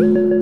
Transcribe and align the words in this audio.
Des 0.00 0.39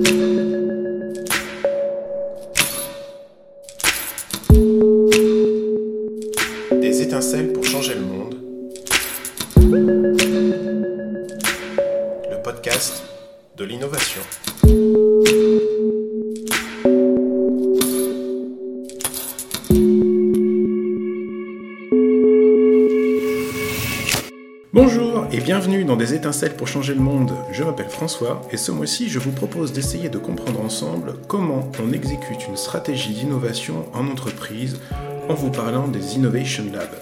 bienvenue 25.59 25.83
dans 25.83 25.97
Des 25.97 26.13
étincelles 26.13 26.55
pour 26.55 26.69
changer 26.69 26.93
le 26.93 27.01
monde. 27.01 27.33
Je 27.51 27.65
m'appelle 27.65 27.89
François 27.89 28.41
et 28.49 28.55
ce 28.55 28.71
mois-ci 28.71 29.09
je 29.09 29.19
vous 29.19 29.33
propose 29.33 29.73
d'essayer 29.73 30.07
de 30.07 30.17
comprendre 30.17 30.61
ensemble 30.61 31.15
comment 31.27 31.69
on 31.83 31.91
exécute 31.91 32.47
une 32.47 32.55
stratégie 32.55 33.11
d'innovation 33.11 33.85
en 33.93 34.07
entreprise 34.07 34.79
en 35.27 35.33
vous 35.33 35.51
parlant 35.51 35.89
des 35.89 36.15
Innovation 36.15 36.63
Labs, 36.71 36.95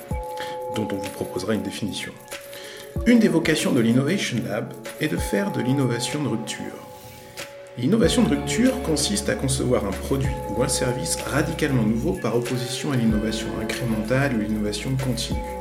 dont 0.75 0.87
on 0.91 0.95
vous 0.95 1.09
proposera 1.11 1.53
une 1.53 1.61
définition. 1.61 2.11
Une 3.05 3.19
des 3.19 3.27
vocations 3.27 3.73
de 3.73 3.79
l'Innovation 3.79 4.39
Lab 4.43 4.73
est 5.01 5.09
de 5.09 5.17
faire 5.17 5.51
de 5.51 5.61
l'innovation 5.61 6.23
de 6.23 6.29
rupture. 6.29 6.87
L'innovation 7.77 8.23
de 8.23 8.29
rupture 8.29 8.81
consiste 8.81 9.29
à 9.29 9.35
concevoir 9.35 9.85
un 9.85 9.91
produit 9.91 10.33
ou 10.49 10.63
un 10.63 10.67
service 10.67 11.15
radicalement 11.31 11.83
nouveau 11.83 12.13
par 12.13 12.35
opposition 12.35 12.91
à 12.91 12.95
l'innovation 12.95 13.49
incrémentale 13.61 14.35
ou 14.35 14.39
l'innovation 14.39 14.89
continue. 15.05 15.56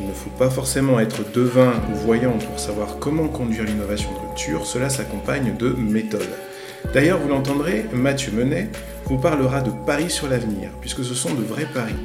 Il 0.00 0.06
ne 0.06 0.12
faut 0.12 0.30
pas 0.30 0.48
forcément 0.48 1.00
être 1.00 1.30
devin 1.32 1.72
ou 1.90 1.94
voyant 1.96 2.38
pour 2.38 2.60
savoir 2.60 2.98
comment 3.00 3.26
conduire 3.26 3.64
l'innovation 3.64 4.12
de 4.12 4.28
rupture, 4.28 4.64
cela 4.64 4.88
s'accompagne 4.88 5.56
de 5.58 5.70
méthodes. 5.70 6.22
D'ailleurs, 6.94 7.18
vous 7.18 7.28
l'entendrez, 7.28 7.84
Mathieu 7.92 8.30
Menet 8.30 8.70
vous 9.06 9.18
parlera 9.18 9.60
de 9.60 9.72
paris 9.86 10.10
sur 10.10 10.28
l'avenir, 10.28 10.70
puisque 10.80 11.04
ce 11.04 11.14
sont 11.14 11.34
de 11.34 11.42
vrais 11.42 11.66
paris. 11.74 11.96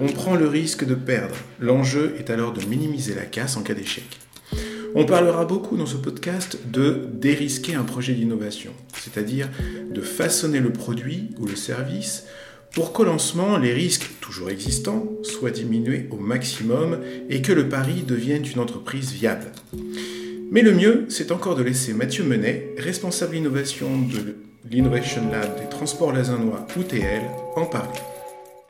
On 0.00 0.06
prend 0.06 0.34
le 0.34 0.48
risque 0.48 0.86
de 0.86 0.94
perdre. 0.94 1.34
L'enjeu 1.60 2.14
est 2.18 2.30
alors 2.30 2.52
de 2.52 2.64
minimiser 2.64 3.14
la 3.14 3.26
casse 3.26 3.56
en 3.58 3.62
cas 3.62 3.74
d'échec. 3.74 4.18
On 4.94 5.04
parlera 5.04 5.44
beaucoup 5.44 5.76
dans 5.76 5.86
ce 5.86 5.96
podcast 5.96 6.58
de 6.66 7.06
dérisquer 7.12 7.74
un 7.74 7.84
projet 7.84 8.14
d'innovation, 8.14 8.72
c'est-à-dire 8.94 9.48
de 9.90 10.00
façonner 10.00 10.60
le 10.60 10.72
produit 10.72 11.30
ou 11.38 11.46
le 11.46 11.56
service 11.56 12.24
pour 12.72 12.94
qu'au 12.94 13.04
lancement, 13.04 13.58
les 13.58 13.72
risques 13.72 14.10
toujours 14.20 14.48
existants 14.48 15.06
soient 15.22 15.50
diminués 15.50 16.08
au 16.10 16.16
maximum 16.16 17.02
et 17.28 17.42
que 17.42 17.52
le 17.52 17.68
pari 17.68 18.02
devienne 18.02 18.44
une 18.46 18.60
entreprise 18.60 19.12
viable. 19.12 19.52
Mais 20.50 20.62
le 20.62 20.72
mieux, 20.72 21.04
c'est 21.08 21.32
encore 21.32 21.54
de 21.54 21.62
laisser 21.62 21.92
Mathieu 21.92 22.24
Menet, 22.24 22.74
responsable 22.78 23.36
innovation 23.36 23.88
de 23.98 24.36
l'Innovation 24.64 25.30
Lab 25.30 25.60
des 25.60 25.68
Transports 25.68 26.12
Lazanois 26.12 26.66
UTL, 26.78 27.22
en 27.56 27.66
parler. 27.66 27.98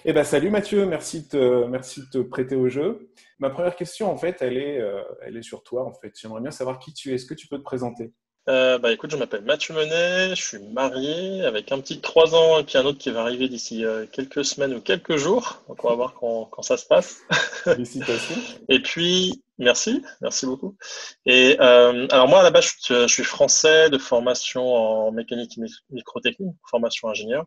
Eh 0.04 0.12
ben 0.12 0.24
salut 0.24 0.50
Mathieu, 0.50 0.84
merci 0.84 1.28
de, 1.30 1.68
te, 2.10 2.18
prêter 2.18 2.56
au 2.56 2.68
jeu. 2.68 3.08
Ma 3.38 3.50
première 3.50 3.76
question, 3.76 4.10
en 4.10 4.16
fait, 4.16 4.38
elle 4.40 4.56
est, 4.56 4.80
euh, 4.80 5.00
elle 5.24 5.36
est 5.36 5.42
sur 5.42 5.62
toi. 5.62 5.84
En 5.84 5.92
fait, 5.92 6.12
j'aimerais 6.20 6.40
bien 6.40 6.50
savoir 6.50 6.80
qui 6.80 6.92
tu 6.92 7.10
es. 7.10 7.14
Est-ce 7.14 7.26
que 7.26 7.34
tu 7.34 7.46
peux 7.46 7.58
te 7.58 7.62
présenter? 7.62 8.12
Euh, 8.48 8.78
bah 8.78 8.90
écoute, 8.92 9.12
je 9.12 9.16
m'appelle 9.16 9.42
Mathieu 9.42 9.72
Menet, 9.72 10.34
je 10.34 10.42
suis 10.42 10.58
marié 10.58 11.44
avec 11.44 11.70
un 11.70 11.78
petit 11.80 11.96
de 11.96 12.00
3 12.00 12.34
ans 12.34 12.58
et 12.58 12.64
puis 12.64 12.76
un 12.76 12.84
autre 12.84 12.98
qui 12.98 13.10
va 13.10 13.20
arriver 13.20 13.48
d'ici 13.48 13.84
euh, 13.84 14.04
quelques 14.10 14.44
semaines 14.44 14.74
ou 14.74 14.80
quelques 14.80 15.16
jours. 15.16 15.62
Donc 15.68 15.84
on 15.84 15.88
va 15.88 15.94
voir 15.94 16.14
quand, 16.14 16.46
quand 16.46 16.62
ça 16.62 16.76
se 16.76 16.86
passe. 16.86 17.20
Félicitations. 17.64 18.34
et 18.68 18.80
puis, 18.80 19.44
merci, 19.58 20.02
merci 20.20 20.46
beaucoup. 20.46 20.76
Et 21.24 21.56
euh, 21.60 22.08
alors 22.10 22.26
moi 22.26 22.40
à 22.40 22.42
la 22.42 22.50
base, 22.50 22.72
je, 22.84 23.06
je, 23.06 23.12
suis 23.12 23.22
français 23.22 23.90
de 23.90 23.98
formation 23.98 24.74
en 24.74 25.12
mécanique 25.12 25.56
microtechnique, 25.90 26.56
formation 26.68 27.08
ingénieur. 27.08 27.46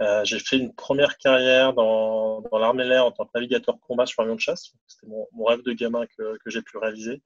Euh, 0.00 0.24
j'ai 0.24 0.38
fait 0.38 0.56
une 0.56 0.72
première 0.72 1.18
carrière 1.18 1.74
dans, 1.74 2.40
dans 2.40 2.58
l'armée 2.58 2.84
l'air 2.84 3.04
en 3.04 3.12
tant 3.12 3.26
que 3.26 3.30
navigateur 3.34 3.78
combat 3.80 4.06
sur 4.06 4.22
avion 4.22 4.34
de 4.34 4.40
chasse. 4.40 4.72
C'était 4.86 5.06
mon, 5.06 5.28
mon, 5.32 5.44
rêve 5.44 5.62
de 5.62 5.72
gamin 5.72 6.06
que, 6.06 6.38
que 6.38 6.50
j'ai 6.50 6.62
pu 6.62 6.78
réaliser. 6.78 7.20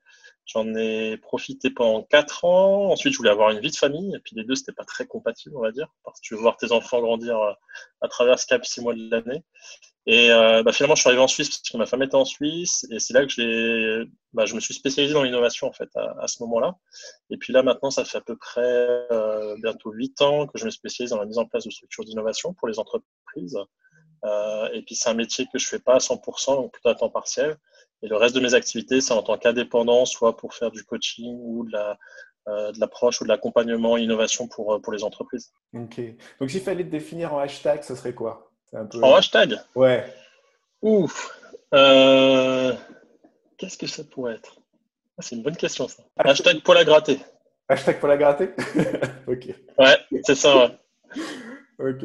J'en 0.47 0.75
ai 0.75 1.16
profité 1.19 1.71
pendant 1.71 2.03
quatre 2.03 2.44
ans. 2.44 2.91
Ensuite, 2.91 3.12
je 3.12 3.19
voulais 3.19 3.31
avoir 3.31 3.50
une 3.50 3.60
vie 3.60 3.71
de 3.71 3.76
famille. 3.76 4.15
Et 4.16 4.19
puis 4.19 4.34
les 4.34 4.44
deux, 4.44 4.56
c'était 4.56 4.72
pas 4.72 4.84
très 4.84 5.06
compatible, 5.06 5.56
on 5.56 5.60
va 5.60 5.71
dire, 5.71 5.88
parce 6.04 6.21
que 6.21 6.26
tu 6.26 6.34
veux 6.34 6.41
voir 6.41 6.56
tes 6.56 6.72
enfants 6.72 7.00
grandir 7.00 7.41
euh, 7.41 7.53
à 8.00 8.09
travers 8.09 8.41
ce 8.41 8.47
cap 8.47 8.65
six 8.65 8.81
mois 8.81 8.94
de 8.94 9.09
l'année. 9.09 9.44
Et 10.06 10.31
euh, 10.31 10.62
bah, 10.62 10.72
finalement, 10.72 10.94
je 10.94 11.00
suis 11.00 11.09
arrivé 11.09 11.22
en 11.22 11.28
Suisse 11.28 11.48
parce 11.48 11.70
que 11.70 11.76
ma 11.78 11.87
femme 11.87 12.03
était 12.03 12.15
en 12.15 12.26
Suisse. 12.26 12.87
Et 12.91 12.98
c'est 12.98 13.15
là 13.15 13.25
que 13.25 13.31
j'ai, 13.31 14.04
bah, 14.34 14.44
je 14.44 14.54
me 14.54 14.60
suis 14.60 14.75
spécialisé 14.75 15.15
dans 15.15 15.22
l'innovation 15.22 15.66
en 15.66 15.72
fait 15.72 15.88
à, 15.94 16.28
ce 16.28 16.42
moment-là. 16.42 16.76
Et 17.31 17.38
puis 17.38 17.53
là, 17.53 17.62
maintenant, 17.62 17.91
ça 17.91 18.04
fait 18.04 18.19
à 18.19 18.20
peu 18.20 18.37
près 18.37 19.06
euh, 19.10 19.56
bientôt 19.62 19.92
huit 19.92 20.20
ans 20.20 20.47
que 20.47 20.59
je 20.59 20.66
me 20.66 20.70
spécialise 20.70 21.10
dans 21.10 21.19
la 21.19 21.26
mise 21.26 21.38
en 21.38 21.47
place 21.47 21.65
de 21.65 21.70
structures 21.70 22.04
d'innovation 22.04 22.53
pour 22.53 22.69
les 22.69 22.78
entreprises. 22.78 23.59
Euh, 24.25 24.69
et 24.72 24.82
puis 24.82 24.94
c'est 24.94 25.09
un 25.09 25.15
métier 25.15 25.47
que 25.50 25.59
je 25.59 25.66
fais 25.66 25.78
pas 25.78 25.94
à 25.94 25.98
100%, 25.98 26.56
donc 26.56 26.72
plutôt 26.72 26.91
à 26.91 26.94
temps 26.94 27.10
partiel. 27.10 27.56
Et 28.03 28.09
le 28.09 28.16
reste 28.16 28.34
de 28.34 28.41
mes 28.41 28.53
activités, 28.53 29.00
c'est 29.00 29.15
en 29.15 29.22
tant 29.22 29.38
qu'indépendant, 29.38 30.04
soit 30.04 30.36
pour 30.36 30.53
faire 30.53 30.71
du 30.71 30.84
coaching 30.84 31.38
ou 31.41 31.65
de 31.65 31.72
la, 31.72 31.98
euh, 32.48 32.72
de 32.72 32.81
l'approche 32.81 33.22
ou 33.22 33.25
de 33.25 33.31
l'accompagnement 33.31 33.97
innovation 33.97 34.48
pour, 34.48 34.82
pour 34.82 34.92
les 34.92 35.03
entreprises. 35.03 35.53
Ok. 35.72 35.98
Donc 36.41 36.50
s'il 36.50 36.60
fallait 36.60 36.84
te 36.84 36.91
définir 36.91 37.32
en 37.32 37.38
hashtag, 37.38 37.82
ce 37.82 37.94
serait 37.94 38.15
quoi? 38.15 38.53
Un 38.74 38.86
peu... 38.86 39.02
En 39.02 39.14
hashtag 39.14 39.56
Ouais. 39.74 40.04
Ouf. 40.82 41.38
Euh... 41.74 42.72
Qu'est-ce 43.56 43.78
que 43.78 43.86
ça 43.86 44.04
pourrait 44.04 44.34
être? 44.34 44.56
Ah, 45.18 45.22
C'est 45.22 45.36
une 45.36 45.42
bonne 45.42 45.56
question 45.56 45.88
ça. 45.88 46.02
Hashtag 46.16 46.62
pour 46.62 46.74
la 46.74 46.84
gratter. 46.84 47.18
Hashtag 47.68 47.98
pour 48.00 48.08
la 48.08 48.16
gratter 48.16 48.50
Ok. 49.26 49.46
Ouais, 49.78 49.96
c'est 50.24 50.34
ça, 50.34 50.56
ouais. 50.56 50.78
Ok. 51.78 52.04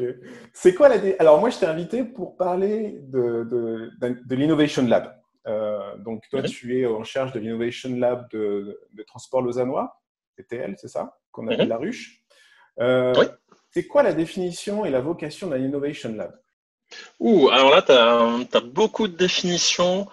C'est 0.52 0.74
quoi 0.74 0.88
la. 0.88 0.96
Alors, 1.20 1.38
moi, 1.38 1.50
je 1.50 1.58
t'ai 1.58 1.66
invité 1.66 2.02
pour 2.02 2.36
parler 2.36 2.98
de, 3.02 3.44
de, 3.44 3.90
de 4.26 4.34
l'Innovation 4.34 4.84
Lab. 4.86 5.14
Euh, 5.46 5.96
donc, 5.98 6.28
toi, 6.28 6.40
Mhm. 6.42 6.48
tu 6.48 6.80
es 6.80 6.86
en 6.86 7.04
charge 7.04 7.32
de 7.32 7.38
l'Innovation 7.38 7.90
Lab 7.96 8.28
de, 8.30 8.80
de 8.92 9.02
Transport 9.04 9.42
Lausannois, 9.42 10.00
TTL, 10.36 10.74
c'est 10.76 10.88
ça 10.88 11.18
Qu'on 11.30 11.46
appelle 11.46 11.62
Mhm. 11.66 11.68
la 11.68 11.76
ruche. 11.76 12.22
Euh, 12.80 13.14
Oui. 13.18 13.26
C'est 13.70 13.86
quoi 13.86 14.02
la 14.02 14.12
définition 14.12 14.84
et 14.84 14.90
la 14.90 15.00
vocation 15.00 15.46
d'un 15.48 15.58
Innovation 15.58 16.12
Lab? 16.16 16.36
Ouh, 17.20 17.48
alors 17.50 17.70
là, 17.70 17.82
tu 17.82 17.92
as, 18.56 18.60
beaucoup 18.60 19.08
de 19.08 19.16
définitions. 19.16 20.08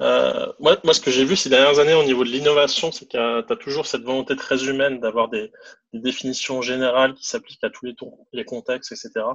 Euh, 0.00 0.52
moi, 0.58 0.76
moi, 0.84 0.94
ce 0.94 1.00
que 1.00 1.10
j'ai 1.10 1.24
vu 1.24 1.36
ces 1.36 1.48
dernières 1.48 1.78
années 1.78 1.94
au 1.94 2.04
niveau 2.04 2.24
de 2.24 2.30
l'innovation, 2.30 2.90
c'est 2.90 3.06
que 3.06 3.40
tu 3.42 3.52
as 3.52 3.56
toujours 3.56 3.86
cette 3.86 4.02
volonté 4.02 4.36
très 4.36 4.64
humaine 4.66 5.00
d'avoir 5.00 5.28
des, 5.28 5.52
définitions 5.92 6.62
générales 6.62 7.14
qui 7.14 7.26
s'appliquent 7.26 7.62
à 7.64 7.70
tous 7.70 7.86
les, 8.32 8.44
contextes, 8.44 8.92
etc. 8.92 9.26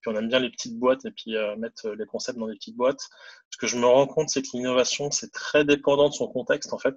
Puis 0.00 0.10
on 0.10 0.16
aime 0.16 0.28
bien 0.28 0.38
les 0.38 0.48
petites 0.50 0.78
boîtes 0.78 1.04
et 1.04 1.10
puis 1.10 1.36
euh, 1.36 1.54
mettre 1.56 1.90
les 1.90 2.06
concepts 2.06 2.38
dans 2.38 2.46
des 2.46 2.54
petites 2.54 2.76
boîtes. 2.76 3.02
Ce 3.50 3.58
que 3.58 3.66
je 3.66 3.76
me 3.76 3.86
rends 3.86 4.06
compte, 4.06 4.30
c'est 4.30 4.40
que 4.40 4.48
l'innovation, 4.54 5.10
c'est 5.10 5.32
très 5.32 5.64
dépendant 5.64 6.08
de 6.08 6.14
son 6.14 6.28
contexte, 6.28 6.72
en 6.72 6.78
fait. 6.78 6.96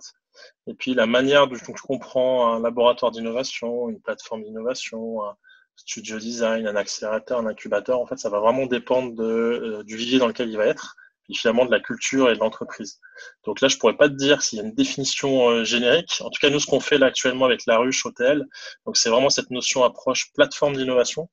Et 0.68 0.74
puis 0.74 0.94
la 0.94 1.08
manière 1.08 1.48
dont 1.48 1.56
je 1.56 1.84
comprends 1.84 2.54
un 2.54 2.62
laboratoire 2.62 3.12
d'innovation, 3.12 3.90
une 3.90 4.00
plateforme 4.00 4.44
d'innovation, 4.44 5.24
un 5.26 5.36
studio 5.82 6.20
design, 6.20 6.68
un 6.68 6.76
accélérateur, 6.76 7.40
un 7.40 7.48
incubateur, 7.48 8.00
en 8.00 8.06
fait, 8.06 8.18
ça 8.18 8.30
va 8.30 8.40
vraiment 8.40 8.66
dépendre 8.66 9.14
de, 9.16 9.24
euh, 9.24 9.84
du 9.84 9.96
vivier 9.98 10.20
dans 10.20 10.28
lequel 10.28 10.50
il 10.50 10.58
va 10.58 10.66
être, 10.66 10.96
finalement 11.34 11.66
de 11.66 11.72
la 11.72 11.80
culture 11.80 12.30
et 12.30 12.36
de 12.36 12.40
l'entreprise. 12.40 13.00
Donc 13.46 13.62
là, 13.62 13.68
je 13.68 13.78
pourrais 13.78 13.98
pas 13.98 14.10
te 14.10 14.14
dire 14.14 14.42
s'il 14.42 14.60
y 14.60 14.62
a 14.62 14.66
une 14.66 14.74
définition 14.74 15.50
euh, 15.50 15.64
générique. 15.64 16.22
En 16.22 16.30
tout 16.30 16.40
cas, 16.42 16.50
nous, 16.50 16.60
ce 16.60 16.68
qu'on 16.68 16.80
fait 16.80 16.98
là 16.98 17.08
actuellement 17.08 17.46
avec 17.46 17.66
la 17.66 17.78
ruche 17.78 18.06
OTL, 18.06 18.46
donc 18.86 18.98
c'est 18.98 19.10
vraiment 19.10 19.30
cette 19.30 19.52
notion 19.52 19.84
approche 19.84 20.32
plateforme 20.34 20.76
d'innovation. 20.76 21.30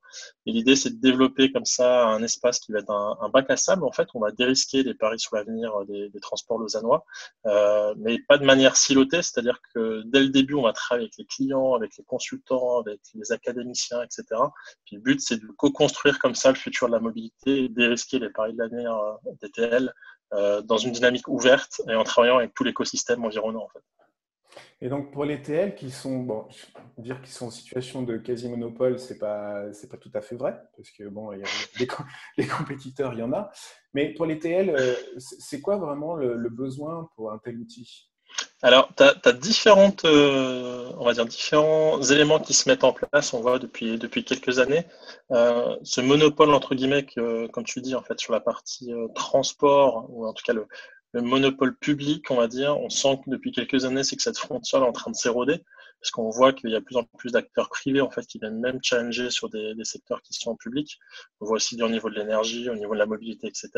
Et 0.47 0.53
l'idée, 0.53 0.77
c'est 0.77 0.91
de 0.91 1.01
développer 1.01 1.53
comme 1.53 1.65
ça 1.65 2.07
un 2.07 2.23
espace 2.23 2.59
qui 2.61 2.73
va 2.73 2.81
être 2.81 2.91
un, 2.91 3.29
bac 3.31 3.51
à 3.51 3.57
sable. 3.57 3.85
En 3.85 3.93
fait, 3.93 4.09
on 4.15 4.21
va 4.21 4.31
dérisquer 4.31 4.83
les 4.83 4.95
paris 4.95 5.19
sur 5.19 5.37
l'avenir 5.37 5.73
des, 5.87 6.09
des, 6.09 6.21
transports 6.21 6.59
lausannois, 6.59 7.05
euh, 7.47 7.95
mais 7.99 8.19
pas 8.29 8.39
de 8.39 8.45
manière 8.45 8.77
silotée. 8.77 9.23
C'est-à-dire 9.23 9.61
que 9.75 10.03
dès 10.07 10.21
le 10.21 10.29
début, 10.31 10.55
on 10.55 10.63
va 10.63 10.73
travailler 10.73 11.07
avec 11.07 11.17
les 11.19 11.27
clients, 11.27 11.75
avec 11.75 11.97
les 11.97 12.05
consultants, 12.05 12.81
avec 12.81 13.01
les 13.15 13.33
académiciens, 13.33 14.03
etc. 14.03 14.25
Puis 14.87 14.97
le 14.97 15.03
but, 15.03 15.21
c'est 15.21 15.37
de 15.37 15.47
co-construire 15.57 16.19
comme 16.19 16.35
ça 16.35 16.51
le 16.51 16.57
futur 16.57 16.89
de 16.89 16.93
la 16.93 17.01
mobilité 17.01 17.69
dérisquer 17.69 18.19
les 18.19 18.31
paris 18.31 18.53
de 18.53 18.59
l'avenir 18.59 18.95
euh, 18.95 19.33
DTL 19.43 19.88
euh, 20.33 20.61
dans 20.63 20.77
une 20.77 20.93
dynamique 20.93 21.29
ouverte 21.29 21.81
et 21.89 21.95
en 21.95 22.05
travaillant 22.05 22.39
avec 22.39 22.55
tout 22.55 22.65
l'écosystème 22.65 23.25
environnant 23.25 23.65
en 23.65 23.69
fait. 23.69 23.83
Et 24.81 24.89
donc 24.89 25.11
pour 25.11 25.25
les 25.25 25.43
TL 25.43 25.75
qui 25.75 25.91
sont, 25.91 26.47
dire 26.99 27.21
qu'ils 27.21 27.33
sont 27.33 27.47
en 27.47 27.51
situation 27.51 28.03
de 28.03 28.17
quasi-monopole, 28.17 28.99
c'est 28.99 29.19
pas, 29.19 29.65
pas 29.91 29.97
tout 29.97 30.11
à 30.15 30.21
fait 30.21 30.37
vrai, 30.37 30.57
parce 30.77 30.91
que 30.91 31.09
bon, 31.09 31.31
les, 31.31 32.47
compétiteurs, 32.47 33.13
il 33.13 33.19
y 33.19 33.23
en 33.23 33.33
a. 33.33 33.51
Mais 33.93 34.15
pour 34.15 34.27
les 34.27 34.39
TL, 34.39 34.71
euh, 34.71 34.95
c'est 35.19 35.61
quoi 35.61 35.79
vraiment 35.79 36.15
le, 36.15 36.49
besoin 36.49 37.09
pour 37.17 37.33
un 37.33 37.39
tel 37.39 37.59
outil? 37.59 38.09
Alors, 38.61 38.91
tu 38.97 39.05
as, 39.05 39.33
différentes, 39.33 40.05
euh, 40.05 40.91
on 40.99 41.13
différents 41.25 42.03
éléments 42.03 42.41
qui 42.41 42.55
se 42.55 42.69
mettent 42.69 42.83
en 42.83 42.93
place. 42.93 43.33
On 43.33 43.41
voit 43.41 43.61
depuis 43.61 44.25
quelques 44.25 44.59
années 44.59 44.85
euh, 45.31 45.77
ce 45.85 46.01
monopole 46.01 46.53
entre 46.53 46.75
guillemets, 46.75 47.07
comme 47.53 47.65
tu 47.65 47.81
dis 47.81 47.95
en 47.95 48.03
fait 48.03 48.19
sur 48.19 48.33
la 48.33 48.41
partie 48.41 48.93
euh, 48.93 49.07
transport 49.15 50.07
ou 50.11 50.27
en 50.27 50.33
tout 50.33 50.43
cas 50.45 50.55
le, 50.55 50.67
le, 51.13 51.23
monopole 51.23 51.77
public, 51.77 52.31
on 52.31 52.37
va 52.37 52.49
dire. 52.49 52.77
On 52.81 52.91
sent 52.91 53.21
que 53.25 53.31
depuis 53.31 53.53
quelques 53.53 53.85
années, 53.85 54.03
c'est 54.03 54.17
que 54.17 54.23
cette 54.23 54.39
frontière 54.39 54.83
est 54.83 54.87
en 54.87 54.93
train 54.93 55.13
de 55.13 55.17
s'éroder. 55.17 55.63
Parce 56.01 56.11
qu'on 56.11 56.31
voit 56.31 56.53
qu'il 56.53 56.71
y 56.71 56.77
a 56.77 56.81
de 56.81 56.85
plus 56.85 56.97
en 56.97 57.05
plus 57.05 57.33
d'acteurs 57.33 57.69
privés 57.69 58.01
en 58.01 58.11
fait 58.11 58.27
qui 58.27 58.39
viennent 58.39 58.61
même 58.61 58.79
challenger 58.83 59.31
sur 59.31 59.49
des, 59.49 59.75
secteurs 59.83 60.23
qui 60.23 60.33
sont 60.35 60.51
en 60.51 60.57
public. 60.57 60.99
On 61.41 61.47
voit 61.47 61.57
aussi 61.57 61.81
au 61.83 61.89
niveau 61.89 62.09
de 62.11 62.15
l'énergie, 62.15 62.69
au 62.71 62.75
niveau 62.75 62.95
de 62.95 62.99
la 62.99 63.07
mobilité, 63.07 63.49
etc. 63.49 63.71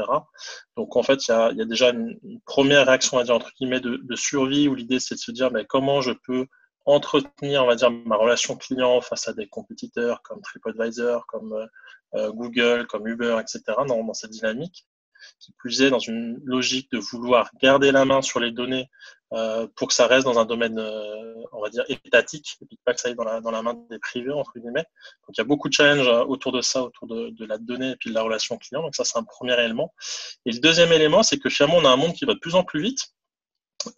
Donc 0.77 0.97
en 0.97 1.03
fait, 1.03 1.27
il 1.27 1.31
y 1.31 1.35
a, 1.35 1.51
il 1.53 1.59
y 1.59 1.63
a 1.63 1.65
déjà 1.65 1.91
une, 1.91 2.19
première 2.45 2.87
réaction, 2.87 3.19
à 3.19 3.25
dire 3.25 3.35
entre 3.35 3.51
guillemets, 3.59 3.81
de, 3.81 3.97
de 3.97 4.17
survie 4.17 4.69
où 4.69 4.75
l'idée 4.75 5.01
c'est 5.01 5.15
de 5.15 5.21
se 5.21 5.31
dire 5.31 5.51
mais 5.51 5.65
comment 5.65 6.01
je 6.01 6.13
peux 6.13 6.47
entretenir, 6.87 7.65
on 7.65 7.67
va 7.67 7.77
dire, 7.77 7.91
ma 7.91 8.17
relation 8.17 8.57
client 8.57 9.01
face 9.01 9.29
à 9.29 9.33
des 9.33 9.47
compétiteurs 9.49 10.23
comme 10.23 10.41
TripAdvisor, 10.41 11.27
comme 11.27 11.53
euh, 11.53 11.67
euh, 12.15 12.33
Google, 12.33 12.87
comme 12.87 13.07
Uber, 13.07 13.39
etc. 13.41 13.63
dans, 13.87 14.03
dans 14.03 14.15
cette 14.15 14.31
dynamique 14.31 14.87
qui 15.39 15.53
plus 15.53 15.83
est 15.83 15.91
dans 15.91 15.99
une 15.99 16.41
logique 16.45 16.91
de 16.91 16.99
vouloir 16.99 17.51
garder 17.61 17.93
la 17.93 18.05
main 18.05 18.23
sur 18.23 18.41
les 18.41 18.51
données 18.51 18.89
euh, 19.33 19.69
pour 19.77 19.89
que 19.89 19.95
ça 19.95 20.09
reste 20.09 20.25
dans 20.25 20.41
un 20.41 20.45
domaine, 20.45 20.79
euh, 20.79 21.35
on 21.53 21.61
va 21.61 21.69
dire, 21.71 21.85
étatique, 21.89 22.59
et 22.63 22.77
pas 22.85 22.95
que 22.95 23.01
ça 23.01 23.09
aille 23.09 23.15
dans 23.15 23.23
la, 23.25 23.41
dans 23.41 23.53
la 23.53 23.63
main 23.63 23.75
des 23.89 24.01
privés, 24.01 24.33
entre 24.33 24.59
guillemets. 24.59 24.85
Donc 25.27 25.37
il 25.37 25.39
y 25.39 25.41
a 25.41 25.45
beaucoup 25.45 25.69
de 25.69 25.75
challenges 25.75 26.09
euh, 26.09 26.25
autour 26.25 26.51
de 26.51 26.61
ça, 26.61 26.83
autour 26.83 27.07
de, 27.07 27.31
de, 27.31 27.47
la 27.47 27.59
donnée 27.59 27.91
et 27.91 27.97
puis 27.97 28.11
de 28.11 28.15
la 28.15 28.23
relation 28.23 28.59
client. 28.59 28.83
Donc 28.83 28.97
ça, 28.97 29.05
c'est 29.05 29.19
un 29.19 29.23
premier 29.23 29.55
élément. 29.63 29.95
Et 30.47 30.53
le 30.53 30.59
deuxième 30.59 30.93
élément, 30.93 31.23
c'est 31.23 31.39
que 31.39 31.49
finalement, 31.49 31.79
on 31.79 31.85
a 31.85 31.91
un 31.91 31.97
monde 31.97 32.13
qui 32.13 32.25
va 32.25 32.35
de 32.35 32.41
plus 32.41 32.57
en 32.57 32.65
plus 32.65 32.83
vite, 32.83 33.15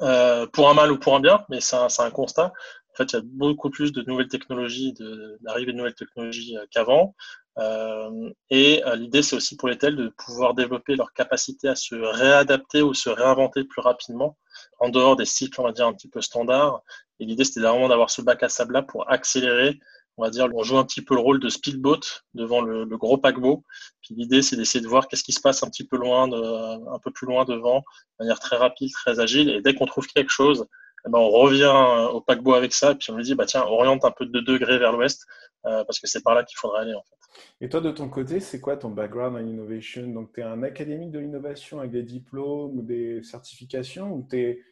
euh, 0.02 0.46
pour 0.46 0.68
un 0.68 0.74
mal 0.74 0.92
ou 0.92 0.98
pour 0.98 1.16
un 1.16 1.20
bien, 1.20 1.44
mais 1.48 1.60
c'est 1.60 1.76
un, 1.76 1.88
un, 1.98 2.10
constat. 2.10 2.52
En 2.92 2.94
fait, 2.96 3.12
il 3.12 3.16
y 3.16 3.18
a 3.18 3.22
beaucoup 3.24 3.70
plus 3.70 3.90
de 3.90 4.02
nouvelles 4.02 4.28
technologies, 4.28 4.92
d'arrivée 5.40 5.72
de, 5.72 5.72
de 5.72 5.76
nouvelles 5.78 5.94
technologies 5.94 6.56
qu'avant. 6.70 7.14
Euh, 7.58 8.30
et 8.50 8.82
euh, 8.86 8.96
l'idée, 8.96 9.22
c'est 9.22 9.36
aussi 9.36 9.56
pour 9.56 9.68
les 9.68 9.78
tels 9.78 9.96
de 9.96 10.08
pouvoir 10.08 10.54
développer 10.54 10.96
leur 10.96 11.12
capacité 11.12 11.68
à 11.68 11.74
se 11.74 11.94
réadapter 11.94 12.82
ou 12.82 12.94
se 12.94 13.10
réinventer 13.10 13.64
plus 13.64 13.80
rapidement 13.80 14.38
en 14.78 14.88
dehors 14.88 15.16
des 15.16 15.26
cycles, 15.26 15.60
on 15.60 15.64
va 15.64 15.72
dire, 15.72 15.86
un 15.86 15.92
petit 15.92 16.08
peu 16.08 16.20
standards. 16.20 16.82
Et 17.20 17.26
l'idée, 17.26 17.44
c'était 17.44 17.60
vraiment 17.60 17.88
d'avoir 17.88 18.10
ce 18.10 18.22
bac 18.22 18.42
à 18.42 18.48
sable 18.48 18.74
là 18.74 18.82
pour 18.82 19.10
accélérer. 19.10 19.78
On 20.18 20.24
va 20.24 20.30
dire, 20.30 20.46
on 20.54 20.62
joue 20.62 20.76
un 20.76 20.84
petit 20.84 21.02
peu 21.02 21.14
le 21.14 21.20
rôle 21.20 21.40
de 21.40 21.48
speedboat 21.48 22.00
devant 22.34 22.60
le, 22.60 22.84
le 22.84 22.98
gros 22.98 23.16
paquebot. 23.16 23.64
Puis 24.02 24.14
l'idée, 24.14 24.42
c'est 24.42 24.56
d'essayer 24.56 24.82
de 24.82 24.88
voir 24.88 25.08
qu'est-ce 25.08 25.24
qui 25.24 25.32
se 25.32 25.40
passe 25.40 25.62
un 25.62 25.68
petit 25.68 25.86
peu 25.86 25.96
loin, 25.96 26.28
de, 26.28 26.36
un 26.36 26.98
peu 26.98 27.10
plus 27.10 27.26
loin 27.26 27.44
devant, 27.44 27.78
de 27.78 28.24
manière 28.24 28.38
très 28.38 28.56
rapide, 28.56 28.92
très 28.92 29.20
agile. 29.20 29.48
Et 29.48 29.62
dès 29.62 29.74
qu'on 29.74 29.86
trouve 29.86 30.06
quelque 30.06 30.30
chose, 30.30 30.66
eh 31.06 31.10
ben, 31.10 31.18
on 31.18 31.30
revient 31.30 31.64
euh, 31.64 32.08
au 32.08 32.20
paquebot 32.20 32.54
avec 32.54 32.72
ça, 32.72 32.92
et 32.92 32.94
puis 32.94 33.10
on 33.10 33.16
lui 33.16 33.24
dit, 33.24 33.34
bah, 33.34 33.46
tiens, 33.46 33.62
oriente 33.62 34.04
un 34.04 34.10
peu 34.10 34.24
de 34.24 34.30
2 34.30 34.42
degrés 34.42 34.78
vers 34.78 34.92
l'ouest, 34.92 35.26
euh, 35.66 35.84
parce 35.84 35.98
que 35.98 36.06
c'est 36.06 36.22
par 36.22 36.34
là 36.34 36.44
qu'il 36.44 36.56
faudrait 36.56 36.82
aller. 36.82 36.94
En 36.94 37.02
fait. 37.02 37.16
Et 37.60 37.68
toi, 37.68 37.80
de 37.80 37.90
ton 37.90 38.08
côté, 38.08 38.40
c'est 38.40 38.60
quoi 38.60 38.76
ton 38.76 38.90
background 38.90 39.36
en 39.36 39.46
innovation? 39.46 40.06
Donc, 40.06 40.32
tu 40.32 40.40
es 40.40 40.44
un 40.44 40.62
académique 40.62 41.10
de 41.10 41.18
l'innovation 41.18 41.80
avec 41.80 41.90
des 41.90 42.02
diplômes 42.02 42.78
ou 42.78 42.82
des 42.82 43.22
certifications, 43.22 44.12
ou 44.12 44.26
tu 44.28 44.38
es 44.38 44.62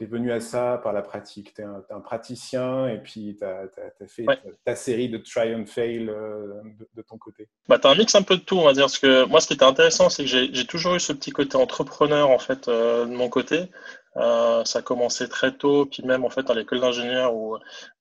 tu 0.00 0.04
es 0.04 0.06
venu 0.06 0.32
à 0.32 0.40
ça 0.40 0.80
par 0.82 0.94
la 0.94 1.02
pratique? 1.02 1.52
Tu 1.52 1.60
es, 1.60 1.64
un 1.64 2.00
praticien 2.00 2.88
et 2.88 2.98
puis 2.98 3.36
tu 3.38 3.44
as, 3.44 3.68
fait 4.06 4.24
ta, 4.64 4.74
série 4.74 5.10
de 5.10 5.18
try 5.18 5.54
and 5.54 5.66
fail 5.66 6.08
euh, 6.08 6.62
de, 6.94 7.02
ton 7.02 7.18
côté. 7.18 7.48
Bah, 7.68 7.78
tu 7.78 7.86
as 7.86 7.90
un 7.90 7.94
mix 7.96 8.14
un 8.14 8.22
peu 8.22 8.36
de 8.36 8.40
tout, 8.40 8.56
on 8.56 8.64
va 8.64 8.72
dire. 8.72 8.84
Parce 8.84 8.98
que 8.98 9.26
moi, 9.26 9.42
ce 9.42 9.46
qui 9.46 9.52
était 9.52 9.64
intéressant, 9.64 10.08
c'est 10.08 10.24
que 10.24 10.30
j'ai 10.30 10.66
toujours 10.66 10.94
eu 10.94 11.00
ce 11.00 11.12
petit 11.12 11.32
côté 11.32 11.58
entrepreneur 11.58 12.30
en 12.30 12.38
fait, 12.38 12.70
de 12.70 13.14
mon 13.14 13.28
côté. 13.28 13.68
Euh, 14.16 14.64
ça 14.64 14.80
a 14.80 14.82
commencé 14.82 15.28
très 15.28 15.56
tôt, 15.56 15.86
puis 15.86 16.02
même 16.02 16.24
en 16.24 16.30
fait 16.30 16.50
à 16.50 16.54
l'école 16.54 16.80
d'ingénieur 16.80 17.34
où, 17.34 17.56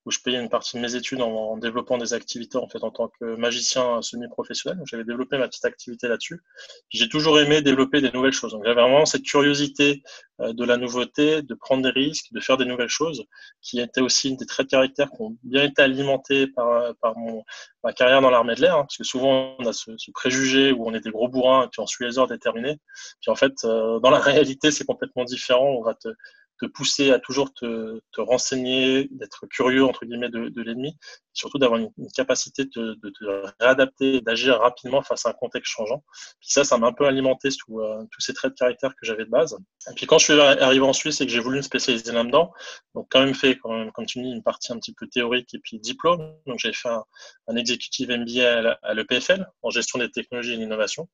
où, 0.06 0.12
je 0.12 0.20
payais 0.20 0.40
une 0.40 0.50
partie 0.50 0.78
de 0.78 0.82
mes 0.82 0.96
études 0.96 1.22
en, 1.22 1.58
développant 1.58 1.98
des 1.98 2.14
activités 2.14 2.58
en 2.58 2.68
fait 2.68 2.84
en 2.84 2.92
tant 2.92 3.10
que 3.20 3.36
magicien 3.36 4.02
semi-professionnel. 4.02 4.82
J'avais 4.86 5.04
développé 5.04 5.38
ma 5.38 5.48
petite 5.48 5.66
activité 5.66 6.08
là-dessus. 6.08 6.42
J'ai 6.90 7.10
toujours 7.10 7.40
aimé 7.40 7.62
développer 7.62 8.02
des 8.02 8.12
nouvelles 8.12 8.34
choses. 8.34 8.52
Donc 8.54 8.64
j'avais 8.66 8.82
vraiment 8.82 9.06
cette 9.06 9.24
curiosité 9.24 10.04
euh, 10.42 10.54
de 10.54 10.66
la 10.66 10.78
nouveauté, 10.78 11.42
de 11.42 11.54
prendre 11.54 11.84
des 11.84 11.90
risques, 11.90 12.28
de 12.32 12.40
faire 12.40 12.58
des 12.58 12.66
nouvelles 12.66 12.90
choses, 12.90 13.26
qui 13.62 13.80
était 13.80 14.02
aussi 14.02 14.30
une 14.30 14.38
des 14.38 14.46
traits 14.46 14.68
de 14.68 14.72
caractère 14.72 15.10
qui 15.10 15.22
ont 15.22 15.38
bien 15.44 15.64
été 15.64 15.82
alimentés 15.82 16.48
par, 16.48 16.96
par 17.02 17.18
mon, 17.18 17.44
ma 17.84 17.94
carrière 17.94 18.22
dans 18.22 18.30
l'armée 18.30 18.56
de 18.56 18.62
l'air, 18.62 18.76
hein, 18.76 18.82
parce 18.82 18.98
que 18.98 19.04
souvent 19.04 19.56
on 19.60 19.66
a 19.66 19.74
ce, 19.74 19.92
ce, 19.98 20.12
préjugé 20.12 20.72
où 20.72 20.88
on 20.88 20.94
est 20.94 21.00
des 21.02 21.12
gros 21.12 21.28
bourrins 21.28 21.66
et 21.66 21.68
puis 21.68 21.82
on 21.82 21.88
suit 21.88 22.06
les 22.06 22.18
ordres 22.18 22.34
déterminés. 22.34 22.80
Puis 23.22 23.32
en 23.32 23.36
fait, 23.36 23.54
euh, 23.64 24.00
dans 24.00 24.10
la 24.10 24.20
réalité, 24.20 24.72
c'est 24.72 24.86
complètement 24.86 25.24
différent. 25.24 25.68
On 25.68 25.84
va 25.84 25.94
te, 25.94 26.10
te 26.60 26.66
pousser 26.66 27.12
à 27.12 27.20
toujours 27.20 27.54
te, 27.54 28.00
te 28.12 28.22
renseigner, 28.22 29.08
d'être 29.12 29.46
curieux 29.48 29.86
entre 29.86 30.06
guillemets 30.06 30.30
de, 30.30 30.50
de 30.50 30.62
l'ennemi, 30.62 30.98
surtout 31.34 31.58
d'avoir 31.58 31.80
une, 31.80 31.92
capacité 32.14 32.66
de, 32.66 32.98
de, 33.02 33.10
te 33.10 33.52
réadapter, 33.60 34.22
d'agir 34.22 34.60
rapidement 34.60 35.02
face 35.02 35.26
à 35.26 35.30
un 35.30 35.34
contexte 35.34 35.72
changeant. 35.72 36.04
Puis 36.40 36.52
ça, 36.52 36.64
ça 36.64 36.78
m'a 36.78 36.88
un 36.88 36.94
peu 36.94 37.06
alimenté 37.06 37.50
sous 37.52 37.80
euh, 37.80 38.04
tous 38.12 38.22
ces 38.22 38.34
traits 38.34 38.54
de 38.54 38.58
caractère 38.58 38.92
que 38.92 39.06
j'avais 39.06 39.26
de 39.26 39.30
base. 39.30 39.58
Et 39.90 39.94
puis 39.96 40.06
quand 40.06 40.18
je 40.18 40.26
suis 40.26 40.40
arrivé 40.40 40.86
en 40.86 40.94
Suisse 40.94 41.22
et 41.22 41.26
que 41.26 41.32
j'ai 41.32 41.40
voulu 41.40 41.58
me 41.58 41.62
spécialiser 41.62 42.12
là-dedans, 42.12 42.52
donc 42.96 43.08
quand 43.10 43.22
même 43.22 43.34
fait, 43.36 43.58
même, 43.66 43.92
comme 43.92 44.06
tu 44.06 44.22
dis, 44.22 44.30
une 44.30 44.44
partie 44.44 44.74
un 44.74 44.80
petit 44.80 44.94
peu 44.94 45.08
théorique 45.08 45.54
et 45.54 45.60
puis 45.60 45.80
diplôme. 45.80 46.36
Donc 46.46 46.60
j'ai 46.60 46.74
fait 46.74 46.90
un, 46.90 47.04
un 47.48 47.56
executive 47.56 48.10
MBA 48.12 48.78
à 48.82 48.94
l'EPFL 48.94 49.48
en 49.62 49.70
gestion 49.70 50.00
des 50.00 50.12
technologies 50.12 50.54
et 50.54 50.58
l'innovation, 50.58 51.08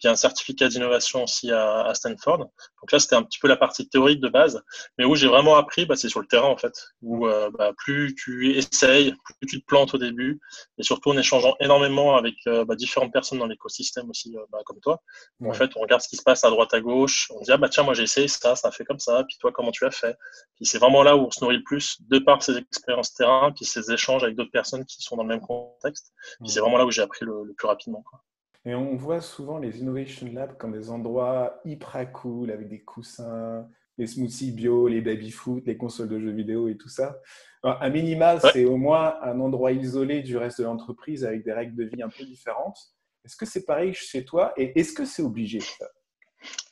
puis 0.00 0.08
un 0.08 0.16
certificat 0.16 0.68
d'innovation 0.68 1.22
aussi 1.24 1.52
à, 1.52 1.82
à 1.82 1.94
Stanford. 1.94 2.38
Donc 2.38 2.92
là, 2.92 2.98
c'était 2.98 3.16
un 3.16 3.22
petit 3.22 3.38
peu 3.38 3.48
la 3.48 3.56
partie 3.56 3.88
théorique 3.88 4.20
de 4.20 4.28
base. 4.28 4.62
Mais 4.98 5.04
où 5.04 5.14
j'ai 5.14 5.28
vraiment 5.28 5.56
appris, 5.56 5.86
bah, 5.86 5.94
c'est 5.94 6.08
sur 6.08 6.20
le 6.20 6.26
terrain 6.26 6.48
en 6.48 6.56
fait. 6.56 6.72
Où 7.02 7.26
euh, 7.26 7.50
bah, 7.50 7.72
plus 7.76 8.14
tu 8.14 8.56
essayes, 8.56 9.14
plus 9.38 9.46
tu 9.46 9.60
te 9.60 9.66
plantes 9.66 9.94
au 9.94 9.98
début, 9.98 10.40
et 10.78 10.82
surtout 10.82 11.10
en 11.10 11.18
échangeant 11.18 11.54
énormément 11.60 12.16
avec 12.16 12.34
euh, 12.46 12.64
bah, 12.64 12.74
différentes 12.74 13.12
personnes 13.12 13.38
dans 13.38 13.46
l'écosystème 13.46 14.08
aussi, 14.10 14.36
euh, 14.36 14.44
bah, 14.50 14.58
comme 14.64 14.80
toi. 14.80 15.02
En 15.44 15.52
fait, 15.52 15.70
on 15.76 15.80
regarde 15.80 16.00
ce 16.02 16.08
qui 16.08 16.16
se 16.16 16.22
passe 16.22 16.44
à 16.44 16.50
droite 16.50 16.72
à 16.74 16.80
gauche, 16.80 17.30
on 17.34 17.42
dit 17.42 17.52
ah 17.52 17.56
bah 17.56 17.68
tiens 17.68 17.82
moi 17.82 17.94
j'ai 17.94 18.04
essayé 18.04 18.28
ça, 18.28 18.54
ça 18.56 18.68
a 18.68 18.70
fait 18.70 18.84
comme 18.84 18.98
ça, 18.98 19.24
puis 19.24 19.36
toi 19.38 19.50
comment 19.52 19.70
tu 19.70 19.84
as 19.84 19.90
fait? 19.90 20.16
Puis 20.56 20.66
c'est 20.66 20.78
vraiment 20.78 21.02
là 21.02 21.16
où 21.16 21.26
on 21.26 21.30
se 21.30 21.40
nourrit 21.42 21.56
le 21.56 21.62
plus 21.62 21.98
de 22.08 22.18
par 22.18 22.42
ces 22.42 22.56
expériences 22.56 23.14
terrain, 23.14 23.52
puis 23.52 23.64
ces 23.64 23.90
échanges 23.92 24.22
avec 24.22 24.36
d'autres 24.36 24.50
personnes 24.50 24.84
qui 24.84 25.02
sont 25.02 25.16
dans 25.16 25.24
le 25.24 25.28
même 25.28 25.40
contexte. 25.40 26.12
Puis 26.40 26.50
c'est 26.50 26.60
vraiment 26.60 26.78
là 26.78 26.86
où 26.86 26.90
j'ai 26.90 27.02
appris 27.02 27.24
le, 27.24 27.44
le, 27.44 27.54
plus 27.54 27.66
rapidement. 27.66 28.02
Quoi. 28.02 28.22
Et 28.66 28.74
on 28.74 28.96
voit 28.96 29.20
souvent 29.20 29.58
les 29.58 29.78
Innovation 29.78 30.28
Labs 30.32 30.56
comme 30.58 30.72
des 30.72 30.90
endroits 30.90 31.60
hyper 31.64 32.12
cool 32.12 32.50
avec 32.50 32.68
des 32.68 32.80
coussins, 32.80 33.66
les 33.96 34.06
smoothies 34.06 34.52
bio, 34.52 34.86
les 34.86 35.00
baby-foot, 35.00 35.62
les 35.66 35.76
consoles 35.76 36.08
de 36.08 36.18
jeux 36.18 36.32
vidéo 36.32 36.68
et 36.68 36.76
tout 36.76 36.88
ça. 36.88 37.16
Alors, 37.62 37.82
un 37.82 37.90
minima, 37.90 38.34
ouais. 38.34 38.50
c'est 38.52 38.64
au 38.64 38.76
moins 38.76 39.16
un 39.22 39.40
endroit 39.40 39.72
isolé 39.72 40.22
du 40.22 40.36
reste 40.36 40.60
de 40.60 40.64
l'entreprise 40.64 41.24
avec 41.24 41.44
des 41.44 41.52
règles 41.52 41.76
de 41.76 41.84
vie 41.84 42.02
un 42.02 42.08
peu 42.08 42.24
différentes. 42.24 42.78
Est-ce 43.24 43.36
que 43.36 43.46
c'est 43.46 43.64
pareil 43.64 43.92
chez 43.94 44.24
toi 44.24 44.52
et 44.56 44.78
est-ce 44.78 44.92
que 44.92 45.04
c'est 45.04 45.22
obligé 45.22 45.60
ça? 45.60 45.86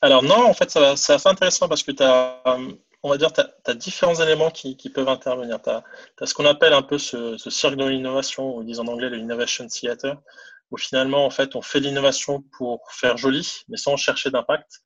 Alors 0.01 0.23
non, 0.23 0.45
en 0.45 0.53
fait, 0.53 0.69
c'est 0.69 1.13
assez 1.13 1.29
intéressant 1.29 1.67
parce 1.67 1.83
que 1.83 1.91
tu 1.91 2.01
as, 2.01 2.41
on 3.03 3.09
va 3.09 3.17
dire, 3.17 3.31
tu 3.31 3.41
as, 3.41 3.53
as, 3.65 3.73
différents 3.75 4.15
éléments 4.15 4.49
qui, 4.49 4.75
qui 4.77 4.89
peuvent 4.89 5.09
intervenir. 5.09 5.61
Tu 5.61 5.69
as, 5.69 5.83
as, 6.19 6.25
ce 6.25 6.33
qu'on 6.33 6.45
appelle 6.45 6.73
un 6.73 6.81
peu 6.81 6.97
ce, 6.97 7.37
ce 7.37 7.49
cercle 7.51 7.77
de 7.77 7.85
l'innovation, 7.85 8.55
ou 8.55 8.63
disent 8.63 8.79
en 8.79 8.87
anglais 8.87 9.09
le 9.09 9.17
Innovation 9.17 9.67
Theater, 9.67 10.19
où 10.71 10.77
finalement, 10.77 11.25
en 11.25 11.29
fait, 11.29 11.55
on 11.55 11.61
fait 11.61 11.79
l'innovation 11.79 12.43
pour 12.57 12.81
faire 12.91 13.17
joli, 13.17 13.63
mais 13.67 13.77
sans 13.77 13.97
chercher 13.97 14.29
d'impact. 14.29 14.81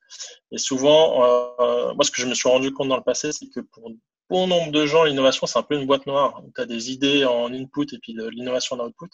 Et 0.50 0.58
souvent, 0.58 1.24
euh, 1.60 1.94
moi, 1.94 2.04
ce 2.04 2.10
que 2.10 2.22
je 2.22 2.26
me 2.26 2.34
suis 2.34 2.48
rendu 2.48 2.72
compte 2.72 2.88
dans 2.88 2.96
le 2.96 3.02
passé, 3.02 3.32
c'est 3.32 3.48
que 3.48 3.60
pour 3.60 3.90
bon 4.30 4.46
nombre 4.46 4.72
de 4.72 4.86
gens, 4.86 5.04
l'innovation, 5.04 5.46
c'est 5.46 5.58
un 5.58 5.62
peu 5.62 5.74
une 5.74 5.86
boîte 5.86 6.06
noire. 6.06 6.42
Tu 6.54 6.60
as 6.60 6.66
des 6.66 6.90
idées 6.90 7.24
en 7.24 7.52
input 7.52 7.86
et 7.92 7.98
puis 7.98 8.14
de 8.14 8.26
l'innovation 8.28 8.76
en 8.76 8.86
output. 8.86 9.10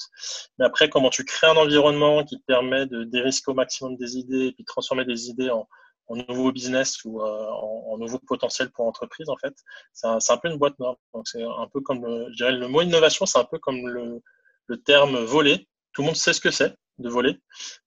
Mais 0.58 0.64
après, 0.64 0.88
comment 0.88 1.10
tu 1.10 1.24
crées 1.24 1.48
un 1.48 1.56
environnement 1.56 2.24
qui 2.24 2.38
te 2.38 2.44
permet 2.46 2.86
de 2.86 3.04
dérisquer 3.04 3.50
au 3.50 3.54
maximum 3.54 3.96
des 3.96 4.16
idées 4.16 4.46
et 4.46 4.52
puis 4.52 4.62
de 4.62 4.66
transformer 4.66 5.04
des 5.04 5.28
idées 5.28 5.50
en, 5.50 5.68
en 6.06 6.16
nouveau 6.28 6.52
business 6.52 7.04
ou 7.04 7.20
euh, 7.20 7.24
en, 7.24 7.92
en, 7.92 7.98
nouveau 7.98 8.18
potentiel 8.18 8.70
pour 8.70 8.84
l'entreprise, 8.84 9.28
en 9.28 9.36
fait, 9.36 9.54
c'est 9.92 10.06
un, 10.06 10.36
peu 10.36 10.48
une 10.48 10.58
boîte 10.58 10.78
noire. 10.78 10.96
Donc, 11.14 11.26
c'est 11.26 11.42
un 11.42 11.68
peu 11.72 11.80
comme, 11.80 12.04
le, 12.04 12.68
mot 12.68 12.82
innovation, 12.82 13.26
c'est 13.26 13.38
un 13.38 13.44
peu 13.44 13.58
comme 13.58 13.88
le, 13.88 14.20
le 14.66 14.82
terme 14.82 15.18
voler 15.18 15.68
tout 16.00 16.04
le 16.04 16.06
monde 16.06 16.16
sait 16.16 16.32
ce 16.32 16.40
que 16.40 16.50
c'est 16.50 16.74
de 16.96 17.10
voler. 17.10 17.38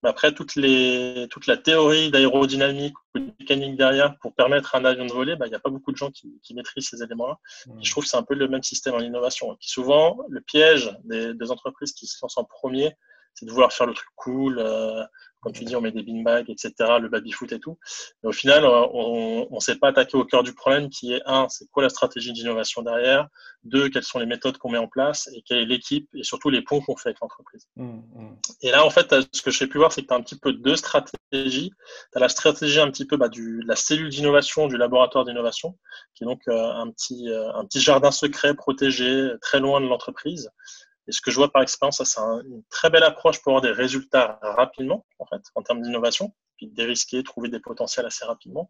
Mais 0.03 0.09
après, 0.09 0.31
les, 0.55 1.27
toute 1.31 1.47
la 1.47 1.57
théorie 1.57 2.11
d'aérodynamique 2.11 2.93
ou 3.15 3.19
de 3.19 3.33
mécanique 3.39 3.75
derrière 3.75 4.15
pour 4.19 4.35
permettre 4.35 4.75
à 4.75 4.77
un 4.77 4.85
avion 4.85 5.05
de 5.05 5.11
voler, 5.11 5.35
bah, 5.35 5.47
il 5.47 5.49
n'y 5.49 5.55
a 5.55 5.59
pas 5.59 5.71
beaucoup 5.71 5.91
de 5.91 5.97
gens 5.97 6.11
qui, 6.11 6.39
qui 6.43 6.53
maîtrisent 6.53 6.89
ces 6.89 7.01
éléments-là. 7.01 7.39
Mmh. 7.65 7.79
Je 7.81 7.89
trouve 7.89 8.03
que 8.03 8.09
c'est 8.11 8.17
un 8.17 8.23
peu 8.23 8.35
le 8.35 8.47
même 8.47 8.61
système 8.61 8.93
en 8.93 8.99
innovation. 8.99 9.51
Et 9.51 9.55
puis 9.59 9.67
souvent, 9.67 10.19
le 10.29 10.41
piège 10.41 10.95
des, 11.05 11.33
des, 11.33 11.49
entreprises 11.49 11.93
qui 11.93 12.05
se 12.05 12.19
lancent 12.21 12.37
en 12.37 12.43
premier, 12.43 12.91
c'est 13.33 13.47
de 13.47 13.51
vouloir 13.51 13.73
faire 13.73 13.87
le 13.87 13.95
truc 13.95 14.09
cool, 14.15 14.59
euh, 14.59 15.03
comme 15.43 15.51
tu 15.51 15.65
dis, 15.65 15.75
on 15.75 15.81
met 15.81 15.91
des 15.91 16.03
beanbags, 16.03 16.49
etc., 16.49 16.73
le 17.01 17.09
baby-foot 17.09 17.51
et 17.51 17.59
tout. 17.59 17.77
Mais 18.23 18.29
au 18.29 18.31
final, 18.31 18.63
euh, 18.63 18.87
on 18.93 19.47
ne 19.51 19.59
s'est 19.59 19.75
pas 19.75 19.89
attaqué 19.89 20.15
au 20.15 20.23
cœur 20.23 20.41
du 20.41 20.53
problème 20.53 20.89
qui 20.89 21.13
est, 21.13 21.21
un, 21.25 21.49
c'est 21.49 21.69
quoi 21.69 21.83
la 21.83 21.89
stratégie 21.89 22.31
d'innovation 22.31 22.81
derrière? 22.81 23.27
Deux, 23.65 23.89
quelles 23.89 24.03
sont 24.03 24.19
les 24.19 24.25
méthodes 24.25 24.57
qu'on 24.57 24.71
met 24.71 24.77
en 24.77 24.87
place? 24.87 25.29
Et 25.35 25.41
quelle 25.41 25.57
est 25.59 25.65
l'équipe? 25.65 26.09
Et 26.13 26.23
surtout 26.23 26.49
les 26.49 26.61
ponts 26.61 26.79
qu'on 26.81 26.95
fait 26.95 27.09
avec 27.09 27.19
l'entreprise. 27.19 27.67
Mmh, 27.75 27.85
mmh. 27.85 28.35
Et 28.61 28.71
là, 28.71 28.85
en 28.85 28.89
fait, 28.89 29.13
ce 29.33 29.41
que 29.41 29.51
j'ai 29.51 29.67
pu 29.67 29.77
voir, 29.77 29.91
c'est 29.91 30.03
que 30.03 30.07
tu 30.07 30.13
as 30.13 30.17
un 30.17 30.21
petit 30.21 30.39
peu 30.39 30.53
deux 30.53 30.77
stratégies. 30.77 31.71
Tu 32.11 32.17
as 32.17 32.19
la 32.19 32.29
stratégie 32.29 32.79
un 32.79 32.89
petit 32.89 33.05
peu 33.05 33.17
bah, 33.17 33.27
du, 33.27 33.59
de 33.63 33.67
la 33.67 33.75
cellule 33.75 34.09
d'innovation, 34.09 34.67
du 34.67 34.77
laboratoire 34.77 35.25
d'innovation, 35.25 35.77
qui 36.15 36.23
est 36.23 36.27
donc 36.27 36.41
euh, 36.47 36.71
un, 36.71 36.89
petit, 36.89 37.29
euh, 37.29 37.53
un 37.53 37.65
petit 37.65 37.81
jardin 37.81 38.11
secret 38.11 38.53
protégé 38.53 39.31
très 39.41 39.59
loin 39.59 39.81
de 39.81 39.87
l'entreprise. 39.87 40.49
Et 41.07 41.11
ce 41.11 41.21
que 41.21 41.31
je 41.31 41.35
vois 41.35 41.51
par 41.51 41.61
expérience, 41.61 42.01
c'est 42.03 42.19
un, 42.19 42.41
une 42.41 42.63
très 42.69 42.89
belle 42.89 43.03
approche 43.03 43.41
pour 43.41 43.51
avoir 43.51 43.61
des 43.61 43.71
résultats 43.71 44.39
rapidement, 44.41 45.05
en 45.19 45.25
fait, 45.25 45.41
en 45.55 45.61
termes 45.61 45.81
d'innovation, 45.81 46.33
puis 46.57 46.67
dérisquer, 46.67 47.23
trouver 47.23 47.49
des 47.49 47.59
potentiels 47.59 48.05
assez 48.05 48.25
rapidement. 48.25 48.69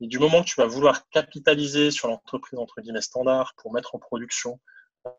Et 0.00 0.06
du 0.06 0.18
moment 0.18 0.42
que 0.42 0.48
tu 0.48 0.60
vas 0.60 0.66
vouloir 0.66 1.08
capitaliser 1.10 1.90
sur 1.90 2.08
l'entreprise 2.08 2.58
entre 2.58 2.80
guillemets 2.80 3.00
standard 3.00 3.54
pour 3.56 3.72
mettre 3.72 3.94
en 3.94 3.98
production 3.98 4.60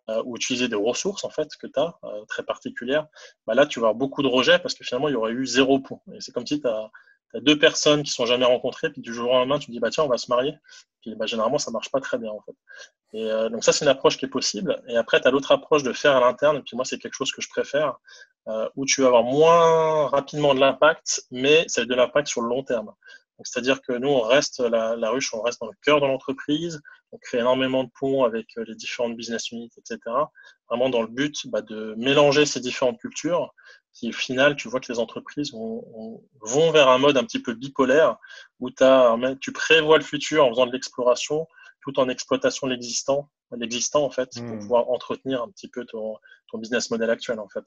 euh, 0.10 0.24
ou 0.26 0.36
utiliser 0.36 0.68
des 0.68 0.76
ressources 0.76 1.24
en 1.24 1.30
fait 1.30 1.48
que 1.60 1.68
tu 1.68 1.80
as 1.80 1.94
très 2.28 2.44
particulières, 2.44 3.08
bah 3.46 3.54
là 3.54 3.68
tu 3.68 3.80
vas 3.80 3.90
avoir 3.90 3.96
beaucoup 3.96 4.24
de 4.24 4.28
rejets 4.28 4.58
parce 4.58 4.74
que 4.74 4.84
finalement 4.84 5.10
il 5.10 5.12
y 5.12 5.16
aurait 5.16 5.32
eu 5.32 5.46
zéro 5.46 5.80
point. 5.80 6.00
Et 6.14 6.22
c'est 6.22 6.32
comme 6.32 6.48
si 6.48 6.60
tu 6.60 6.68
as, 6.68 6.90
deux 7.42 7.60
personnes 7.60 8.02
qui 8.04 8.12
sont 8.12 8.26
jamais 8.26 8.46
rencontrées, 8.46 8.90
puis 8.90 9.02
du 9.02 9.14
jour 9.14 9.30
au 9.30 9.34
lendemain 9.34 9.60
tu 9.60 9.70
dis 9.70 9.80
bah 9.80 9.90
tiens 9.92 10.06
on 10.06 10.08
va 10.08 10.18
se 10.18 10.30
marier. 10.30 10.56
Puis 11.02 11.16
bah, 11.16 11.28
généralement 11.28 11.60
ça 11.60 11.70
marche 11.70 11.92
pas 11.92 12.00
très 12.00 12.18
bien 12.18 12.32
en 12.32 12.42
fait. 12.42 12.56
Et 13.18 13.50
donc 13.50 13.64
ça 13.64 13.72
c'est 13.72 13.86
une 13.86 13.92
approche 13.92 14.18
qui 14.18 14.26
est 14.26 14.30
possible. 14.30 14.82
Et 14.90 14.98
après 14.98 15.22
tu 15.22 15.28
as 15.28 15.32
l'autre 15.32 15.52
approche 15.52 15.84
de 15.84 15.94
faire 15.94 16.18
à 16.18 16.20
l'interne, 16.20 16.58
et 16.58 16.62
puis 16.62 16.76
moi 16.76 16.84
c'est 16.84 16.98
quelque 16.98 17.14
chose 17.14 17.32
que 17.32 17.42
je 17.42 17.48
préfère, 17.48 17.96
où 18.76 18.86
tu 18.86 19.02
vas 19.02 19.08
avoir 19.08 19.24
moins 19.24 20.08
rapidement 20.08 20.54
de 20.54 20.60
l'impact, 20.60 21.24
mais 21.32 21.64
ça 21.68 21.82
a 21.82 21.86
de 21.86 21.96
l'impact 21.96 22.28
sur 22.28 22.42
le 22.42 22.50
long 22.50 22.64
terme. 22.64 22.92
C'est-à-dire 23.44 23.82
que 23.82 23.92
nous, 23.92 24.08
on 24.08 24.22
reste 24.22 24.60
la, 24.60 24.96
la, 24.96 25.10
ruche, 25.10 25.34
on 25.34 25.42
reste 25.42 25.60
dans 25.60 25.68
le 25.68 25.74
cœur 25.84 26.00
de 26.00 26.06
l'entreprise, 26.06 26.82
on 27.12 27.18
crée 27.18 27.40
énormément 27.40 27.84
de 27.84 27.90
ponts 28.00 28.24
avec 28.24 28.48
euh, 28.58 28.64
les 28.66 28.76
différentes 28.76 29.18
business 29.18 29.52
units, 29.52 29.72
etc. 29.78 30.00
Vraiment 30.70 30.90
dans 30.90 31.02
le 31.02 31.08
but 31.08 31.48
bah, 31.48 31.62
de 31.62 31.96
mélanger 31.98 32.46
ces 32.46 32.62
différentes 32.62 33.00
cultures, 33.00 33.54
qui 33.94 34.10
au 34.10 34.14
final, 34.14 34.56
tu 34.56 34.70
vois 34.70 34.80
que 34.80 34.92
les 34.92 35.00
entreprises 35.00 35.52
vont, 35.52 35.84
vont 36.42 36.72
vers 36.72 36.88
un 36.88 36.98
mode 36.98 37.18
un 37.18 37.24
petit 37.24 37.42
peu 37.42 37.54
bipolaire, 37.54 38.18
où 38.60 38.70
as, 38.80 39.18
tu 39.42 39.52
prévois 39.52 39.98
le 39.98 40.04
futur 40.04 40.46
en 40.46 40.50
faisant 40.50 40.68
de 40.68 40.72
l'exploration, 40.72 41.46
tout 41.86 42.00
en 42.00 42.10
exploitation 42.10 42.68
de 42.68 42.74
l'existant, 42.74 43.30
l'existant 43.52 44.04
en 44.04 44.10
fait, 44.10 44.30
pour 44.36 44.56
hmm. 44.56 44.60
pouvoir 44.60 44.90
entretenir 44.90 45.44
un 45.44 45.50
petit 45.50 45.70
peu 45.70 45.86
ton, 45.86 46.16
ton 46.50 46.58
business 46.58 46.90
model 46.90 47.10
actuel 47.10 47.40
en 47.40 47.48
fait. 47.48 47.66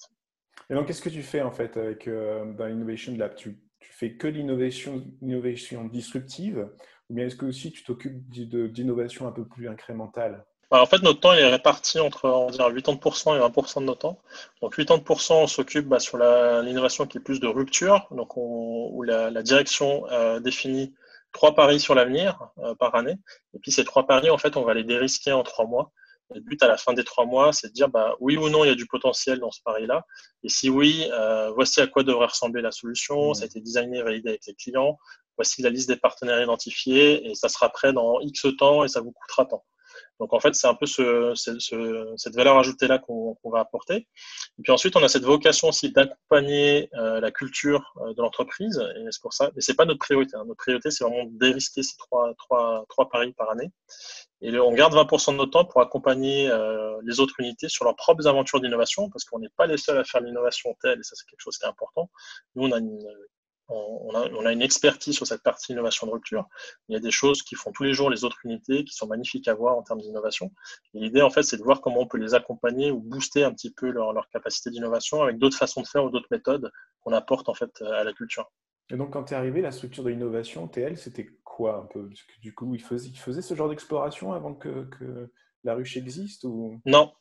Et 0.70 0.75
donc, 0.75 0.87
qu'est-ce 0.87 1.02
que 1.02 1.08
tu 1.08 1.22
fais 1.22 1.40
en 1.40 1.52
fait 1.52 1.76
avec 1.76 2.08
euh, 2.08 2.52
dans 2.52 2.66
l'Innovation 2.66 3.14
Lab? 3.16 3.37
Tu, 3.37 3.58
tu 3.78 3.92
fais 3.92 4.16
que 4.16 4.26
l'innovation 4.26 5.04
innovation 5.22 5.84
disruptive 5.84 6.68
ou 7.08 7.14
bien 7.14 7.26
est-ce 7.26 7.37
que 7.37 7.46
aussi 7.46 7.70
tu 7.70 7.84
t'occupes 7.84 8.28
d'innovation 8.28 9.28
un 9.28 9.32
peu 9.32 9.46
plus 9.46 9.68
incrémentale? 9.68 10.44
Bah, 10.70 10.82
en 10.82 10.87
fait, 10.87 11.02
notre 11.02 11.20
temps 11.20 11.32
est 11.32 11.46
réparti 11.46 11.98
entre 11.98 12.28
on 12.28 12.50
80% 12.50 13.37
et 13.37 13.40
20% 13.40 13.80
de 13.80 13.84
notre 13.84 14.00
temps. 14.00 14.18
Donc 14.60 14.76
80%, 14.76 15.32
on 15.32 15.46
s'occupe 15.46 15.87
bah, 15.87 16.00
sur 16.00 16.18
l'innovation 16.18 17.06
qui 17.06 17.18
est 17.18 17.22
plus 17.22 17.40
de 17.40 17.46
rupture, 17.46 18.06
donc 18.10 18.37
où 18.37 19.02
la, 19.02 19.42
direction 19.42 20.06
euh, 20.10 20.40
définit 20.40 20.92
trois 21.32 21.54
paris 21.54 21.80
sur 21.80 21.94
l'avenir 21.94 22.50
euh, 22.58 22.75
par 22.75 22.94
année. 22.94 23.16
Et 23.54 23.58
puis 23.58 23.73
ces 23.73 23.85
trois 23.85 24.06
paris, 24.06 24.30
en 24.30 24.38
fait, 24.38 24.56
on 24.56 24.64
va 24.64 24.75
les 24.75 24.85
dérisquer 24.85 25.32
en 25.32 25.42
trois 25.42 25.66
mois. 25.66 25.92
Le 26.35 26.40
but 26.40 26.62
à 26.62 26.68
la 26.68 26.76
fin 26.76 26.92
des 26.92 27.04
trois 27.04 27.25
mois, 27.25 27.52
c'est 27.52 27.68
de 27.68 27.73
dire 27.73 27.88
bah, 27.88 28.14
oui 28.20 28.37
ou 28.37 28.50
non, 28.50 28.64
il 28.64 28.68
y 28.68 28.70
a 28.70 28.75
du 28.75 28.87
potentiel 28.87 29.38
dans 29.38 29.50
ce 29.50 29.62
pari-là. 29.64 30.04
Et 30.42 30.49
si 30.50 30.68
oui, 30.68 31.08
euh, 31.12 31.50
voici 31.52 31.80
à 31.80 31.87
quoi 31.87 32.02
devrait 32.02 32.26
ressembler 32.26 32.61
la 32.61 32.70
solution. 32.70 33.30
Mmh. 33.30 33.35
Ça 33.35 33.42
a 33.44 33.47
été 33.47 33.61
designé, 33.61 34.02
validé 34.02 34.30
avec 34.30 34.47
les 34.47 34.54
clients. 34.54 34.99
Voici 35.37 35.62
la 35.62 35.70
liste 35.70 35.88
des 35.88 35.97
partenaires 35.97 36.42
identifiés 36.42 37.30
et 37.30 37.35
ça 37.35 37.49
sera 37.49 37.70
prêt 37.70 37.92
dans 37.92 38.20
X 38.20 38.47
temps 38.58 38.85
et 38.85 38.88
ça 38.88 39.00
vous 39.00 39.12
coûtera 39.12 39.47
tant. 39.47 39.64
Donc 40.20 40.32
en 40.32 40.40
fait, 40.40 40.54
c'est 40.54 40.66
un 40.66 40.75
peu 40.75 40.87
ce, 40.87 41.32
cette 42.16 42.34
valeur 42.34 42.58
ajoutée-là 42.58 42.98
qu'on 42.98 43.37
va 43.44 43.60
apporter. 43.60 43.94
Et 44.58 44.62
puis 44.62 44.72
ensuite, 44.72 44.96
on 44.96 45.02
a 45.02 45.08
cette 45.08 45.25
vocation 45.25 45.68
aussi 45.68 45.92
d'accompagner 45.92 46.90
euh, 46.94 47.20
la 47.20 47.30
culture 47.30 47.94
euh, 47.98 48.14
de 48.14 48.22
l'entreprise. 48.22 48.78
Et 48.96 49.04
c'est 49.10 49.22
pour 49.22 49.32
ça, 49.32 49.50
mais 49.54 49.60
c'est 49.60 49.75
pas 49.75 49.84
notre 49.84 50.00
priorité. 50.00 50.37
Hein. 50.37 50.44
Notre 50.46 50.58
priorité, 50.58 50.90
c'est 50.90 51.04
vraiment 51.04 51.25
de 51.25 51.38
dérisquer 51.38 51.82
ces 51.82 51.96
trois, 51.96 52.34
trois, 52.34 52.84
trois 52.88 53.08
paris 53.08 53.32
par 53.32 53.50
année. 53.50 53.70
Et 54.40 54.56
on 54.58 54.72
garde 54.72 54.94
20% 54.94 55.32
de 55.32 55.37
notre 55.37 55.50
temps 55.50 55.64
pour 55.64 55.80
accompagner 55.80 56.48
euh, 56.48 56.96
les 57.04 57.20
autres 57.20 57.34
unités 57.38 57.68
sur 57.68 57.84
leurs 57.84 57.96
propres 57.96 58.26
aventures 58.26 58.60
d'innovation, 58.60 59.10
parce 59.10 59.25
qu'on 59.25 59.38
n'est 59.38 59.48
pas 59.56 59.66
les 59.66 59.76
seuls 59.76 59.98
à 59.98 60.04
faire 60.04 60.20
l'innovation 60.20 60.76
telle, 60.80 61.00
et 61.00 61.02
ça 61.02 61.16
c'est 61.16 61.26
quelque 61.28 61.40
chose 61.40 61.58
qui 61.58 61.64
est 61.64 61.68
important. 61.68 62.08
Nous, 62.54 62.66
on 62.66 62.72
a 62.72 62.78
une 62.78 63.00
on 63.68 64.44
a, 64.46 64.52
une 64.52 64.62
expertise 64.62 65.14
sur 65.14 65.26
cette 65.26 65.42
partie 65.42 65.72
innovation 65.72 66.06
de 66.06 66.12
rupture. 66.12 66.48
Il 66.88 66.94
y 66.94 66.96
a 66.96 67.00
des 67.00 67.10
choses 67.10 67.42
qui 67.42 67.54
font 67.54 67.70
tous 67.72 67.82
les 67.82 67.92
jours 67.92 68.10
les 68.10 68.25
autres 68.25 68.38
unités 68.44 68.84
qui 68.84 68.94
sont 68.94 69.06
magnifiques 69.06 69.48
à 69.48 69.54
voir 69.54 69.76
en 69.76 69.82
termes 69.82 70.00
d'innovation. 70.00 70.52
Et 70.94 71.00
l'idée, 71.00 71.22
en 71.22 71.30
fait, 71.30 71.42
c'est 71.42 71.58
de 71.58 71.62
voir 71.62 71.80
comment 71.80 72.00
on 72.00 72.06
peut 72.06 72.18
les 72.18 72.34
accompagner 72.34 72.90
ou 72.90 73.00
booster 73.00 73.44
un 73.44 73.52
petit 73.52 73.70
peu 73.70 73.90
leur, 73.90 74.28
capacité 74.30 74.70
d'innovation 74.70 75.22
avec 75.22 75.38
d'autres 75.38 75.56
façons 75.56 75.82
de 75.82 75.87
faire 75.87 76.04
ou 76.04 76.10
d'autres 76.10 76.28
méthodes 76.30 76.70
qu'on 77.00 77.12
apporte 77.12 77.48
en 77.48 77.54
fait 77.54 77.82
à 77.82 78.04
la 78.04 78.12
culture. 78.12 78.50
Et 78.90 78.96
donc, 78.96 79.12
quand 79.12 79.25
tu 79.25 79.34
es 79.34 79.37
arrivé, 79.37 79.60
la 79.60 79.70
structure 79.70 80.02
de 80.02 80.10
l'innovation, 80.10 80.66
TL, 80.66 80.96
c'était 80.96 81.28
quoi 81.44 81.76
un 81.76 81.87
peu? 81.87 82.08
Parce 82.08 82.22
que 82.22 82.40
du 82.40 82.54
coup, 82.54 82.75
ils 82.75 82.82
faisaient, 82.82 83.42
ce 83.42 83.54
genre 83.54 83.68
d'exploration 83.68 84.32
avant 84.32 84.54
que, 84.54 84.84
que, 84.84 85.30
la 85.64 85.75
ruche 85.75 85.96
existe 85.96 86.44
ou... 86.44 86.80
Non, 86.87 87.12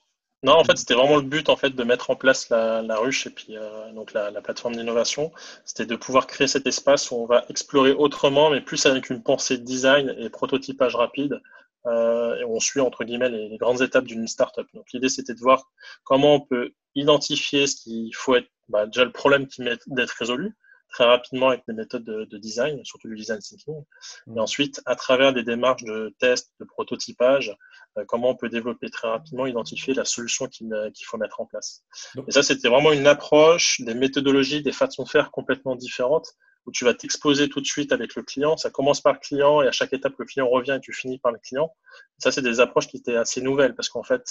non, 0.44 0.54
en 0.54 0.64
fait, 0.64 0.78
c'était 0.78 0.94
vraiment 0.94 1.16
le 1.16 1.24
but 1.24 1.50
en 1.50 1.56
fait 1.56 1.72
de 1.72 1.84
mettre 1.84 2.12
en 2.12 2.16
place 2.16 2.50
la, 2.50 2.98
ruche 2.98 3.26
et 3.26 3.32
puis 3.32 3.58
euh, 3.58 3.92
donc 3.94 4.14
la, 4.14 4.32
plateforme 4.42 4.76
d'innovation. 4.76 5.32
C'était 5.66 5.88
de 5.88 5.96
pouvoir 5.96 6.28
créer 6.28 6.48
cet 6.48 6.68
espace 6.68 7.10
où 7.10 7.16
on 7.16 7.26
va 7.26 7.46
explorer 7.50 7.92
autrement, 7.92 8.52
mais 8.52 8.62
plus 8.62 8.86
avec 8.86 9.10
une 9.10 9.24
pensée 9.24 9.58
de 9.58 9.64
design 9.64 10.14
et 10.20 10.30
prototypage 10.30 10.96
rapide. 10.96 11.42
Euh, 11.88 12.36
et 12.38 12.44
on 12.44 12.60
suit 12.60 12.82
entre 12.82 13.04
guillemets 13.04 13.30
les, 13.30 13.58
grandes 13.58 13.82
étapes 13.82 14.06
d'une 14.06 14.28
startup. 14.28 14.68
Donc 14.74 14.86
l'idée, 14.94 15.10
c'était 15.10 15.34
de 15.34 15.40
voir 15.40 15.72
comment 16.04 16.36
on 16.36 16.42
peut 16.42 16.74
identifier 16.96 17.66
ce 17.66 17.76
qu'il 17.76 18.16
faut 18.16 18.36
être, 18.36 18.50
bah, 18.70 18.86
déjà 18.86 19.06
le 19.06 19.12
problème 19.12 19.48
qui 19.48 19.62
mérite 19.64 19.82
d'être 19.88 20.12
résolu, 20.12 20.56
très 20.98 21.06
rapidement 21.06 21.50
avec 21.50 21.62
des 21.68 21.76
méthodes 21.76 22.04
de, 22.04 22.38
design, 22.38 22.84
surtout 22.84 23.08
du 23.08 23.16
design 23.16 23.40
thinking. 23.40 23.84
Mm. 24.26 24.38
Et 24.38 24.40
ensuite, 24.40 24.82
à 24.88 24.96
travers 24.96 25.32
des 25.32 25.44
démarches 25.44 25.84
de 25.84 26.16
test, 26.20 26.52
de 26.60 26.66
prototypage, 26.66 27.56
euh, 27.98 28.06
comment 28.08 28.30
on 28.32 28.36
peut 28.36 28.50
développer 28.50 28.90
très 28.90 29.08
rapidement, 29.08 29.46
identifier 29.46 29.94
la 29.94 30.06
solution 30.06 30.48
qu'il 30.48 31.06
faut 31.06 31.18
mettre 31.18 31.40
en 31.40 31.46
place. 31.46 31.84
Et 32.28 32.32
ça, 32.32 32.42
c'était 32.42 32.68
vraiment 32.68 32.92
une 32.92 33.06
approche, 33.06 33.80
des 33.82 33.94
méthodologies, 33.94 34.64
des 34.64 34.72
façons 34.72 35.04
de 35.04 35.10
faire 35.10 35.30
complètement 35.30 35.76
différentes, 35.76 36.34
où 36.66 36.72
tu 36.72 36.84
vas 36.84 36.96
t'exposer 36.96 37.48
tout 37.48 37.62
de 37.62 37.68
suite 37.68 37.92
avec 37.92 38.16
le 38.16 38.24
client. 38.24 38.58
Ça 38.58 38.72
commence 38.72 39.00
par 39.00 39.14
le 39.14 39.20
client 39.20 39.62
et 39.62 39.68
à 39.68 39.72
chaque 39.72 39.94
étape, 39.94 40.14
le 40.18 40.26
client 40.26 40.50
revient 40.50 40.78
et 40.78 40.82
tu 40.82 40.94
finis 40.94 41.20
par 41.20 41.32
le 41.32 41.38
client. 41.38 41.72
ça, 42.18 42.32
c'est 42.32 42.42
des 42.42 42.60
approches 42.60 42.88
qui 42.88 42.98
étaient 42.98 43.18
assez 43.18 43.42
nouvelles 43.42 43.76
parce 43.76 43.90
qu'en 43.90 44.04
fait, 44.04 44.24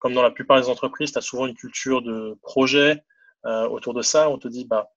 comme 0.00 0.12
dans 0.12 0.22
la 0.22 0.32
plupart 0.32 0.60
des 0.60 0.68
entreprises, 0.68 1.12
tu 1.12 1.18
as 1.18 1.22
souvent 1.22 1.46
une 1.46 1.54
culture 1.54 2.02
de 2.02 2.36
projet 2.42 3.04
euh, 3.46 3.68
autour 3.68 3.94
de 3.94 4.02
ça. 4.02 4.28
On 4.28 4.38
te 4.38 4.48
dit, 4.48 4.64
bah, 4.64 4.90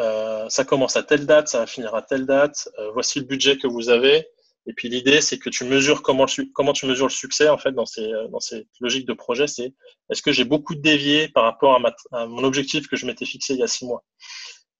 euh, 0.00 0.48
ça 0.48 0.64
commence 0.64 0.96
à 0.96 1.02
telle 1.02 1.26
date, 1.26 1.48
ça 1.48 1.60
va 1.60 1.66
finir 1.66 1.94
à 1.94 2.02
telle 2.02 2.26
date, 2.26 2.68
euh, 2.78 2.90
voici 2.92 3.20
le 3.20 3.26
budget 3.26 3.58
que 3.58 3.66
vous 3.66 3.88
avez. 3.88 4.26
Et 4.66 4.72
puis 4.74 4.88
l'idée, 4.88 5.20
c'est 5.20 5.38
que 5.38 5.50
tu 5.50 5.64
mesures 5.64 6.02
comment, 6.02 6.26
tu 6.26 6.46
mesures 6.86 7.06
le 7.06 7.10
succès 7.10 7.48
en 7.48 7.58
fait 7.58 7.72
dans 7.72 7.86
ces 7.86 8.08
dans 8.30 8.38
cette 8.38 8.68
logique 8.80 9.06
de 9.06 9.12
projet. 9.12 9.46
C'est 9.48 9.74
est-ce 10.10 10.22
que 10.22 10.32
j'ai 10.32 10.44
beaucoup 10.44 10.76
dévié 10.76 11.28
par 11.28 11.44
rapport 11.44 11.80
à, 12.12 12.26
mon 12.26 12.44
objectif 12.44 12.86
que 12.86 12.96
je 12.96 13.06
m'étais 13.06 13.24
fixé 13.24 13.54
il 13.54 13.60
y 13.60 13.62
a 13.64 13.66
six 13.66 13.84
mois? 13.84 14.04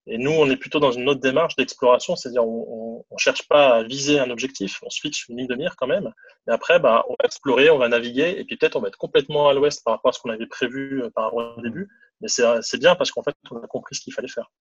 Et 0.05 0.17
nous, 0.17 0.31
on 0.31 0.49
est 0.49 0.57
plutôt 0.57 0.79
dans 0.79 0.91
une 0.91 1.07
autre 1.07 1.21
démarche 1.21 1.55
d'exploration, 1.55 2.15
c'est-à-dire 2.15 2.45
on 2.45 3.05
ne 3.09 3.17
cherche 3.17 3.47
pas 3.47 3.77
à 3.77 3.83
viser 3.83 4.19
un 4.19 4.29
objectif, 4.31 4.79
on 4.83 4.89
se 4.89 4.99
fixe 4.99 5.27
une 5.29 5.37
ligne 5.37 5.47
de 5.47 5.55
mire 5.55 5.75
quand 5.77 5.87
même. 5.87 6.11
Et 6.47 6.51
après, 6.51 6.79
bah, 6.79 7.05
on 7.07 7.13
va 7.13 7.25
explorer, 7.25 7.69
on 7.69 7.77
va 7.77 7.87
naviguer, 7.87 8.35
et 8.37 8.43
puis 8.43 8.57
peut-être 8.57 8.75
on 8.75 8.81
va 8.81 8.89
être 8.89 8.97
complètement 8.97 9.47
à 9.47 9.53
l'ouest 9.53 9.81
par 9.83 9.93
rapport 9.93 10.09
à 10.09 10.11
ce 10.13 10.19
qu'on 10.19 10.29
avait 10.29 10.47
prévu 10.47 11.03
euh, 11.03 11.09
par 11.09 11.25
rapport 11.25 11.55
au 11.57 11.61
début. 11.61 11.87
Mais 12.19 12.27
c'est 12.27 12.77
bien 12.77 12.95
parce 12.95 13.11
qu'en 13.11 13.23
fait, 13.23 13.35
on 13.51 13.57
a 13.57 13.67
compris 13.67 13.95
ce 13.95 14.01
qu'il 14.01 14.13
fallait 14.13 14.27
faire. 14.27 14.51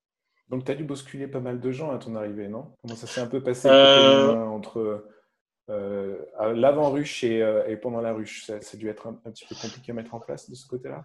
Donc, 0.49 0.65
tu 0.65 0.73
as 0.73 0.75
dû 0.75 0.85
bousculer 0.85 1.29
pas 1.29 1.41
mal 1.41 1.61
de 1.61 1.71
gens 1.71 1.91
à 1.93 1.99
ton 1.99 2.15
arrivée, 2.15 2.49
non? 2.49 2.75
Comment 2.83 2.97
ça 2.97 3.07
s'est 3.07 3.21
un 3.21 3.27
peu 3.27 3.43
passé 3.43 3.69
euh, 3.71 4.37
entre 4.37 5.07
euh, 5.71 6.19
l'avant-ruche 6.55 7.25
euh, 7.25 7.67
et, 7.67 7.77
pendant 7.77 8.01
la 8.01 8.13
ruche? 8.13 8.45
Ça, 8.45 8.55
a 8.57 8.77
dû 8.77 8.89
être 8.89 9.07
un, 9.07 9.15
petit 9.31 9.47
peu 9.47 9.55
compliqué 9.55 9.93
à 9.93 9.95
mettre 9.95 10.15
en 10.15 10.21
place 10.21 10.51
de 10.51 10.55
ce 10.55 10.67
côté-là? 10.67 11.05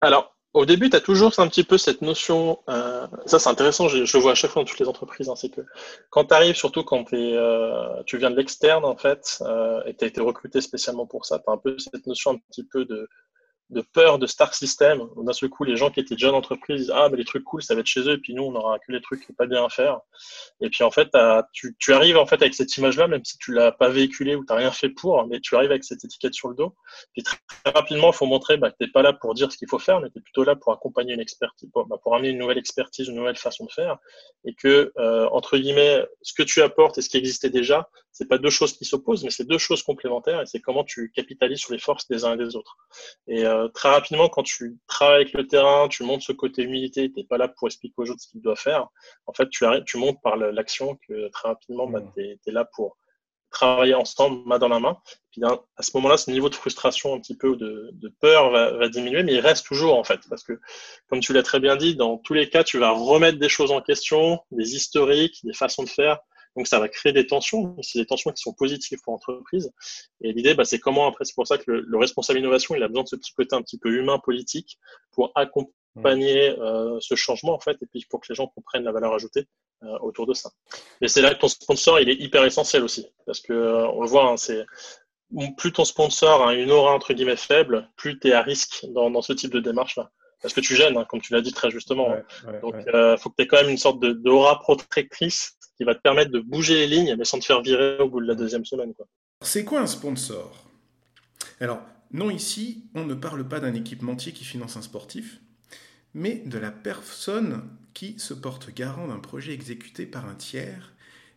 Alors, 0.00 0.36
au 0.52 0.66
début, 0.66 0.90
tu 0.90 0.96
as 0.96 1.00
toujours 1.00 1.32
un 1.38 1.48
petit 1.48 1.64
peu 1.64 1.78
cette 1.78 2.02
notion, 2.02 2.58
ça 3.26 3.38
c'est 3.38 3.48
intéressant, 3.48 3.86
je, 3.86 3.98
le 3.98 4.22
vois 4.22 4.32
à 4.32 4.34
chaque 4.34 4.50
fois 4.50 4.62
dans 4.62 4.68
toutes 4.68 4.80
les 4.80 4.88
entreprises, 4.88 5.28
hein, 5.28 5.36
c'est 5.36 5.50
que 5.50 5.60
quand 6.08 6.24
tu 6.24 6.34
arrives, 6.34 6.56
surtout 6.56 6.82
quand 6.82 7.04
tu 7.04 8.18
viens 8.18 8.30
de 8.30 8.36
l'externe 8.36 8.84
en 8.84 8.96
fait, 8.96 9.40
et 9.86 9.94
tu 9.94 10.04
as 10.04 10.08
été 10.08 10.20
recruté 10.20 10.60
spécialement 10.60 11.06
pour 11.06 11.24
ça, 11.24 11.38
tu 11.38 11.44
as 11.46 11.52
un 11.52 11.56
peu 11.56 11.78
cette 11.78 12.04
notion 12.08 12.32
un 12.32 12.38
petit 12.50 12.64
peu 12.64 12.84
de, 12.84 13.08
de 13.70 13.80
peur 13.80 14.18
de 14.18 14.26
Star 14.26 14.52
System. 14.54 15.08
D'un 15.16 15.32
seul 15.32 15.48
coup, 15.48 15.64
les 15.64 15.76
gens 15.76 15.90
qui 15.90 16.00
étaient 16.00 16.14
déjà 16.14 16.32
en 16.32 16.36
entreprise 16.36 16.92
Ah, 16.94 17.08
mais 17.10 17.16
les 17.16 17.24
trucs 17.24 17.44
cool, 17.44 17.62
ça 17.62 17.74
va 17.74 17.80
être 17.80 17.86
chez 17.86 18.00
eux, 18.00 18.12
et 18.12 18.18
puis 18.18 18.34
nous, 18.34 18.42
on 18.42 18.52
n'aura 18.52 18.78
que 18.78 18.92
les 18.92 19.00
trucs 19.00 19.26
pas 19.36 19.46
bien 19.46 19.64
à 19.64 19.68
faire. 19.68 20.00
Et 20.60 20.70
puis 20.70 20.82
en 20.84 20.90
fait, 20.90 21.08
tu, 21.52 21.92
arrives 21.92 22.16
en 22.16 22.26
fait 22.26 22.42
avec 22.42 22.54
cette 22.54 22.76
image-là, 22.76 23.06
même 23.08 23.24
si 23.24 23.38
tu 23.38 23.52
l'as 23.52 23.72
pas 23.72 23.88
véhiculée 23.88 24.34
ou 24.34 24.44
tu 24.44 24.52
n'as 24.52 24.58
rien 24.58 24.72
fait 24.72 24.88
pour, 24.88 25.26
mais 25.26 25.40
tu 25.40 25.56
arrives 25.56 25.70
avec 25.70 25.84
cette 25.84 26.04
étiquette 26.04 26.34
sur 26.34 26.48
le 26.48 26.54
dos. 26.54 26.74
Et 27.16 27.22
très, 27.22 27.38
rapidement, 27.64 28.10
il 28.10 28.16
faut 28.16 28.26
montrer 28.26 28.56
bah, 28.56 28.70
que 28.70 28.84
tu 28.84 28.90
pas 28.90 29.02
là 29.02 29.12
pour 29.12 29.34
dire 29.34 29.50
ce 29.52 29.56
qu'il 29.56 29.68
faut 29.68 29.78
faire, 29.78 30.00
mais 30.00 30.10
tu 30.10 30.20
plutôt 30.20 30.44
là 30.44 30.56
pour 30.56 30.72
accompagner 30.72 31.14
une 31.14 31.20
expertise, 31.20 31.68
bah, 31.74 31.96
pour, 32.02 32.14
amener 32.14 32.30
une 32.30 32.38
nouvelle 32.38 32.58
expertise, 32.58 33.08
une 33.08 33.16
nouvelle 33.16 33.36
façon 33.36 33.64
de 33.66 33.72
faire. 33.72 33.98
Et 34.44 34.54
que, 34.54 34.92
euh, 34.98 35.28
entre 35.30 35.56
guillemets, 35.58 36.04
ce 36.22 36.34
que 36.34 36.42
tu 36.42 36.60
apportes 36.62 36.98
et 36.98 37.02
ce 37.02 37.08
qui 37.08 37.18
existait 37.18 37.50
déjà, 37.50 37.88
c'est 38.12 38.28
pas 38.28 38.38
deux 38.38 38.50
choses 38.50 38.72
qui 38.72 38.84
s'opposent, 38.84 39.24
mais 39.24 39.30
c'est 39.30 39.46
deux 39.46 39.58
choses 39.58 39.82
complémentaires 39.82 40.40
et 40.40 40.46
c'est 40.46 40.60
comment 40.60 40.84
tu 40.84 41.10
capitalises 41.12 41.60
sur 41.60 41.72
les 41.72 41.78
forces 41.78 42.08
des 42.08 42.24
uns 42.24 42.34
et 42.34 42.36
des 42.36 42.56
autres. 42.56 42.76
Et 43.28 43.44
euh, 43.44 43.68
très 43.68 43.88
rapidement, 43.88 44.28
quand 44.28 44.42
tu 44.42 44.78
travailles 44.86 45.22
avec 45.22 45.32
le 45.32 45.46
terrain, 45.46 45.88
tu 45.88 46.02
montes 46.02 46.22
ce 46.22 46.32
côté 46.32 46.62
humilité, 46.62 47.10
tu 47.10 47.20
n'es 47.20 47.24
pas 47.24 47.38
là 47.38 47.48
pour 47.48 47.68
expliquer 47.68 47.94
aux 47.98 48.10
autres 48.10 48.20
ce 48.20 48.28
qu'ils 48.28 48.42
doivent 48.42 48.58
faire. 48.58 48.88
En 49.26 49.32
fait, 49.32 49.48
tu, 49.50 49.64
tu 49.86 49.98
montes 49.98 50.20
par 50.22 50.36
l'action 50.36 50.98
que 51.08 51.28
très 51.28 51.48
rapidement, 51.48 51.86
bah, 51.86 52.00
mmh. 52.00 52.12
tu 52.14 52.50
es, 52.50 52.52
là 52.52 52.64
pour 52.64 52.96
travailler 53.50 53.94
ensemble, 53.94 54.46
main 54.46 54.58
dans 54.58 54.68
la 54.68 54.80
main. 54.80 54.96
Puis 55.32 55.42
à 55.44 55.82
ce 55.82 55.90
moment-là, 55.94 56.16
ce 56.16 56.30
niveau 56.30 56.48
de 56.48 56.54
frustration, 56.54 57.14
un 57.14 57.20
petit 57.20 57.36
peu 57.36 57.56
de, 57.56 57.90
de 57.92 58.12
peur 58.20 58.50
va, 58.50 58.72
va, 58.72 58.88
diminuer, 58.88 59.22
mais 59.22 59.34
il 59.34 59.40
reste 59.40 59.66
toujours 59.66 59.98
en 59.98 60.04
fait, 60.04 60.20
parce 60.28 60.42
que 60.42 60.60
comme 61.08 61.20
tu 61.20 61.32
l'as 61.32 61.42
très 61.42 61.60
bien 61.60 61.76
dit, 61.76 61.96
dans 61.96 62.18
tous 62.18 62.34
les 62.34 62.48
cas, 62.48 62.64
tu 62.64 62.78
vas 62.78 62.90
remettre 62.90 63.38
des 63.38 63.48
choses 63.48 63.72
en 63.72 63.80
question, 63.80 64.40
des 64.50 64.74
historiques, 64.76 65.40
des 65.44 65.52
façons 65.52 65.82
de 65.82 65.88
faire 65.88 66.20
Donc 66.56 66.66
ça 66.66 66.78
va 66.78 66.88
créer 66.88 67.12
des 67.12 67.26
tensions, 67.26 67.76
c'est 67.82 67.98
des 67.98 68.06
tensions 68.06 68.30
qui 68.32 68.42
sont 68.42 68.52
positives 68.52 68.98
pour 69.02 69.12
l'entreprise. 69.12 69.72
Et 70.20 70.32
l'idée, 70.32 70.54
bah, 70.54 70.64
c'est 70.64 70.78
comment 70.78 71.06
après, 71.06 71.24
c'est 71.24 71.34
pour 71.34 71.46
ça 71.46 71.58
que 71.58 71.70
le, 71.70 71.98
responsable 71.98 72.38
innovation, 72.38 72.74
il 72.74 72.82
a 72.82 72.88
besoin 72.88 73.04
de 73.04 73.08
ce 73.08 73.16
petit 73.16 73.32
côté 73.32 73.54
un 73.54 73.62
petit 73.62 73.78
peu 73.78 73.90
humain, 73.90 74.18
politique, 74.18 74.78
pour 75.12 75.32
accompagner 75.34 76.50
euh, 76.58 76.98
ce 77.00 77.14
changement 77.14 77.54
en 77.54 77.60
fait, 77.60 77.76
et 77.82 77.86
puis 77.86 78.04
pour 78.08 78.20
que 78.20 78.26
les 78.30 78.34
gens 78.34 78.48
comprennent 78.48 78.84
la 78.84 78.92
valeur 78.92 79.14
ajoutée 79.14 79.46
euh, 79.84 79.98
autour 80.00 80.26
de 80.26 80.34
ça. 80.34 80.50
Et 81.00 81.08
c'est 81.08 81.22
là 81.22 81.34
que 81.34 81.40
ton 81.40 81.48
sponsor, 81.48 82.00
il 82.00 82.08
est 82.08 82.20
hyper 82.20 82.44
essentiel 82.44 82.82
aussi, 82.82 83.06
parce 83.26 83.40
que 83.40 83.52
euh, 83.52 83.88
on 83.88 84.02
le 84.02 84.08
voit, 84.08 84.28
hein, 84.28 84.36
c'est 84.36 84.64
plus 85.56 85.72
ton 85.72 85.84
sponsor 85.84 86.48
a 86.48 86.54
une 86.54 86.72
aura 86.72 86.92
entre 86.92 87.14
guillemets 87.14 87.36
faible, 87.36 87.88
plus 87.96 88.18
tu 88.18 88.28
es 88.28 88.32
à 88.32 88.42
risque 88.42 88.84
dans, 88.88 89.10
dans 89.10 89.22
ce 89.22 89.32
type 89.32 89.52
de 89.52 89.60
démarche 89.60 89.94
là 89.94 90.10
parce 90.42 90.54
que 90.54 90.60
tu 90.60 90.74
gênes, 90.74 90.96
hein, 90.96 91.04
comme 91.08 91.20
tu 91.20 91.32
l'as 91.32 91.40
dit 91.40 91.52
très 91.52 91.70
justement. 91.70 92.08
Donc, 92.62 92.74
il 92.86 92.94
euh, 92.94 93.16
faut 93.16 93.30
que 93.30 93.36
tu 93.36 93.42
aies 93.42 93.46
quand 93.46 93.58
même 93.58 93.70
une 93.70 93.78
sorte 93.78 94.00
d'aura 94.00 94.58
protectrice 94.58 95.56
qui 95.80 95.84
va 95.84 95.94
te 95.94 96.02
permettre 96.02 96.30
de 96.30 96.40
bouger 96.40 96.74
les 96.74 96.86
lignes, 96.86 97.16
mais 97.16 97.24
sans 97.24 97.38
te 97.38 97.44
faire 97.46 97.62
virer 97.62 97.96
au 98.00 98.08
bout 98.10 98.20
de 98.20 98.26
la 98.26 98.34
deuxième 98.34 98.66
semaine. 98.66 98.92
C'est 99.40 99.64
quoi 99.64 99.80
un 99.80 99.86
sponsor? 99.86 100.68
Alors, 101.58 101.80
non, 102.12 102.28
ici, 102.28 102.84
on 102.94 103.06
ne 103.06 103.14
parle 103.14 103.48
pas 103.48 103.60
d'un 103.60 103.72
équipementier 103.72 104.32
qui 104.32 104.44
finance 104.44 104.76
un 104.76 104.82
sportif, 104.82 105.40
mais 106.12 106.42
de 106.44 106.58
la 106.58 106.70
personne 106.70 107.62
qui 107.94 108.18
se 108.18 108.34
porte 108.34 108.74
garant 108.74 109.08
d'un 109.08 109.20
projet 109.20 109.54
exécuté 109.54 110.04
par 110.04 110.28
un 110.28 110.34
tiers 110.34 110.92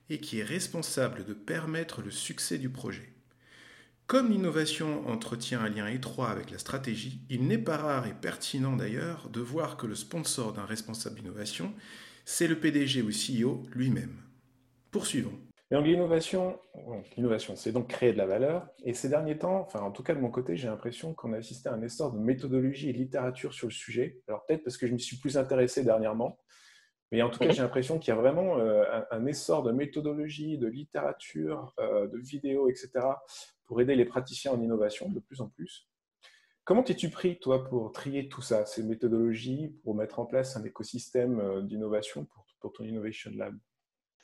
et 0.09 0.17
qui 0.17 0.39
est 0.39 0.43
responsable 0.43 1.23
de 1.23 1.33
permettre 1.33 2.01
le 2.01 2.11
succès 2.11 2.57
du 2.57 2.69
projet. 2.69 3.13
Comme 4.07 4.29
l'innovation 4.29 5.07
entretient 5.07 5.61
un 5.61 5.69
lien 5.69 5.87
étroit 5.87 6.31
avec 6.31 6.51
la 6.51 6.57
stratégie, 6.57 7.21
il 7.29 7.47
n'est 7.47 7.57
pas 7.57 7.77
rare 7.77 8.07
et 8.07 8.13
pertinent 8.13 8.75
d'ailleurs 8.75 9.29
de 9.29 9.39
voir 9.39 9.77
que 9.77 9.87
le 9.87 9.95
sponsor 9.95 10.51
d'un 10.51 10.65
responsable 10.65 11.15
d'innovation, 11.15 11.73
c'est 12.25 12.47
le 12.49 12.59
PDG 12.59 13.01
ou 13.03 13.09
CEO 13.09 13.63
lui-même. 13.71 14.22
Poursuivons. 14.93 15.33
donc 15.71 15.85
l'innovation, 15.85 16.59
l'innovation, 17.17 17.55
c'est 17.55 17.71
donc 17.71 17.87
créer 17.87 18.13
de 18.13 18.17
la 18.17 18.27
valeur. 18.27 18.67
Et 18.85 18.93
ces 18.93 19.09
derniers 19.09 19.39
temps, 19.39 19.59
enfin 19.61 19.81
en 19.81 19.91
tout 19.91 20.03
cas 20.03 20.13
de 20.13 20.19
mon 20.19 20.29
côté, 20.29 20.55
j'ai 20.55 20.67
l'impression 20.67 21.15
qu'on 21.15 21.33
a 21.33 21.37
assisté 21.37 21.67
à 21.67 21.73
un 21.73 21.81
essor 21.81 22.13
de 22.13 22.19
méthodologie 22.19 22.89
et 22.89 22.93
de 22.93 22.99
littérature 22.99 23.53
sur 23.53 23.67
le 23.67 23.73
sujet. 23.73 24.21
Alors 24.27 24.45
peut-être 24.45 24.63
parce 24.63 24.77
que 24.77 24.85
je 24.85 24.93
me 24.93 24.99
suis 24.99 25.17
plus 25.17 25.35
intéressé 25.35 25.83
dernièrement, 25.83 26.37
mais 27.11 27.21
en 27.21 27.29
tout 27.29 27.39
cas, 27.39 27.49
j'ai 27.49 27.61
l'impression 27.61 27.99
qu'il 27.99 28.13
y 28.13 28.17
a 28.17 28.19
vraiment 28.19 28.57
euh, 28.57 28.83
un, 29.11 29.25
essor 29.27 29.61
de 29.61 29.71
méthodologie, 29.71 30.57
de 30.57 30.67
littérature, 30.67 31.73
euh, 31.79 32.07
de 32.07 32.17
vidéos, 32.17 32.69
etc., 32.69 32.91
pour 33.65 33.81
aider 33.81 33.95
les 33.95 34.05
praticiens 34.05 34.51
en 34.51 34.61
innovation 34.61 35.09
de 35.09 35.19
plus 35.19 35.41
en 35.41 35.47
plus. 35.47 35.87
Comment 36.63 36.81
t'es-tu 36.81 37.09
pris, 37.09 37.39
toi, 37.39 37.65
pour 37.65 37.91
trier 37.91 38.29
tout 38.29 38.41
ça, 38.41 38.65
ces 38.65 38.81
méthodologies, 38.81 39.75
pour 39.83 39.93
mettre 39.95 40.19
en 40.19 40.25
place 40.25 40.55
un 40.55 40.63
écosystème 40.63 41.39
euh, 41.39 41.61
d'innovation 41.61 42.25
pour, 42.61 42.73
ton 42.73 42.83
Innovation 42.83 43.31
Lab? 43.35 43.55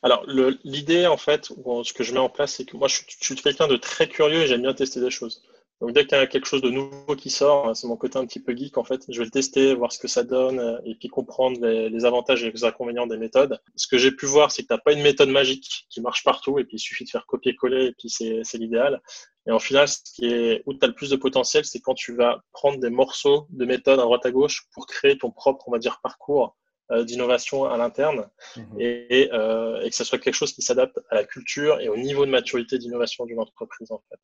Alors, 0.01 0.25
l'idée, 0.63 1.07
en 1.07 1.17
fait, 1.17 1.51
ce 1.83 1.93
que 1.93 2.03
je 2.03 2.13
mets 2.13 2.19
en 2.19 2.29
place, 2.29 2.53
c'est 2.53 2.65
que 2.65 2.77
moi, 2.77 2.87
je 2.87 3.01
suis 3.07 3.35
quelqu'un 3.35 3.67
de 3.67 3.75
très 3.75 4.07
curieux 4.07 4.43
et 4.43 4.47
j'aime 4.47 4.61
bien 4.61 4.73
tester 4.73 5.01
des 5.01 5.09
choses. 5.09 5.41
Donc 5.81 5.93
dès 5.93 6.05
qu'il 6.05 6.17
y 6.17 6.21
a 6.21 6.27
quelque 6.27 6.45
chose 6.45 6.61
de 6.61 6.69
nouveau 6.69 7.15
qui 7.15 7.29
sort, 7.29 7.69
hein, 7.69 7.73
c'est 7.73 7.87
mon 7.87 7.95
côté 7.95 8.17
un 8.19 8.25
petit 8.25 8.41
peu 8.41 8.55
geek 8.55 8.77
en 8.77 8.83
fait, 8.83 9.05
je 9.07 9.17
vais 9.17 9.23
le 9.23 9.31
tester, 9.31 9.73
voir 9.73 9.93
ce 9.93 9.99
que 9.99 10.09
ça 10.09 10.23
donne 10.23 10.59
euh, 10.59 10.77
et 10.83 10.93
puis 10.95 11.07
comprendre 11.07 11.65
les, 11.65 12.03
avantages 12.03 12.43
et 12.43 12.51
les 12.51 12.63
inconvénients 12.65 13.07
des 13.07 13.17
méthodes. 13.17 13.61
Ce 13.77 13.87
que 13.87 13.97
j'ai 13.97 14.11
pu 14.11 14.25
voir, 14.25 14.51
c'est 14.51 14.63
que 14.63 14.67
tu 14.67 14.73
n'as 14.73 14.79
pas 14.79 14.91
une 14.91 15.01
méthode 15.01 15.29
magique 15.29 15.85
qui 15.89 16.01
marche 16.01 16.25
partout 16.25 16.59
et 16.59 16.65
puis 16.65 16.75
il 16.75 16.79
suffit 16.81 17.05
de 17.05 17.09
faire 17.09 17.25
copier-coller 17.25 17.85
et 17.85 17.91
puis 17.93 18.09
c'est 18.09 18.57
l'idéal. 18.57 19.01
Et 19.47 19.51
en 19.51 19.59
final, 19.59 19.87
ce 19.87 19.99
qui 20.03 20.25
est 20.25 20.63
où 20.65 20.73
tu 20.73 20.79
as 20.83 20.87
le 20.87 20.93
plus 20.93 21.11
de 21.11 21.15
potentiel, 21.15 21.63
c'est 21.63 21.79
quand 21.79 21.93
tu 21.93 22.13
vas 22.13 22.43
prendre 22.51 22.79
des 22.79 22.89
morceaux 22.89 23.47
de 23.49 23.63
méthode 23.63 23.99
à 23.99 24.03
droite 24.03 24.25
à 24.25 24.31
gauche 24.31 24.67
pour 24.73 24.85
créer 24.85 25.17
ton 25.17 25.31
propre, 25.31 25.63
on 25.67 25.71
va 25.71 25.79
dire, 25.79 26.01
parcours 26.03 26.57
d'innovation 27.03 27.65
à 27.65 27.77
l'interne 27.77 28.29
mhm. 28.58 28.79
et, 28.79 29.29
euh, 29.31 29.79
et, 29.81 29.89
que 29.89 29.96
ce 29.96 30.03
soit 30.03 30.17
quelque 30.17 30.34
chose 30.34 30.53
qui 30.53 30.62
s'adapte 30.62 31.00
à 31.10 31.15
la 31.15 31.24
culture 31.24 31.79
et 31.79 31.89
au 31.89 31.98
niveau 31.98 32.25
de 32.25 32.31
maturité 32.31 32.77
d'innovation 32.77 33.25
d'une 33.25 33.39
entreprise 33.39 33.91
en 33.91 34.01
fait. 34.10 34.19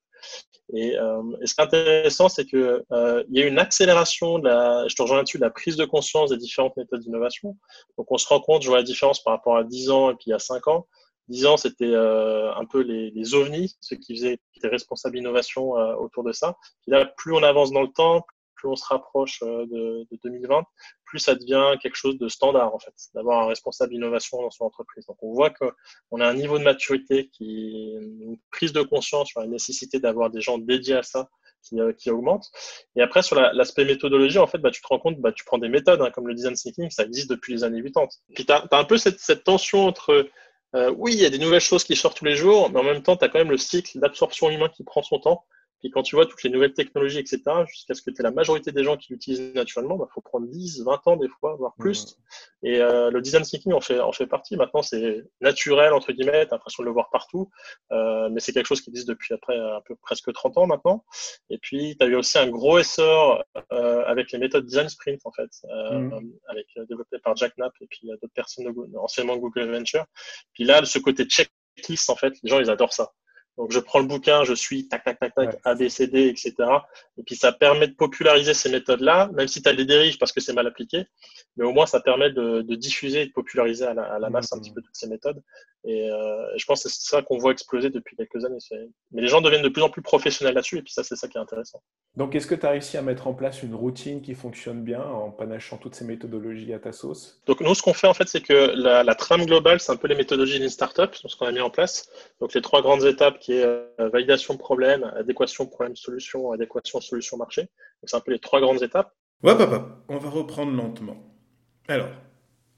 Et, 0.73 0.97
euh, 0.97 1.21
et, 1.41 1.47
ce 1.47 1.53
qui 1.53 1.61
est 1.61 1.63
intéressant, 1.63 2.29
c'est 2.29 2.45
que 2.45 2.83
euh, 2.91 3.23
il 3.29 3.39
y 3.39 3.43
a 3.43 3.45
une 3.45 3.59
accélération, 3.59 4.39
de 4.39 4.47
la, 4.47 4.87
je 4.87 4.95
te 4.95 5.01
rejoins 5.01 5.17
là-dessus, 5.17 5.37
de 5.37 5.43
la 5.43 5.51
prise 5.51 5.75
de 5.75 5.85
conscience 5.85 6.31
des 6.31 6.37
différentes 6.37 6.75
méthodes 6.75 7.01
d'innovation. 7.01 7.55
Donc 7.97 8.11
on 8.11 8.17
se 8.17 8.27
rend 8.27 8.39
compte, 8.39 8.63
je 8.63 8.67
vois 8.67 8.77
la 8.77 8.83
différence 8.83 9.23
par 9.23 9.33
rapport 9.33 9.57
à 9.57 9.63
10 9.63 9.91
ans 9.91 10.11
et 10.11 10.15
puis 10.15 10.33
a 10.33 10.39
5 10.39 10.67
ans. 10.67 10.87
10 11.27 11.45
ans, 11.47 11.57
c'était 11.57 11.85
euh, 11.85 12.53
un 12.53 12.65
peu 12.65 12.81
les, 12.81 13.11
les, 13.11 13.33
ovnis, 13.33 13.75
ceux 13.81 13.95
qui 13.95 14.15
faisaient 14.15 14.37
qui 14.53 14.59
étaient 14.59 14.67
responsables 14.67 15.15
d'innovation 15.15 15.71
autour 15.71 16.23
de 16.23 16.31
ça. 16.31 16.55
Et 16.87 16.91
là, 16.91 17.05
plus 17.17 17.33
on 17.33 17.41
avance 17.41 17.71
dans 17.71 17.81
le 17.81 17.91
temps, 17.91 18.25
plus 18.65 18.71
on 18.71 18.75
se 18.75 18.85
rapproche 18.85 19.41
de, 19.41 20.07
de 20.11 20.19
2020, 20.23 20.63
plus 21.05 21.19
ça 21.19 21.35
devient 21.35 21.77
quelque 21.81 21.95
chose 21.95 22.17
de 22.17 22.27
standard, 22.27 22.73
en 22.73 22.79
fait, 22.79 22.93
d'avoir 23.13 23.43
un 23.43 23.47
responsable 23.47 23.91
d'innovation 23.91 24.41
dans 24.41 24.49
son 24.49 24.65
entreprise. 24.65 25.05
Donc, 25.05 25.17
on 25.21 25.33
voit 25.33 25.51
qu'on 25.51 26.19
a 26.19 26.27
un 26.27 26.33
niveau 26.33 26.57
de 26.57 26.63
maturité 26.63 27.29
qui, 27.31 27.93
une 27.95 28.37
prise 28.51 28.73
de 28.73 28.81
conscience 28.81 29.29
sur 29.29 29.41
la 29.41 29.47
nécessité 29.47 29.99
d'avoir 29.99 30.31
des 30.31 30.41
gens 30.41 30.57
dédiés 30.57 30.95
à 30.95 31.03
ça 31.03 31.29
qui, 31.61 31.79
euh, 31.79 31.93
qui 31.93 32.09
augmente. 32.09 32.49
Et 32.95 33.01
après, 33.01 33.21
sur 33.21 33.35
l'aspect 33.35 33.85
méthodologie, 33.85 34.39
en 34.39 34.47
fait, 34.47 34.57
bah, 34.57 34.71
tu 34.71 34.81
te 34.81 34.87
rends 34.87 34.99
compte, 34.99 35.19
bah, 35.19 35.31
tu 35.31 35.45
prends 35.45 35.59
des 35.59 35.69
méthodes, 35.69 36.01
hein, 36.01 36.09
comme 36.11 36.27
le 36.27 36.33
design 36.33 36.55
thinking, 36.55 36.89
ça 36.89 37.03
existe 37.03 37.29
depuis 37.29 37.53
les 37.53 37.63
années 37.63 37.83
80. 37.83 38.07
Puis, 38.33 38.45
tu 38.45 38.51
as, 38.51 38.67
un 38.71 38.83
peu 38.85 38.97
cette, 38.97 39.19
cette 39.19 39.43
tension 39.43 39.85
entre, 39.85 40.27
euh, 40.75 40.91
oui, 40.97 41.13
il 41.13 41.19
y 41.19 41.25
a 41.25 41.29
des 41.29 41.39
nouvelles 41.39 41.61
choses 41.61 41.83
qui 41.83 41.95
sortent 41.95 42.17
tous 42.17 42.25
les 42.25 42.35
jours, 42.35 42.71
mais 42.71 42.79
en 42.79 42.83
même 42.83 43.03
temps, 43.03 43.15
tu 43.15 43.25
as 43.25 43.29
quand 43.29 43.39
même 43.39 43.51
le 43.51 43.57
cycle 43.57 43.99
d'absorption 43.99 44.49
humain 44.49 44.69
qui 44.69 44.83
prend 44.83 45.03
son 45.03 45.19
temps. 45.19 45.45
Et 45.83 45.91
quand 45.91 46.01
tu 46.01 46.15
vois 46.15 46.25
toutes 46.25 46.41
les 46.43 46.49
nouvelles 46.49 46.73
technologies, 46.73 47.19
etc., 47.19 47.41
jusqu'à 47.67 47.93
ce 47.93 48.01
que 48.01 48.09
tu 48.09 48.21
aies 48.21 48.23
la 48.23 48.31
majorité 48.31 48.71
des 48.71 48.83
gens 48.83 48.97
qui 48.97 49.13
l'utilisent 49.13 49.53
naturellement, 49.53 49.95
il 49.95 49.99
bah, 49.99 50.07
faut 50.13 50.21
prendre 50.21 50.47
10, 50.47 50.83
20 50.83 51.07
ans 51.07 51.17
des 51.17 51.27
fois, 51.27 51.55
voire 51.55 51.75
plus. 51.77 52.17
Et 52.63 52.81
euh, 52.81 53.11
le 53.11 53.21
design 53.21 53.43
thinking 53.43 53.73
en 53.73 53.81
fait, 53.81 53.99
en 53.99 54.11
fait 54.11 54.25
partie. 54.25 54.55
Maintenant, 54.57 54.81
c'est 54.81 55.23
naturel, 55.41 55.93
entre 55.93 56.11
guillemets, 56.11 56.45
tu 56.45 56.51
l'impression 56.51 56.83
de 56.83 56.87
le 56.87 56.93
voir 56.93 57.09
partout, 57.11 57.49
euh, 57.91 58.29
mais 58.31 58.39
c'est 58.39 58.53
quelque 58.53 58.65
chose 58.65 58.81
qui 58.81 58.89
existe 58.89 59.07
depuis 59.07 59.33
après 59.33 59.57
un 59.57 59.81
peu 59.85 59.95
presque 59.95 60.31
30 60.33 60.57
ans 60.57 60.67
maintenant. 60.67 61.05
Et 61.49 61.57
puis, 61.57 61.95
tu 61.99 62.05
as 62.05 62.09
eu 62.09 62.15
aussi 62.15 62.37
un 62.37 62.49
gros 62.49 62.79
essor 62.79 63.43
euh, 63.71 64.03
avec 64.05 64.31
les 64.31 64.39
méthodes 64.39 64.65
design 64.65 64.89
sprint, 64.89 65.21
en 65.25 65.31
fait, 65.31 65.49
mm. 65.63 66.13
avec, 66.47 66.67
développé 66.89 67.19
par 67.19 67.35
Jack 67.35 67.53
Knapp 67.57 67.73
et 67.81 67.87
puis 67.87 68.07
d'autres 68.07 68.33
personnes, 68.33 68.65
de, 68.65 68.97
anciennement 68.97 69.37
Google 69.37 69.71
Venture. 69.71 70.05
Puis 70.53 70.63
là, 70.63 70.83
ce 70.83 70.99
côté 70.99 71.25
checklist, 71.25 72.09
en 72.09 72.15
fait, 72.15 72.33
les 72.41 72.49
gens, 72.49 72.59
ils 72.59 72.69
adorent 72.69 72.93
ça. 72.93 73.11
Donc, 73.57 73.71
je 73.71 73.79
prends 73.79 73.99
le 73.99 74.05
bouquin, 74.05 74.43
je 74.43 74.53
suis 74.53 74.87
tac, 74.87 75.03
tac, 75.03 75.19
tac, 75.19 75.33
tac, 75.33 75.57
A, 75.63 75.75
B, 75.75 75.87
C, 75.87 76.07
D, 76.07 76.27
etc. 76.27 76.53
Et 77.17 77.23
puis, 77.23 77.35
ça 77.35 77.51
permet 77.51 77.87
de 77.87 77.93
populariser 77.93 78.53
ces 78.53 78.69
méthodes-là, 78.69 79.29
même 79.33 79.47
si 79.47 79.61
tu 79.61 79.69
as 79.69 79.73
des 79.73 79.85
dérives 79.85 80.17
parce 80.17 80.31
que 80.31 80.41
c'est 80.41 80.53
mal 80.53 80.67
appliqué, 80.67 81.05
mais 81.55 81.65
au 81.65 81.71
moins, 81.71 81.85
ça 81.85 81.99
permet 82.01 82.31
de, 82.31 82.61
de 82.61 82.75
diffuser 82.75 83.21
et 83.21 83.25
de 83.27 83.31
populariser 83.31 83.85
à 83.85 83.93
la, 83.93 84.03
à 84.03 84.19
la 84.19 84.29
masse 84.29 84.51
un 84.53 84.59
petit 84.59 84.71
peu 84.71 84.81
toutes 84.81 84.95
ces 84.95 85.07
méthodes. 85.07 85.41
Et 85.87 86.09
euh, 86.09 86.57
je 86.57 86.65
pense 86.65 86.83
que 86.83 86.89
c'est 86.89 87.07
ça 87.07 87.21
qu'on 87.21 87.37
voit 87.37 87.51
exploser 87.51 87.91
depuis 87.91 88.15
quelques 88.15 88.43
années. 88.43 88.57
Mais 89.11 89.21
les 89.21 89.27
gens 89.27 89.39
deviennent 89.39 89.61
de 89.61 89.69
plus 89.69 89.83
en 89.83 89.89
plus 89.89 90.01
professionnels 90.01 90.55
là-dessus, 90.55 90.79
et 90.79 90.81
puis 90.81 90.91
ça, 90.91 91.03
c'est 91.03 91.15
ça 91.15 91.27
qui 91.27 91.37
est 91.37 91.41
intéressant. 91.41 91.81
Donc, 92.15 92.33
est-ce 92.33 92.47
que 92.47 92.55
tu 92.55 92.65
as 92.65 92.71
réussi 92.71 92.97
à 92.97 93.03
mettre 93.03 93.27
en 93.27 93.35
place 93.35 93.61
une 93.61 93.75
routine 93.75 94.21
qui 94.21 94.33
fonctionne 94.33 94.83
bien 94.83 95.03
en 95.03 95.29
panachant 95.29 95.77
toutes 95.77 95.93
ces 95.93 96.03
méthodologies 96.03 96.73
à 96.73 96.79
ta 96.79 96.91
sauce? 96.91 97.39
Donc, 97.45 97.61
nous, 97.61 97.75
ce 97.75 97.83
qu'on 97.83 97.93
fait, 97.93 98.07
en 98.07 98.15
fait, 98.15 98.27
c'est 98.27 98.41
que 98.41 98.73
la, 98.75 99.03
la, 99.03 99.15
trame 99.15 99.45
globale, 99.45 99.79
c'est 99.79 99.91
un 99.91 99.95
peu 99.95 100.07
les 100.07 100.15
méthodologies 100.15 100.59
d'une 100.59 100.69
startup, 100.69 101.13
ce 101.13 101.35
qu'on 101.35 101.45
a 101.45 101.51
mis 101.51 101.61
en 101.61 101.69
place. 101.69 102.09
Donc, 102.41 102.53
les 102.55 102.61
trois 102.61 102.81
grandes 102.81 103.03
étapes 103.03 103.37
qui 103.45 103.53
est 103.53 103.63
euh, 103.63 104.09
validation 104.09 104.57
problème, 104.57 105.03
adéquation 105.15 105.67
problème-solution, 105.67 106.51
adéquation 106.51 106.99
solution-marché. 106.99 107.69
C'est 108.03 108.15
un 108.15 108.19
peu 108.19 108.31
les 108.31 108.39
trois 108.39 108.59
grandes 108.59 108.81
étapes. 108.81 109.13
Ouais, 109.43 109.55
papa, 109.55 109.99
on 110.07 110.17
va 110.17 110.29
reprendre 110.31 110.75
lentement. 110.75 111.31
Alors, 111.87 112.09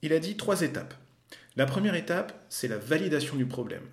il 0.02 0.12
a 0.12 0.20
dit 0.20 0.36
trois 0.36 0.64
étapes. 0.64 0.94
La 1.56 1.66
première 1.66 1.96
étape, 1.96 2.34
c'est 2.50 2.68
la 2.68 2.78
validation 2.78 3.38
du 3.38 3.46
problème. 3.46 3.88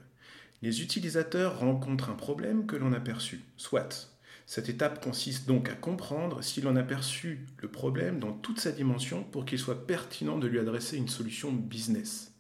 Les 0.63 0.83
utilisateurs 0.83 1.61
rencontrent 1.61 2.11
un 2.11 2.17
problème 2.17 2.67
que 2.67 2.75
l'on 2.75 2.93
a 2.93 2.99
perçu, 2.99 3.45
soit. 3.57 4.11
Cette 4.45 4.69
étape 4.69 5.01
consiste 5.01 5.47
donc 5.47 5.69
à 5.69 5.75
comprendre 5.75 6.43
si 6.43 6.61
l'on 6.61 6.75
a 6.75 6.83
perçu 6.83 7.47
le 7.59 7.71
problème 7.71 8.19
dans 8.19 8.33
toute 8.33 8.59
sa 8.59 8.73
dimension 8.73 9.23
pour 9.23 9.45
qu'il 9.45 9.61
soit 9.61 9.87
pertinent 9.87 10.39
de 10.39 10.49
lui 10.49 10.59
adresser 10.59 10.97
une 10.97 11.09
solution 11.09 11.53
business. 11.53 12.35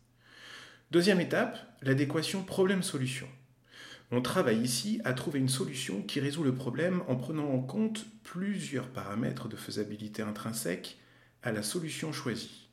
Deuxième 0.91 1.21
étape, 1.21 1.57
l'adéquation 1.83 2.43
problème-solution. 2.43 3.29
On 4.11 4.21
travaille 4.21 4.61
ici 4.61 5.01
à 5.05 5.13
trouver 5.13 5.39
une 5.39 5.49
solution 5.49 6.03
qui 6.03 6.21
résout 6.21 6.45
le 6.45 6.55
problème 6.55 7.03
en 7.09 7.17
prenant 7.17 7.51
en 7.51 7.61
compte 7.61 8.07
plusieurs 8.23 8.89
paramètres 8.89 9.49
de 9.49 9.57
faisabilité 9.57 10.23
intrinsèque 10.23 10.99
à 11.43 11.53
la 11.53 11.63
solution 11.63 12.13
choisie. 12.13 12.69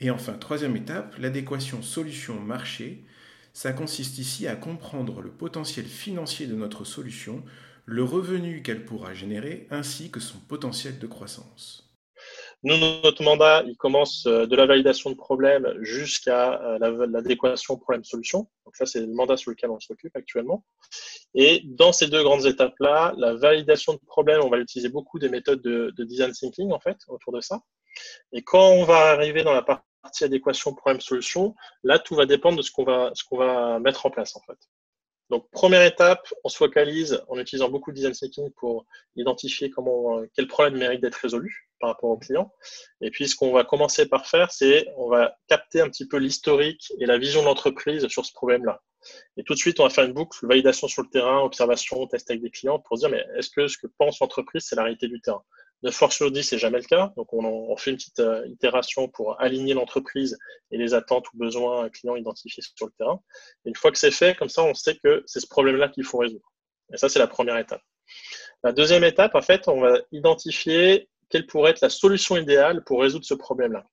Et 0.00 0.10
enfin, 0.10 0.34
troisième 0.34 0.76
étape, 0.76 1.16
l'adéquation 1.18 1.82
solution-marché. 1.82 3.04
Ça 3.52 3.72
consiste 3.72 4.18
ici 4.18 4.48
à 4.48 4.56
comprendre 4.56 5.20
le 5.22 5.30
potentiel 5.30 5.86
financier 5.86 6.46
de 6.46 6.56
notre 6.56 6.84
solution, 6.84 7.44
le 7.86 8.02
revenu 8.02 8.62
qu'elle 8.62 8.84
pourra 8.84 9.14
générer, 9.14 9.68
ainsi 9.70 10.10
que 10.10 10.20
son 10.20 10.38
potentiel 10.38 10.98
de 10.98 11.06
croissance. 11.06 11.83
Nous, 12.66 12.78
notre 12.78 13.22
mandat, 13.22 13.62
il 13.66 13.76
commence 13.76 14.24
euh, 14.24 14.46
de 14.46 14.56
la 14.56 14.64
validation 14.64 15.10
de 15.10 15.16
problème 15.16 15.70
jusqu'à 15.82 16.62
euh, 16.62 17.06
l'adéquation 17.08 17.76
problème-solution. 17.76 18.48
Donc 18.64 18.74
ça, 18.74 18.86
c'est 18.86 19.00
le 19.00 19.12
mandat 19.12 19.36
sur 19.36 19.50
lequel 19.50 19.68
on 19.68 19.78
s'occupe 19.78 20.16
actuellement. 20.16 20.64
Et 21.34 21.60
dans 21.66 21.92
ces 21.92 22.06
deux 22.06 22.22
grandes 22.22 22.46
étapes-là, 22.46 23.12
la 23.18 23.34
validation 23.34 23.92
de 23.92 24.00
problème, 24.06 24.40
on 24.42 24.48
va 24.48 24.56
utiliser 24.56 24.88
beaucoup 24.88 25.18
des 25.18 25.28
méthodes 25.28 25.60
de, 25.60 25.92
de 25.94 26.04
design 26.04 26.32
thinking, 26.32 26.72
en 26.72 26.80
fait, 26.80 26.96
autour 27.08 27.34
de 27.34 27.42
ça. 27.42 27.60
Et 28.32 28.42
quand 28.42 28.66
on 28.70 28.84
va 28.84 29.10
arriver 29.10 29.42
dans 29.42 29.52
la 29.52 29.62
partie 29.62 30.24
adéquation 30.24 30.72
problème-solution, 30.72 31.54
là, 31.82 31.98
tout 31.98 32.14
va 32.14 32.24
dépendre 32.24 32.56
de 32.56 32.62
ce 32.62 32.70
qu'on 32.70 32.84
va, 32.84 33.10
ce 33.12 33.24
qu'on 33.24 33.36
va 33.36 33.78
mettre 33.78 34.06
en 34.06 34.10
place, 34.10 34.36
en 34.36 34.40
fait. 34.40 34.58
Donc, 35.28 35.50
première 35.50 35.84
étape, 35.84 36.32
on 36.44 36.48
se 36.48 36.56
focalise 36.56 37.22
en 37.28 37.38
utilisant 37.38 37.68
beaucoup 37.68 37.90
de 37.90 37.96
design 37.96 38.14
thinking 38.14 38.50
pour 38.52 38.86
identifier 39.16 39.68
comment, 39.68 40.22
quel 40.34 40.46
problème 40.46 40.78
mérite 40.78 41.02
d'être 41.02 41.16
résolu 41.16 41.68
par 41.84 41.92
rapport 41.92 42.10
au 42.10 42.16
client. 42.16 42.50
Et 43.02 43.10
puis, 43.10 43.28
ce 43.28 43.36
qu'on 43.36 43.52
va 43.52 43.62
commencer 43.62 44.08
par 44.08 44.26
faire, 44.26 44.50
c'est 44.50 44.86
on 44.96 45.10
va 45.10 45.36
capter 45.48 45.82
un 45.82 45.90
petit 45.90 46.08
peu 46.08 46.16
l'historique 46.16 46.90
et 46.98 47.04
la 47.04 47.18
vision 47.18 47.42
de 47.42 47.46
l'entreprise 47.46 48.08
sur 48.08 48.24
ce 48.24 48.32
problème-là. 48.32 48.80
Et 49.36 49.44
tout 49.44 49.52
de 49.52 49.58
suite, 49.58 49.80
on 49.80 49.82
va 49.82 49.90
faire 49.90 50.04
une 50.04 50.14
boucle, 50.14 50.46
validation 50.46 50.88
sur 50.88 51.02
le 51.02 51.10
terrain, 51.10 51.40
observation, 51.40 52.06
test 52.06 52.30
avec 52.30 52.42
des 52.42 52.50
clients 52.50 52.78
pour 52.78 52.96
dire, 52.96 53.10
mais 53.10 53.22
est-ce 53.36 53.50
que 53.50 53.68
ce 53.68 53.76
que 53.76 53.86
pense 53.98 54.18
l'entreprise, 54.20 54.64
c'est 54.64 54.76
la 54.76 54.84
réalité 54.84 55.08
du 55.08 55.20
terrain? 55.20 55.42
9 55.82 55.94
fois 55.94 56.08
sur 56.08 56.30
10, 56.30 56.42
c'est 56.42 56.58
jamais 56.58 56.78
le 56.78 56.84
cas. 56.84 57.12
Donc, 57.18 57.34
on, 57.34 57.76
fait 57.76 57.90
une 57.90 57.98
petite 57.98 58.20
euh, 58.20 58.46
itération 58.46 59.06
pour 59.08 59.38
aligner 59.38 59.74
l'entreprise 59.74 60.38
et 60.70 60.78
les 60.78 60.94
attentes 60.94 61.26
ou 61.34 61.36
besoins 61.36 61.90
clients 61.90 62.16
identifiés 62.16 62.62
sur 62.62 62.86
le 62.86 62.92
terrain. 62.96 63.20
Et 63.66 63.68
une 63.68 63.76
fois 63.76 63.92
que 63.92 63.98
c'est 63.98 64.10
fait, 64.10 64.34
comme 64.34 64.48
ça, 64.48 64.62
on 64.64 64.72
sait 64.72 64.96
que 64.96 65.22
c'est 65.26 65.40
ce 65.40 65.46
problème-là 65.46 65.90
qu'il 65.90 66.04
faut 66.04 66.16
résoudre. 66.16 66.50
Et 66.94 66.96
ça, 66.96 67.10
c'est 67.10 67.18
la 67.18 67.26
première 67.26 67.58
étape. 67.58 67.82
La 68.62 68.72
deuxième 68.72 69.04
étape, 69.04 69.34
en 69.34 69.42
fait, 69.42 69.68
on 69.68 69.80
va 69.80 69.98
identifier 70.10 71.08
quelle 71.28 71.46
pourrait 71.46 71.72
être 71.72 71.80
la 71.80 71.90
solution 71.90 72.36
idéale 72.36 72.84
pour 72.84 73.00
résoudre 73.00 73.24
ce 73.24 73.34
problème-là. 73.34 73.86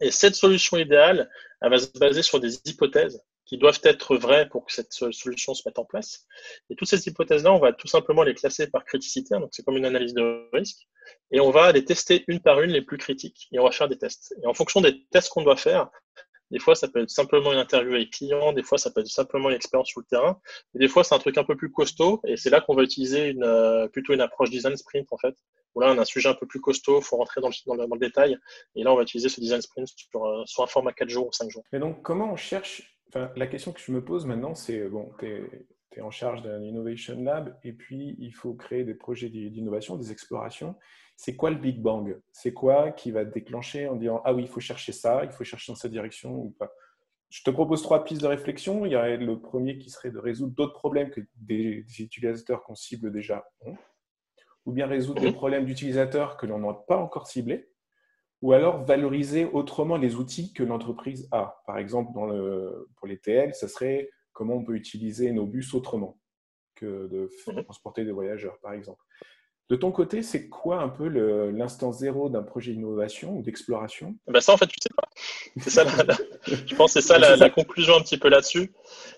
Et 0.00 0.10
cette 0.10 0.34
solution 0.34 0.78
idéale, 0.78 1.30
elle 1.60 1.70
va 1.70 1.78
se 1.78 1.98
baser 1.98 2.22
sur 2.22 2.40
des 2.40 2.58
hypothèses 2.64 3.22
qui 3.44 3.58
doivent 3.58 3.80
être 3.82 4.16
vraies 4.16 4.48
pour 4.48 4.64
que 4.64 4.72
cette 4.72 4.92
solution 4.92 5.54
se 5.54 5.62
mette 5.66 5.78
en 5.80 5.84
place. 5.84 6.24
Et 6.70 6.76
toutes 6.76 6.88
ces 6.88 7.08
hypothèses-là, 7.08 7.52
on 7.52 7.58
va 7.58 7.72
tout 7.72 7.88
simplement 7.88 8.22
les 8.22 8.34
classer 8.34 8.68
par 8.68 8.84
criticité, 8.84 9.34
donc 9.34 9.48
c'est 9.50 9.64
comme 9.64 9.76
une 9.76 9.84
analyse 9.84 10.14
de 10.14 10.48
risque, 10.52 10.86
et 11.32 11.40
on 11.40 11.50
va 11.50 11.72
les 11.72 11.84
tester 11.84 12.24
une 12.28 12.38
par 12.38 12.60
une 12.60 12.70
les 12.70 12.80
plus 12.80 12.96
critiques, 12.96 13.48
et 13.50 13.58
on 13.58 13.64
va 13.64 13.72
faire 13.72 13.88
des 13.88 13.98
tests. 13.98 14.34
Et 14.40 14.46
en 14.46 14.54
fonction 14.54 14.80
des 14.80 15.04
tests 15.10 15.30
qu'on 15.30 15.42
doit 15.42 15.56
faire, 15.56 15.90
des 16.52 16.60
fois, 16.60 16.76
ça 16.76 16.86
peut 16.86 17.02
être 17.02 17.10
simplement 17.10 17.52
une 17.52 17.58
interview 17.58 17.94
avec 17.94 18.10
client, 18.10 18.52
des 18.52 18.62
fois, 18.62 18.78
ça 18.78 18.92
peut 18.92 19.00
être 19.00 19.08
simplement 19.08 19.50
une 19.50 19.56
expérience 19.56 19.88
sur 19.88 20.00
le 20.00 20.06
terrain, 20.06 20.40
et 20.76 20.78
des 20.78 20.88
fois, 20.88 21.02
c'est 21.02 21.16
un 21.16 21.18
truc 21.18 21.36
un 21.36 21.44
peu 21.44 21.56
plus 21.56 21.72
costaud, 21.72 22.20
et 22.24 22.36
c'est 22.36 22.50
là 22.50 22.60
qu'on 22.60 22.76
va 22.76 22.84
utiliser 22.84 23.34
euh, 23.42 23.88
plutôt 23.88 24.12
une 24.12 24.20
approche 24.20 24.50
design 24.50 24.76
sprint, 24.76 25.12
en 25.12 25.18
fait, 25.18 25.34
où 25.74 25.80
là, 25.80 25.92
on 25.92 25.98
a 25.98 26.02
un 26.02 26.04
sujet 26.04 26.28
un 26.28 26.34
peu 26.34 26.46
plus 26.46 26.60
costaud, 26.60 26.98
il 27.00 27.04
faut 27.04 27.16
rentrer 27.16 27.40
dans 27.40 27.48
le, 27.48 27.98
détail, 27.98 28.36
et 28.74 28.82
là, 28.82 28.92
on 28.92 28.96
va 28.96 29.02
utiliser 29.02 29.28
ce 29.28 29.40
design 29.40 29.60
sprint 29.60 29.88
sur, 29.88 30.24
euh, 30.24 30.44
un 30.58 30.66
format 30.66 30.92
4 30.92 31.08
jours 31.08 31.28
ou 31.28 31.32
5 31.32 31.50
jours. 31.50 31.64
Et 31.72 31.78
donc, 31.78 32.02
comment 32.02 32.32
on 32.32 32.36
cherche 32.36 33.00
la 33.36 33.46
question 33.46 33.72
que 33.72 33.80
je 33.80 33.92
me 33.92 34.04
pose 34.04 34.26
maintenant, 34.26 34.54
c'est 34.54 34.88
bon, 34.88 35.10
tu 35.18 35.26
es, 35.26 36.00
en 36.00 36.10
charge 36.10 36.42
d'un 36.42 36.62
Innovation 36.62 37.20
Lab 37.20 37.58
et 37.64 37.72
puis 37.72 38.16
il 38.18 38.32
faut 38.32 38.54
créer 38.54 38.84
des 38.84 38.94
projets 38.94 39.28
d'innovation, 39.28 39.96
des 39.96 40.12
explorations. 40.12 40.76
C'est 41.16 41.36
quoi 41.36 41.50
le 41.50 41.56
Big 41.56 41.80
Bang? 41.80 42.18
C'est 42.32 42.54
quoi 42.54 42.92
qui 42.92 43.10
va 43.10 43.24
déclencher 43.24 43.88
en 43.88 43.96
disant 43.96 44.22
Ah 44.24 44.32
oui, 44.32 44.42
il 44.44 44.48
faut 44.48 44.60
chercher 44.60 44.92
ça, 44.92 45.24
il 45.24 45.32
faut 45.32 45.44
chercher 45.44 45.72
dans 45.72 45.76
cette 45.76 45.90
direction 45.90 46.32
ou 46.34 46.50
pas? 46.50 46.72
Je 47.28 47.42
te 47.42 47.50
propose 47.50 47.82
trois 47.82 48.04
pistes 48.04 48.22
de 48.22 48.26
réflexion. 48.26 48.86
Il 48.86 48.92
y 48.92 48.96
aurait 48.96 49.16
le 49.16 49.38
premier 49.40 49.78
qui 49.78 49.90
serait 49.90 50.10
de 50.10 50.18
résoudre 50.18 50.54
d'autres 50.54 50.72
problèmes 50.72 51.10
que 51.10 51.20
des, 51.36 51.84
utilisateurs 51.98 52.62
qu'on 52.62 52.74
cible 52.74 53.12
déjà 53.12 53.44
ont, 53.60 53.76
ou 54.66 54.72
bien 54.72 54.86
résoudre 54.86 55.20
des 55.20 55.32
problèmes 55.32 55.64
d'utilisateurs 55.64 56.36
que 56.36 56.46
l'on 56.46 56.58
n'a 56.58 56.74
pas 56.74 56.96
encore 56.96 57.26
ciblés 57.26 57.70
ou 58.42 58.52
alors 58.52 58.84
valoriser 58.84 59.44
autrement 59.44 59.96
les 59.96 60.16
outils 60.16 60.52
que 60.52 60.62
l'entreprise 60.62 61.28
a. 61.30 61.62
Par 61.66 61.78
exemple, 61.78 62.12
dans 62.14 62.26
le, 62.26 62.88
pour 62.96 63.06
les 63.06 63.18
TL, 63.18 63.54
ça 63.54 63.68
serait 63.68 64.10
comment 64.32 64.54
on 64.54 64.64
peut 64.64 64.76
utiliser 64.76 65.30
nos 65.32 65.46
bus 65.46 65.74
autrement 65.74 66.18
que 66.74 67.06
de 67.08 67.30
mhm. 67.46 67.64
transporter 67.64 68.04
des 68.04 68.12
voyageurs, 68.12 68.58
par 68.60 68.72
exemple. 68.72 69.02
De 69.70 69.76
ton 69.76 69.92
côté, 69.92 70.24
c'est 70.24 70.48
quoi 70.48 70.82
un 70.82 70.88
peu 70.88 71.06
l'instant 71.06 71.92
zéro 71.92 72.28
d'un 72.28 72.42
projet 72.42 72.72
d'innovation 72.72 73.38
ou 73.38 73.42
d'exploration? 73.42 74.16
Ben 74.26 74.40
Ça, 74.40 74.52
en 74.52 74.56
fait, 74.56 74.66
tu 74.66 74.76
sais 74.82 74.90
pas. 74.96 75.08
Ça, 75.70 75.84
je 76.66 76.74
pense 76.74 76.92
que 76.92 77.00
c'est 77.00 77.06
ça 77.06 77.18
la, 77.18 77.36
la, 77.36 77.50
conclusion 77.50 77.94
un 77.94 78.00
petit 78.00 78.18
peu 78.18 78.28
là-dessus. 78.28 78.72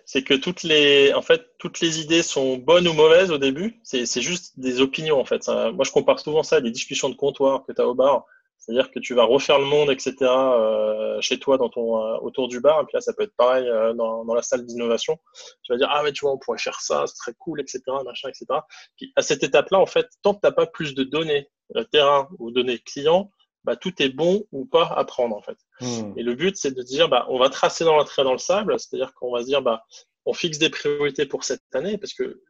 C'est 0.05 0.23
que 0.23 0.35
toutes 0.35 0.63
les, 0.63 1.15
en 1.15 1.23
fait, 1.23 1.47
toutes 1.57 1.81
les 1.81 2.01
idées 2.01 2.23
sont 2.23 2.59
bonnes 2.59 2.87
ou 2.87 2.93
mauvaises 2.93 3.31
au 3.31 3.39
début. 3.39 3.81
C'est 3.83 4.21
juste 4.21 4.61
des 4.61 4.83
opinions, 4.83 5.19
en 5.19 5.25
fait. 5.25 5.49
moi, 5.49 5.85
je 5.85 5.91
compare 5.91 6.21
souvent 6.21 6.43
ça 6.43 6.57
à 6.57 6.61
des 6.61 6.71
discussions 6.71 7.09
de 7.09 7.15
comptoir 7.15 7.65
que 7.65 7.73
tu 7.73 7.81
as 7.81 7.89
au 7.89 7.95
bar. 7.95 8.27
C'est-à-dire 8.63 8.93
que 8.93 9.01
tu 9.01 9.15
vas 9.15 9.25
refaire 9.25 9.59
le 9.59 9.65
monde, 9.65 9.91
etc., 9.91 10.15
euh, 10.21 11.21
chez 11.21 11.41
toi, 11.41 11.59
dans 11.59 11.69
ton, 11.69 12.01
euh, 12.01 12.17
autour 12.19 12.47
du 12.47 12.61
bar. 12.61 12.81
Et 12.81 12.85
puis 12.85 12.95
là, 12.95 13.01
ça 13.01 13.13
peut 13.13 13.25
être 13.25 13.35
pareil 13.37 13.69
euh, 13.69 13.93
dans, 13.93 14.25
dans, 14.25 14.35
la 14.35 14.43
salle 14.43 14.65
d'innovation. 14.65 15.19
Tu 15.65 15.73
vas 15.73 15.79
dire, 15.79 15.89
ah, 15.91 16.03
mais 16.05 16.13
tu 16.13 16.25
vois, 16.25 16.33
on 16.33 16.39
pourrait 16.39 16.59
faire 16.59 16.81
ça, 16.81 17.05
c'est 17.09 17.17
très 17.17 17.35
cool, 17.35 17.61
etc., 17.61 17.83
machin, 18.05 18.29
etc. 18.29 18.61
Puis 18.97 19.13
à 19.17 19.23
cette 19.23 19.43
étape-là, 19.43 19.81
en 19.81 19.87
fait, 19.87 20.07
tant 20.23 20.35
que 20.35 20.41
tu 20.41 20.47
n'as 20.47 20.53
pas 20.53 20.67
plus 20.67 20.95
de 20.95 21.03
données 21.03 21.49
terrain 21.91 22.29
ou 22.39 22.53
données 22.53 22.79
clients, 22.79 23.33
bah, 23.65 23.75
tout 23.75 24.01
est 24.01 24.11
bon 24.11 24.45
ou 24.53 24.65
pas 24.65 24.87
à 24.87 25.05
prendre, 25.05 25.37
en 25.37 25.43
fait. 25.43 25.59
Hmm. 25.81 26.13
Et 26.17 26.23
le 26.23 26.37
but, 26.37 26.57
c'est 26.57 26.73
de 26.73 26.83
dire, 26.83 27.09
bah, 27.09 27.27
on 27.31 27.41
va 27.41 27.49
tracer 27.49 27.83
dans 27.83 27.97
l'entrée 27.97 28.23
dans 28.23 28.33
le 28.33 28.39
sable, 28.39 28.79
c'est-à-dire 28.79 29.13
qu'on 29.15 29.33
va 29.33 29.41
se 29.41 29.47
dire, 29.47 29.63
bah, 29.63 29.83
on 30.25 30.35
fixe 30.35 30.59
des 30.59 30.71
priorités 30.71 31.27
pour 31.27 31.43
cette 31.43 31.63
année, 31.75 31.99
parce 31.99 32.15
que 32.15 32.41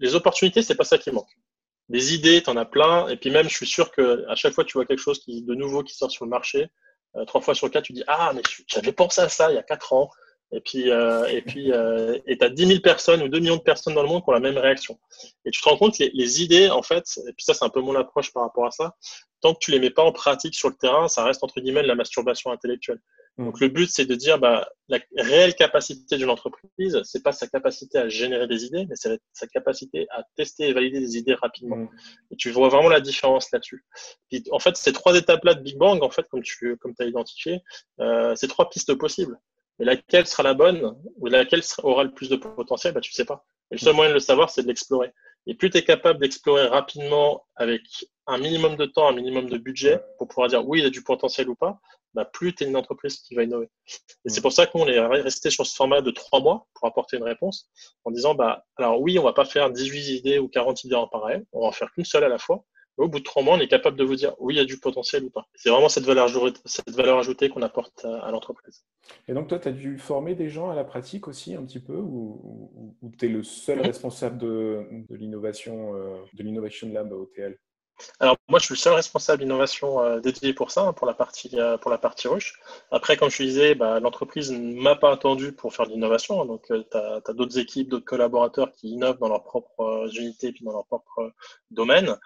les 0.00 0.14
opportunités, 0.14 0.60
c'est 0.60 0.74
pas 0.74 0.84
ça 0.84 0.98
qui 0.98 1.10
manque 1.10 1.34
des 1.92 2.14
idées, 2.14 2.42
tu 2.42 2.50
en 2.50 2.56
as 2.56 2.64
plein. 2.64 3.06
Et 3.08 3.16
puis 3.16 3.30
même, 3.30 3.48
je 3.48 3.54
suis 3.54 3.66
sûr 3.66 3.92
que 3.92 4.24
à 4.28 4.34
chaque 4.34 4.54
fois 4.54 4.64
tu 4.64 4.72
vois 4.72 4.86
quelque 4.86 4.98
chose 4.98 5.24
de 5.26 5.54
nouveau 5.54 5.84
qui 5.84 5.94
sort 5.94 6.10
sur 6.10 6.24
le 6.24 6.30
marché, 6.30 6.68
euh, 7.16 7.24
trois 7.26 7.40
fois 7.40 7.54
sur 7.54 7.70
quatre, 7.70 7.84
tu 7.84 7.92
dis 7.92 8.02
Ah, 8.08 8.32
mais 8.34 8.42
j'avais 8.66 8.92
pensé 8.92 9.20
à 9.20 9.28
ça 9.28 9.52
il 9.52 9.54
y 9.54 9.58
a 9.58 9.62
quatre 9.62 9.92
ans. 9.92 10.10
Et 10.54 10.60
puis, 10.60 10.90
euh, 10.90 11.26
et 11.28 11.40
puis, 11.40 11.72
euh, 11.72 12.18
et 12.26 12.36
tu 12.36 12.44
as 12.44 12.50
10 12.50 12.66
000 12.66 12.80
personnes 12.80 13.22
ou 13.22 13.28
2 13.28 13.38
millions 13.38 13.56
de 13.56 13.62
personnes 13.62 13.94
dans 13.94 14.02
le 14.02 14.08
monde 14.08 14.22
qui 14.22 14.28
ont 14.28 14.34
la 14.34 14.40
même 14.40 14.58
réaction. 14.58 14.98
Et 15.46 15.50
tu 15.50 15.62
te 15.62 15.68
rends 15.68 15.78
compte 15.78 15.96
que 15.96 16.04
les, 16.12 16.42
idées, 16.42 16.68
en 16.68 16.82
fait, 16.82 17.04
et 17.26 17.32
puis 17.32 17.44
ça, 17.44 17.54
c'est 17.54 17.64
un 17.64 17.70
peu 17.70 17.80
mon 17.80 17.94
approche 17.94 18.32
par 18.34 18.42
rapport 18.42 18.66
à 18.66 18.70
ça, 18.70 18.94
tant 19.40 19.54
que 19.54 19.60
tu 19.60 19.70
les 19.70 19.78
mets 19.78 19.90
pas 19.90 20.02
en 20.02 20.12
pratique 20.12 20.54
sur 20.54 20.68
le 20.68 20.74
terrain, 20.74 21.08
ça 21.08 21.24
reste 21.24 21.42
entre 21.42 21.58
guillemets 21.60 21.82
la 21.82 21.94
masturbation 21.94 22.50
intellectuelle. 22.50 23.00
Donc 23.38 23.60
le 23.60 23.68
but, 23.68 23.88
c'est 23.90 24.04
de 24.04 24.14
dire 24.14 24.38
bah, 24.38 24.68
la 24.88 24.98
réelle 25.16 25.54
capacité 25.54 26.16
d'une 26.16 26.28
entreprise, 26.28 27.00
c'est 27.04 27.22
pas 27.22 27.32
sa 27.32 27.46
capacité 27.46 27.98
à 27.98 28.08
générer 28.08 28.46
des 28.46 28.64
idées, 28.64 28.84
mais 28.88 28.94
c'est 28.94 29.20
sa 29.32 29.46
capacité 29.46 30.06
à 30.10 30.22
tester 30.36 30.68
et 30.68 30.72
valider 30.74 31.00
des 31.00 31.16
idées 31.16 31.34
rapidement. 31.34 31.76
Mm. 31.76 31.88
Et 32.30 32.36
tu 32.36 32.50
vois 32.50 32.68
vraiment 32.68 32.90
la 32.90 33.00
différence 33.00 33.50
là-dessus. 33.50 33.84
En 34.50 34.58
fait, 34.58 34.76
ces 34.76 34.92
trois 34.92 35.16
étapes-là 35.16 35.54
de 35.54 35.62
Big 35.62 35.78
Bang, 35.78 36.02
en 36.02 36.10
fait, 36.10 36.26
comme 36.28 36.42
tu 36.42 36.76
comme 36.76 36.92
as 36.98 37.04
identifié, 37.04 37.62
euh, 38.00 38.34
c'est 38.34 38.48
trois 38.48 38.68
pistes 38.68 38.94
possibles. 38.94 39.38
Mais 39.78 39.86
laquelle 39.86 40.26
sera 40.26 40.42
la 40.42 40.52
bonne 40.52 40.94
ou 41.16 41.26
laquelle 41.26 41.62
aura 41.82 42.04
le 42.04 42.12
plus 42.12 42.28
de 42.28 42.36
potentiel, 42.36 42.92
bah, 42.92 43.00
tu 43.00 43.12
ne 43.12 43.14
sais 43.14 43.24
pas. 43.24 43.46
Et 43.70 43.76
le 43.76 43.78
seul 43.78 43.94
mm. 43.94 43.96
moyen 43.96 44.10
de 44.10 44.14
le 44.14 44.20
savoir, 44.20 44.50
c'est 44.50 44.62
de 44.62 44.68
l'explorer. 44.68 45.10
Et 45.46 45.54
plus 45.54 45.70
tu 45.70 45.78
es 45.78 45.84
capable 45.84 46.20
d'explorer 46.20 46.66
rapidement 46.66 47.46
avec 47.56 47.82
un 48.26 48.38
minimum 48.38 48.76
de 48.76 48.84
temps, 48.84 49.08
un 49.08 49.14
minimum 49.14 49.48
de 49.48 49.56
budget 49.56 50.00
pour 50.18 50.28
pouvoir 50.28 50.48
dire 50.48 50.66
oui, 50.68 50.80
il 50.80 50.84
y 50.84 50.86
a 50.86 50.90
du 50.90 51.02
potentiel 51.02 51.48
ou 51.48 51.56
pas, 51.56 51.80
bah, 52.14 52.24
plus 52.24 52.54
tu 52.54 52.64
es 52.64 52.66
une 52.66 52.76
entreprise 52.76 53.18
qui 53.18 53.34
va 53.34 53.42
innover. 53.42 53.68
Et 54.24 54.28
c'est 54.28 54.40
pour 54.40 54.52
ça 54.52 54.66
qu'on 54.66 54.86
est 54.86 55.00
resté 55.00 55.50
sur 55.50 55.66
ce 55.66 55.74
format 55.74 56.00
de 56.00 56.10
trois 56.10 56.40
mois 56.40 56.66
pour 56.74 56.88
apporter 56.88 57.16
une 57.16 57.24
réponse 57.24 57.70
en 58.04 58.10
disant 58.10 58.34
bah, 58.34 58.64
alors 58.76 59.00
oui, 59.00 59.18
on 59.18 59.24
va 59.24 59.32
pas 59.32 59.44
faire 59.44 59.70
18 59.70 60.18
idées 60.18 60.38
ou 60.38 60.48
40 60.48 60.84
idées 60.84 60.94
en 60.94 61.08
parallèle, 61.08 61.44
on 61.52 61.62
va 61.62 61.66
en 61.68 61.72
faire 61.72 61.90
qu'une 61.92 62.04
seule 62.04 62.24
à 62.24 62.28
la 62.28 62.38
fois. 62.38 62.64
au 62.98 63.08
bout 63.08 63.18
de 63.18 63.24
trois 63.24 63.42
mois, 63.42 63.56
on 63.56 63.60
est 63.60 63.68
capable 63.68 63.96
de 63.96 64.04
vous 64.04 64.16
dire 64.16 64.34
oui, 64.38 64.54
il 64.54 64.58
y 64.58 64.60
a 64.60 64.64
du 64.64 64.78
potentiel 64.78 65.24
ou 65.24 65.30
pas. 65.30 65.46
C'est 65.54 65.70
vraiment 65.70 65.88
cette 65.88 66.04
valeur, 66.04 66.28
cette 66.64 66.90
valeur 66.90 67.18
ajoutée 67.18 67.48
qu'on 67.48 67.62
apporte 67.62 68.04
à, 68.04 68.30
l'entreprise. 68.30 68.84
Et 69.28 69.32
donc, 69.32 69.48
toi, 69.48 69.58
tu 69.58 69.68
as 69.68 69.72
dû 69.72 69.98
former 69.98 70.34
des 70.34 70.48
gens 70.48 70.70
à 70.70 70.74
la 70.74 70.84
pratique 70.84 71.28
aussi 71.28 71.54
un 71.54 71.64
petit 71.64 71.80
peu 71.80 71.96
ou, 71.96 72.94
tu 73.18 73.26
es 73.26 73.28
le 73.28 73.42
seul 73.42 73.78
mm-hmm. 73.78 73.86
responsable 73.86 74.38
de, 74.38 74.86
de 75.08 75.16
l'innovation, 75.16 75.94
euh, 75.94 76.18
de 76.34 76.42
l'Innovation 76.42 76.92
Lab 76.92 77.12
à 77.12 77.16
OTL 77.16 77.58
alors 78.20 78.36
moi, 78.48 78.58
je 78.58 78.66
suis 78.66 78.74
le 78.74 78.78
seul 78.78 78.94
responsable 78.94 79.42
d'innovation 79.42 80.00
euh, 80.00 80.20
dédié 80.20 80.54
pour 80.54 80.70
ça, 80.70 80.82
hein, 80.82 80.92
pour 80.92 81.06
la 81.06 81.14
partie 81.14 81.50
euh, 81.58 81.76
pour 81.78 81.90
la 81.90 81.98
partie 81.98 82.28
rush. 82.28 82.60
Après, 82.90 83.16
comme 83.16 83.30
je 83.30 83.42
disais, 83.42 83.74
bah, 83.74 84.00
l'entreprise 84.00 84.50
ne 84.52 84.80
m'a 84.80 84.96
pas 84.96 85.12
attendu 85.12 85.52
pour 85.52 85.74
faire 85.74 85.86
de 85.86 85.92
l'innovation. 85.92 86.40
Hein, 86.40 86.46
donc, 86.46 86.70
euh, 86.70 86.82
tu 86.90 86.96
as, 86.96 87.32
d'autres 87.32 87.58
équipes, 87.58 87.88
d'autres 87.88 88.04
collaborateurs 88.04 88.72
qui 88.72 88.90
innovent 88.90 89.18
dans 89.18 89.28
leurs 89.28 89.44
propres 89.44 90.08
unités 90.16 90.52
puis 90.52 90.64
dans 90.64 90.72
leur 90.72 90.86
propre 90.86 91.32
domaine. 91.70 92.16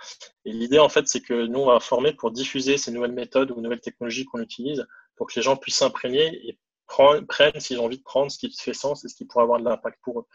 Et 0.45 0.53
l'idée, 0.53 0.79
en 0.79 0.89
fait, 0.89 1.09
c'est 1.09 1.21
que 1.21 1.47
nous, 1.47 1.61
on 1.61 1.67
va 1.67 1.81
former 1.81 2.13
pour 2.13 2.31
diffuser 2.31 2.79
ces 2.79 2.91
nouvelles 2.91 3.13
méthodes 3.13 3.51
ou 3.51 3.61
nouvelles 3.61 3.81
technologies 3.81 4.25
qu'on 4.25 4.41
utilise 4.41 4.87
pour 5.17 5.27
que 5.27 5.33
les 5.37 5.43
gens 5.43 5.57
puissent 5.57 5.77
s'imprégner 5.79 6.27
et 6.47 6.59
prennent 6.87 7.61
s'ils 7.61 7.81
ont 7.81 7.85
envie 7.85 7.99
de 7.99 8.03
prendre 8.03 8.31
ce 8.31 8.39
qui 8.39 8.51
fait 8.51 8.75
sens 8.75 9.05
et 9.05 9.09
ce 9.09 9.15
qui 9.15 9.25
pourrait 9.25 9.45
avoir 9.45 9.59
de 9.59 9.65
l'impact 9.65 9.99
pour 10.03 10.21
eux. 10.21 10.27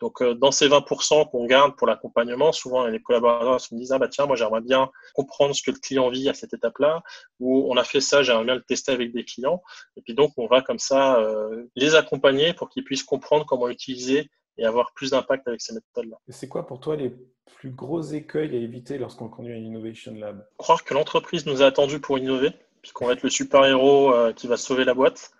Donc, 0.00 0.20
euh, 0.20 0.34
dans 0.34 0.50
ces 0.50 0.68
20% 0.68 1.30
qu'on 1.30 1.46
garde 1.46 1.76
pour 1.76 1.86
l'accompagnement, 1.86 2.52
souvent 2.52 2.86
les 2.86 3.00
collaborateurs 3.00 3.60
se 3.60 3.74
disent 3.74 3.92
Ah, 3.92 3.98
bah 3.98 4.08
tiens, 4.08 4.26
moi 4.26 4.36
j'aimerais 4.36 4.60
bien 4.60 4.90
comprendre 5.14 5.54
ce 5.54 5.62
que 5.62 5.70
le 5.70 5.78
client 5.78 6.10
vit 6.10 6.28
à 6.28 6.34
cette 6.34 6.52
étape-là, 6.52 7.02
ou 7.40 7.70
on 7.70 7.76
a 7.76 7.84
fait 7.84 8.00
ça, 8.00 8.22
j'aimerais 8.22 8.44
bien 8.44 8.54
le 8.54 8.62
tester 8.62 8.92
avec 8.92 9.12
des 9.12 9.24
clients. 9.24 9.62
Et 9.96 10.02
puis 10.02 10.14
donc, 10.14 10.32
on 10.36 10.46
va 10.46 10.62
comme 10.62 10.78
ça 10.78 11.18
euh, 11.18 11.66
les 11.76 11.94
accompagner 11.94 12.52
pour 12.52 12.68
qu'ils 12.68 12.84
puissent 12.84 13.04
comprendre 13.04 13.46
comment 13.46 13.68
utiliser 13.68 14.30
et 14.58 14.64
avoir 14.64 14.92
plus 14.94 15.10
d'impact 15.10 15.46
avec 15.48 15.60
ces 15.60 15.74
méthodes-là. 15.74 16.16
C'est 16.28 16.48
quoi 16.48 16.66
pour 16.66 16.80
toi 16.80 16.96
les 16.96 17.12
plus 17.56 17.70
gros 17.70 18.02
écueils 18.02 18.54
à 18.54 18.58
éviter 18.58 18.98
lorsqu'on 18.98 19.28
conduit 19.28 19.52
un 19.52 19.58
Innovation 19.58 20.14
Lab? 20.14 20.46
Croire 20.56 20.84
que 20.84 20.94
l'entreprise 20.94 21.46
nous 21.46 21.62
a 21.62 21.66
attendu 21.66 22.00
pour 22.00 22.18
innover, 22.18 22.50
puisqu'on 22.82 23.06
va 23.06 23.12
être 23.12 23.22
le 23.22 23.30
super-héros 23.30 24.14
euh, 24.14 24.32
qui 24.32 24.46
va 24.46 24.56
sauver 24.56 24.84
la 24.84 24.94
boîte. 24.94 25.32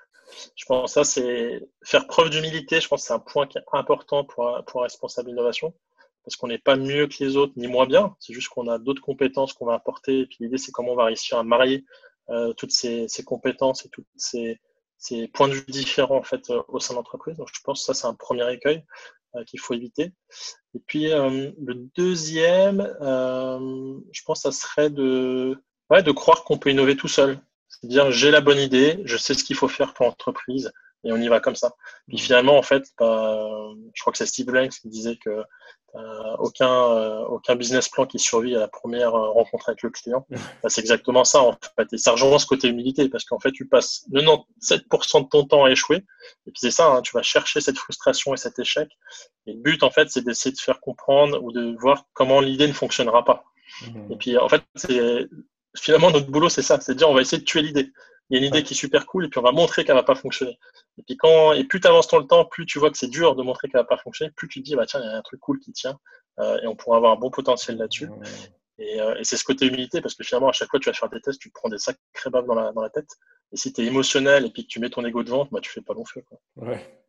Je 0.56 0.64
pense 0.64 0.94
que 0.94 1.04
ça, 1.04 1.04
c'est 1.04 1.68
faire 1.84 2.06
preuve 2.06 2.30
d'humilité. 2.30 2.80
Je 2.80 2.88
pense 2.88 3.02
que 3.02 3.06
c'est 3.08 3.14
un 3.14 3.18
point 3.18 3.46
qui 3.46 3.58
est 3.58 3.62
important 3.72 4.24
pour, 4.24 4.48
un 4.48 4.64
responsable 4.82 5.28
d'innovation 5.28 5.74
parce 6.24 6.36
qu'on 6.36 6.48
n'est 6.48 6.58
pas 6.58 6.76
mieux 6.76 7.06
que 7.06 7.22
les 7.22 7.36
autres, 7.36 7.52
ni 7.56 7.68
moins 7.68 7.86
bien. 7.86 8.16
C'est 8.18 8.32
juste 8.32 8.48
qu'on 8.48 8.66
a 8.66 8.78
d'autres 8.78 9.02
compétences 9.02 9.52
qu'on 9.52 9.66
va 9.66 9.74
apporter. 9.74 10.20
Et 10.20 10.26
puis 10.26 10.38
l'idée, 10.40 10.58
c'est 10.58 10.72
comment 10.72 10.92
on 10.92 10.96
va 10.96 11.04
réussir 11.04 11.38
à 11.38 11.44
marier 11.44 11.84
euh, 12.30 12.52
toutes 12.54 12.72
ces, 12.72 13.06
compétences 13.24 13.86
et 13.86 13.88
toutes 13.90 14.06
ces, 14.16 14.58
points 15.32 15.48
de 15.48 15.54
vue 15.54 15.64
différents 15.68 16.16
en 16.16 16.22
fait 16.22 16.50
au 16.68 16.80
sein 16.80 16.94
de 16.94 16.96
l'entreprise. 16.96 17.36
Donc 17.36 17.48
je 17.54 17.60
pense 17.62 17.80
que 17.80 17.86
ça 17.86 17.94
c'est 17.94 18.08
un 18.08 18.14
premier 18.14 18.52
écueil 18.52 18.84
qu'il 19.46 19.60
faut 19.60 19.74
éviter. 19.74 20.12
Et 20.74 20.80
puis 20.86 21.10
le 21.10 21.74
deuxième, 21.94 22.80
je 23.00 24.22
pense 24.24 24.42
que 24.42 24.50
ça 24.50 24.52
serait 24.52 24.90
de, 24.90 25.56
de 25.90 26.10
croire 26.10 26.42
qu'on 26.42 26.58
peut 26.58 26.70
innover 26.70 26.96
tout 26.96 27.08
seul. 27.08 27.38
C'est-à-dire 27.86 28.10
j'ai 28.10 28.30
la 28.30 28.40
bonne 28.40 28.58
idée, 28.58 29.00
je 29.04 29.16
sais 29.16 29.34
ce 29.34 29.44
qu'il 29.44 29.56
faut 29.56 29.68
faire 29.68 29.94
pour 29.94 30.06
l'entreprise 30.06 30.72
et 31.04 31.12
on 31.12 31.16
y 31.16 31.28
va 31.28 31.40
comme 31.40 31.54
ça. 31.54 31.74
Puis 32.08 32.18
finalement, 32.18 32.58
en 32.58 32.62
fait, 32.62 32.84
bah, 32.98 33.48
je 33.94 34.00
crois 34.00 34.12
que 34.12 34.18
c'est 34.18 34.26
Steve 34.26 34.46
Blanks 34.46 34.72
qui 34.80 34.88
disait 34.88 35.16
que 35.16 35.44
aucun, 36.38 36.70
euh, 36.70 37.24
aucun 37.24 37.54
business 37.54 37.88
plan 37.88 38.06
qui 38.06 38.18
survit 38.18 38.54
à 38.54 38.58
la 38.58 38.68
première 38.68 39.14
euh, 39.14 39.30
rencontre 39.30 39.70
avec 39.70 39.82
le 39.82 39.90
client. 39.90 40.26
Bah, 40.62 40.68
c'est 40.68 40.80
exactement 40.80 41.24
ça, 41.24 41.40
en 41.42 41.56
fait. 41.76 41.92
Et 41.92 41.98
ça 41.98 42.12
rejoint 42.12 42.38
ce 42.38 42.46
côté 42.46 42.68
humilité 42.68 43.08
parce 43.08 43.24
qu'en 43.24 43.38
fait, 43.38 43.52
tu 43.52 43.66
passes 43.66 44.04
97% 44.12 45.24
de 45.24 45.28
ton 45.28 45.44
temps 45.44 45.64
à 45.64 45.70
échouer. 45.70 46.04
Et 46.46 46.50
puis 46.50 46.60
c'est 46.60 46.70
ça, 46.70 46.88
hein, 46.88 47.02
tu 47.02 47.12
vas 47.12 47.22
chercher 47.22 47.60
cette 47.60 47.78
frustration 47.78 48.34
et 48.34 48.36
cet 48.36 48.58
échec. 48.58 48.88
Et 49.46 49.52
le 49.52 49.60
but, 49.60 49.82
en 49.82 49.90
fait, 49.90 50.10
c'est 50.10 50.22
d'essayer 50.22 50.52
de 50.52 50.60
faire 50.60 50.80
comprendre 50.80 51.42
ou 51.42 51.52
de 51.52 51.76
voir 51.78 52.04
comment 52.12 52.40
l'idée 52.40 52.66
ne 52.66 52.72
fonctionnera 52.72 53.24
pas. 53.24 53.44
Mmh. 53.82 54.12
Et 54.12 54.16
puis, 54.16 54.38
en 54.38 54.48
fait, 54.48 54.62
c'est 54.74 55.28
finalement 55.80 56.10
notre 56.10 56.30
boulot, 56.30 56.48
c'est 56.48 56.62
ça, 56.62 56.80
c'est 56.80 56.92
de 56.92 56.98
dire 56.98 57.08
on 57.08 57.14
va 57.14 57.20
essayer 57.20 57.38
de 57.38 57.44
tuer 57.44 57.62
l'idée 57.62 57.92
il 58.30 58.36
y 58.36 58.36
a 58.36 58.42
une 58.44 58.48
idée 58.48 58.62
qui 58.62 58.74
est 58.74 58.76
super 58.76 59.06
cool 59.06 59.26
et 59.26 59.28
puis 59.28 59.38
on 59.38 59.42
va 59.42 59.52
montrer 59.52 59.84
qu'elle 59.84 59.94
va 59.94 60.02
pas 60.02 60.14
fonctionner. 60.14 60.58
Et 60.98 61.02
puis 61.02 61.16
quand 61.16 61.52
et 61.52 61.64
plus 61.64 61.80
tu 61.80 61.86
avances 61.86 62.08
dans 62.08 62.18
le 62.18 62.26
temps, 62.26 62.44
plus 62.44 62.66
tu 62.66 62.78
vois 62.78 62.90
que 62.90 62.98
c'est 62.98 63.08
dur 63.08 63.36
de 63.36 63.42
montrer 63.42 63.68
qu'elle 63.68 63.80
va 63.80 63.84
pas 63.84 63.98
fonctionner, 63.98 64.32
plus 64.32 64.48
tu 64.48 64.60
te 64.60 64.64
dis 64.64 64.74
bah 64.74 64.86
tiens 64.86 65.00
il 65.00 65.06
y 65.06 65.08
a 65.08 65.16
un 65.16 65.22
truc 65.22 65.40
cool 65.40 65.60
qui 65.60 65.72
tient 65.72 65.98
euh, 66.40 66.58
et 66.62 66.66
on 66.66 66.74
pourra 66.74 66.96
avoir 66.96 67.12
un 67.12 67.16
bon 67.16 67.30
potentiel 67.30 67.76
là-dessus. 67.76 68.08
Euh, 68.80 69.14
et, 69.14 69.24
c'est 69.24 69.36
ce 69.36 69.44
côté 69.44 69.66
humilité 69.66 70.00
parce 70.00 70.14
que 70.14 70.24
finalement 70.24 70.48
à 70.48 70.52
chaque 70.52 70.68
fois 70.68 70.78
que 70.78 70.84
tu 70.84 70.90
vas 70.90 70.94
faire 70.94 71.08
des 71.08 71.20
tests, 71.20 71.40
tu 71.40 71.50
te 71.50 71.54
prends 71.54 71.68
des 71.68 71.78
sacrés 71.78 72.30
baves 72.30 72.46
dans 72.46 72.54
la, 72.54 72.72
dans 72.72 72.82
la 72.82 72.90
tête. 72.90 73.08
Et 73.52 73.56
si 73.56 73.72
tu 73.72 73.82
es 73.82 73.86
émotionnel 73.86 74.44
et 74.44 74.50
puis 74.50 74.64
que 74.64 74.68
tu 74.68 74.80
mets 74.80 74.90
ton 74.90 75.04
ego 75.04 75.22
de 75.22 75.30
vente, 75.30 75.48
bah 75.52 75.60
tu 75.62 75.70
fais 75.70 75.80
pas 75.80 75.94
long 75.94 76.04
feu. 76.04 76.22
Quoi. 76.28 76.38
Ouais. 76.56 77.04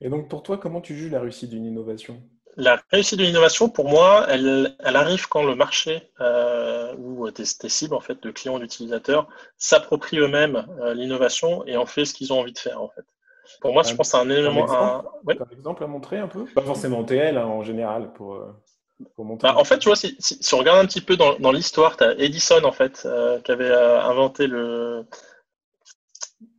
Et 0.00 0.08
donc 0.08 0.28
pour 0.28 0.42
toi, 0.42 0.58
comment 0.58 0.80
tu 0.80 0.96
juges 0.96 1.10
la 1.10 1.20
réussite 1.20 1.50
d'une 1.50 1.66
innovation? 1.66 2.22
La 2.56 2.80
réussite 2.90 3.18
de 3.18 3.24
l'innovation, 3.24 3.68
pour 3.68 3.88
moi, 3.88 4.26
elle, 4.28 4.74
arrive 4.84 5.28
quand 5.28 5.42
le 5.42 5.54
marché 5.54 6.10
euh, 6.20 6.94
ou 6.96 7.30
tes, 7.30 7.44
cibles, 7.44 7.94
en 7.94 8.00
fait, 8.00 8.22
de 8.22 8.30
clients, 8.30 8.58
d'utilisateurs, 8.58 9.28
s'approprient 9.56 10.18
eux-mêmes 10.18 10.66
euh, 10.80 10.94
l'innovation 10.94 11.66
et 11.66 11.76
en 11.76 11.86
fait 11.86 12.04
ce 12.04 12.14
qu'ils 12.14 12.32
ont 12.32 12.40
envie 12.40 12.52
de 12.52 12.58
faire, 12.58 12.82
en 12.82 12.88
fait. 12.88 13.04
Pour 13.60 13.72
moi, 13.72 13.82
je 13.82 13.94
pense 13.94 14.08
que 14.12 14.18
c'est 14.18 14.22
un 14.22 14.30
élément. 14.30 14.70
Un, 14.70 15.04
exemple, 15.50 15.84
à 15.84 15.86
montrer 15.86 16.18
un 16.18 16.28
peu? 16.28 16.44
Pas 16.44 16.62
forcément 16.62 17.04
TL 17.04 17.36
hein, 17.36 17.46
en 17.46 17.62
général 17.62 18.12
pour. 18.12 18.34
Euh, 18.34 18.52
pour 19.16 19.24
montrer 19.24 19.48
bah, 19.48 19.56
en 19.58 19.64
fait, 19.64 19.78
tu 19.78 19.88
vois, 19.88 19.96
si, 19.96 20.16
on 20.52 20.58
regarde 20.58 20.78
un 20.78 20.86
petit 20.86 21.00
peu 21.00 21.16
dans, 21.16 21.52
l'histoire, 21.52 21.96
tu 21.96 22.04
as 22.04 22.12
Edison, 22.18 22.62
en 22.62 22.70
fait, 22.70 23.06
qui 23.44 23.50
avait 23.50 23.74
inventé 23.74 24.46
le. 24.46 25.04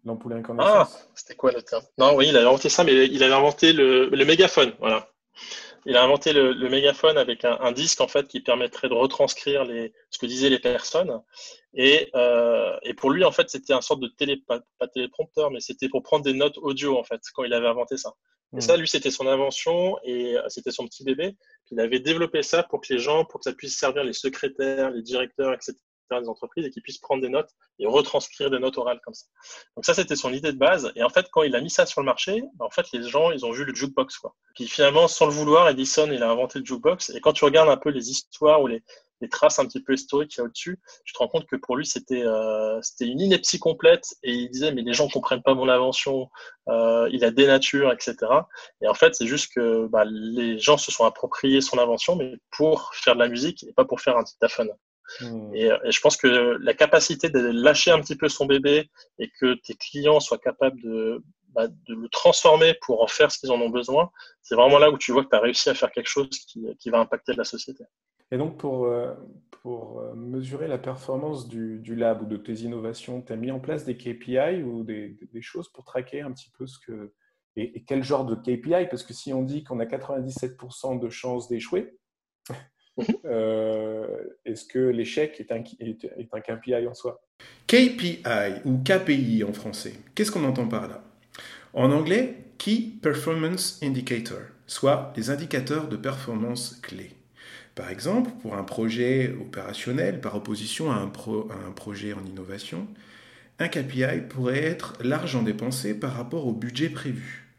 L'ampoule. 0.04 0.44
Ah, 0.60 0.90
c'était 1.16 1.36
quoi 1.36 1.54
le 1.54 1.62
terme? 1.62 1.84
Non, 1.98 2.16
oui, 2.16 2.28
il 2.28 2.36
avait 2.36 2.46
inventé 2.46 2.68
ça, 2.68 2.84
mais 2.84 3.06
il 3.06 3.24
avait 3.24 3.34
inventé 3.34 3.72
le, 3.72 4.10
le 4.10 4.26
mégaphone, 4.26 4.74
voilà 4.80 5.08
il 5.86 5.98
a 5.98 6.04
inventé 6.04 6.34
le, 6.34 6.70
mégaphone 6.70 7.18
avec 7.18 7.46
un, 7.46 7.72
disque 7.72 8.02
en 8.02 8.08
fait 8.08 8.28
qui 8.28 8.40
permettrait 8.40 8.90
de 8.90 8.94
retranscrire 8.94 9.66
les, 9.66 9.94
ce 10.10 10.18
que 10.18 10.26
disaient 10.26 10.50
les 10.50 10.60
personnes. 10.60 11.22
Et, 11.74 12.10
euh, 12.16 12.78
et 12.84 12.94
pour 12.94 13.12
lui, 13.12 13.24
en 13.24 13.32
fait, 13.32 13.50
c'était 13.50 13.74
un 13.74 13.82
sorte 13.82 14.00
de 14.00 14.08
télé, 14.08 14.42
pas, 14.48 14.62
téléprompteur, 14.94 15.52
mais 15.52 15.60
c'était 15.60 15.90
pour 15.90 16.04
prendre 16.04 16.24
des 16.24 16.34
notes 16.34 16.58
audio 16.58 16.98
en 16.98 17.04
fait 17.04 17.22
quand 17.34 17.44
il 17.44 17.54
avait 17.54 17.68
inventé 17.68 17.98
ça. 17.98 18.14
Et 18.54 18.58
hmm. 18.58 18.62
ça, 18.62 18.78
lui, 18.78 18.88
c'était 18.88 19.12
son 19.12 19.28
invention 19.28 19.98
et 20.04 20.38
euh, 20.38 20.44
c'était 20.48 20.72
son 20.72 20.86
petit 20.86 21.04
bébé. 21.04 21.36
Il 21.72 21.80
avait 21.80 22.00
développé 22.00 22.44
ça 22.44 22.64
pour 22.64 22.82
que 22.82 22.94
les 22.94 23.00
gens, 23.00 23.26
pour 23.26 23.40
que 23.40 23.50
ça 23.50 23.56
puisse 23.56 23.78
servir 23.78 24.04
les 24.04 24.14
secrétaires, 24.14 24.92
les 24.92 25.02
directeurs, 25.02 25.54
etc 25.54 25.74
des 26.22 26.30
entreprises 26.30 26.66
et 26.66 26.70
qu'ils 26.70 26.84
puissent 26.84 27.00
prendre 27.00 27.22
des 27.22 27.30
notes 27.30 27.50
et 27.80 27.86
retranscrire 27.86 28.50
des 28.50 28.60
notes 28.60 28.78
orales 28.78 29.00
comme 29.04 29.14
ça. 29.14 29.26
Donc 29.76 29.86
ça, 29.86 29.94
c'était 29.94 30.16
son 30.16 30.32
idée 30.32 30.52
de 30.52 30.58
base. 30.58 30.92
Et 30.96 31.04
en 31.04 31.10
fait, 31.10 31.28
quand 31.32 31.44
il 31.44 31.56
a 31.56 31.62
mis 31.62 31.70
ça 31.70 31.86
sur 31.86 32.02
le 32.02 32.06
marché, 32.06 32.44
en 32.60 32.70
fait, 32.70 32.86
les 32.94 33.08
gens, 33.08 33.32
ils 33.32 33.46
ont 33.46 33.52
vu 33.52 33.66
le 33.66 33.74
jukebox. 33.74 34.18
Quoi. 34.18 34.36
Puis 34.56 34.68
finalement, 34.68 35.08
sans 35.08 35.26
le 35.26 35.32
vouloir, 35.32 35.68
Edison, 35.70 36.10
il 36.12 36.24
a 36.24 36.30
inventé 36.30 36.60
le 36.60 36.66
jukebox. 36.66 37.10
Et 37.12 37.22
quand 37.22 37.34
tu 37.34 37.46
regardes 37.46 37.70
un 37.70 37.78
peu 37.78 37.90
les 37.90 38.10
histoires 38.10 38.62
ou 38.62 38.68
les, 38.68 38.84
traces 39.32 39.58
un 39.58 39.66
petit 39.66 39.82
peu 39.82 39.94
historiques 39.94 40.32
qu'il 40.32 40.40
y 40.40 40.42
a 40.42 40.44
au-dessus, 40.44 40.82
tu 41.06 41.14
te 41.14 41.18
rends 41.20 41.30
compte 41.30 41.46
que 41.46 41.56
pour 41.56 41.78
lui, 41.78 41.86
c'était 41.86 42.24
euh, 42.24 42.82
une 43.00 43.22
ineptie 43.22 43.58
complète. 43.58 44.06
Et 44.22 44.34
il 44.34 44.50
disait, 44.50 44.74
mais 44.74 44.82
les 44.82 44.92
gens 44.92 45.08
comprennent 45.08 45.42
pas 45.42 45.54
mon 45.54 45.70
invention, 45.70 46.30
euh, 46.68 47.08
il 47.10 47.24
a 47.24 47.32
dénature, 47.32 47.94
etc. 47.94 48.18
Et 48.82 48.88
en 48.90 48.94
fait, 48.94 49.16
c'est 49.16 49.26
juste 49.26 49.54
que 49.56 49.88
bah, 49.88 50.04
les 50.06 50.60
gens 50.60 50.78
se 50.78 50.92
sont 50.92 51.06
appropriés 51.06 51.62
son 51.62 51.80
invention, 51.80 52.18
mais 52.18 52.34
pour 52.52 52.94
faire 52.96 53.14
de 53.14 53.20
la 53.20 53.30
musique 53.30 53.64
et 53.64 53.72
pas 53.72 53.86
pour 53.86 54.02
faire 54.02 54.18
un 54.18 54.24
dictaphone. 54.24 54.70
Hmm. 55.20 55.54
Euh, 55.56 55.78
et, 55.84 55.92
je 55.92 56.00
pense 56.02 56.18
que 56.18 56.28
la 56.28 56.74
capacité 56.74 57.30
de 57.30 57.40
lâcher 57.40 57.92
un 57.92 58.00
petit 58.00 58.16
peu 58.16 58.30
son 58.30 58.46
bébé 58.46 58.90
et 59.20 59.30
que 59.40 59.56
tes 59.56 59.76
clients 59.76 60.20
soient 60.20 60.38
capables 60.38 60.82
de, 60.82 61.24
bah, 61.50 61.68
de 61.68 61.94
le 61.94 62.10
transformer 62.10 62.74
pour 62.82 63.04
en 63.04 63.08
faire 63.08 63.32
ce 63.32 63.38
qu'ils 63.38 63.52
en 63.52 63.62
ont 63.62 63.70
besoin, 63.70 64.12
c'est 64.42 64.56
vraiment 64.56 64.80
là 64.80 64.92
où 64.92 64.98
tu 64.98 65.12
vois 65.12 65.24
que 65.24 65.30
tu 65.30 65.36
as 65.36 65.40
réussi 65.40 65.70
à 65.70 65.74
faire 65.74 65.92
quelque 65.92 66.10
chose 66.10 66.30
qui, 66.30 66.66
qui, 66.80 66.90
va 66.90 67.00
impacter 67.00 67.34
la 67.34 67.44
société. 67.44 67.84
Et 68.32 68.38
donc, 68.38 68.58
pour, 68.58 68.86
euh, 68.86 69.14
pour 69.62 70.00
euh, 70.00 70.16
mesurer 70.16 70.68
la 70.68 70.80
performance 70.80 71.48
du, 71.48 71.80
du, 71.80 71.96
lab 71.96 72.24
ou 72.24 72.26
de 72.26 72.38
tes 72.38 72.54
innovations, 72.62 73.22
tu 73.22 73.32
as 73.34 73.36
mis 73.36 73.52
en 73.52 73.60
place 73.60 73.86
des 73.86 73.96
KPI 73.96 74.64
ou 74.64 74.84
des, 74.84 75.18
des, 75.32 75.42
choses 75.42 75.70
pour 75.70 75.84
traquer 75.84 76.22
un 76.22 76.32
petit 76.32 76.50
peu 76.58 76.66
ce 76.66 76.80
que. 76.80 77.14
Et, 77.56 77.78
et 77.78 77.84
quel 77.84 78.04
genre 78.04 78.26
de 78.26 78.34
KPI 78.34 78.88
Parce 78.90 79.04
que 79.04 79.14
si 79.14 79.32
on 79.32 79.44
dit 79.44 79.64
qu'on 79.64 79.80
a 79.80 79.86
97% 79.86 81.00
de 81.00 81.10
chances 81.10 81.48
d'échouer, 81.48 81.96
euh, 83.26 84.08
est-ce 84.46 84.66
que 84.66 84.80
l'échec 84.80 85.40
est 85.40 85.52
un, 85.52 85.64
est, 85.80 86.30
un 86.32 86.40
KPI 86.40 86.88
en 86.88 86.94
soi? 86.94 87.22
KPI 87.68 88.24
ou 88.66 88.80
KPI 88.84 89.44
en 89.44 89.54
français, 89.54 89.94
qu'est-ce 90.16 90.32
qu'on 90.32 90.46
entend 90.46 90.68
par 90.68 90.88
là? 90.88 91.04
En 91.74 91.92
anglais, 91.92 92.36
Key 92.58 92.92
Performance 93.02 93.80
Indicator, 93.82 94.42
soit 94.68 95.12
les 95.18 95.30
indicateurs 95.30 95.88
de 95.88 95.98
performance 95.98 96.80
clés. 96.82 97.12
Par 97.76 97.90
exemple, 97.90 98.30
pour 98.42 98.56
un 98.56 98.64
projet 98.64 99.34
opérationnel 99.42 100.22
par 100.22 100.36
opposition 100.36 100.92
à 100.92 100.96
un, 100.96 101.08
à 101.08 101.68
un 101.68 101.72
projet 101.72 102.14
en 102.14 102.24
innovation, 102.24 102.88
un 103.60 103.68
KPI 103.68 104.28
pourrait 104.30 104.64
être 104.64 104.96
l'argent 105.04 105.42
dépensé 105.42 106.00
par 106.00 106.14
rapport 106.14 106.46
au 106.46 106.54
budget 106.54 106.90
prévu. 106.90 107.50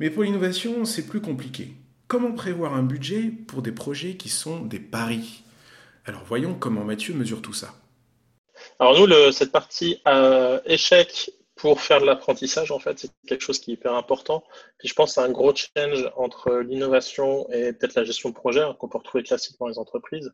Mais 0.00 0.10
pour 0.10 0.24
l'innovation, 0.24 0.84
c'est 0.84 1.06
plus 1.06 1.20
compliqué. 1.20 1.74
Comment 2.08 2.32
prévoir 2.32 2.74
un 2.74 2.84
budget 2.84 3.32
pour 3.48 3.62
des 3.62 3.72
projets 3.72 4.16
qui 4.16 4.28
sont 4.28 4.60
des 4.60 4.78
paris? 4.78 5.42
Alors 6.04 6.22
voyons 6.24 6.54
comment 6.54 6.84
Mathieu 6.84 7.14
mesure 7.14 7.42
tout 7.42 7.52
ça. 7.52 7.74
Alors 8.78 8.96
nous, 8.96 9.32
cette 9.32 9.50
partie 9.50 10.00
euh, 10.06 10.60
échec 10.66 11.32
pour 11.56 11.80
faire 11.80 12.00
de 12.00 12.06
l'apprentissage, 12.06 12.70
en 12.70 12.78
fait, 12.78 12.96
c'est 13.00 13.10
quelque 13.26 13.42
chose 13.42 13.58
qui 13.58 13.72
est 13.72 13.74
hyper 13.74 13.94
important. 13.94 14.44
Puis 14.78 14.86
je 14.86 14.94
pense 14.94 15.14
c'est 15.14 15.20
un 15.20 15.30
gros 15.30 15.52
change 15.52 16.08
entre 16.16 16.58
l'innovation 16.58 17.50
et 17.50 17.72
peut-être 17.72 17.96
la 17.96 18.04
gestion 18.04 18.28
de 18.28 18.34
projet 18.34 18.60
hein, 18.60 18.76
qu'on 18.78 18.88
peut 18.88 18.98
retrouver 18.98 19.24
classiquement 19.24 19.66
dans 19.66 19.72
les 19.72 19.78
entreprises, 19.78 20.30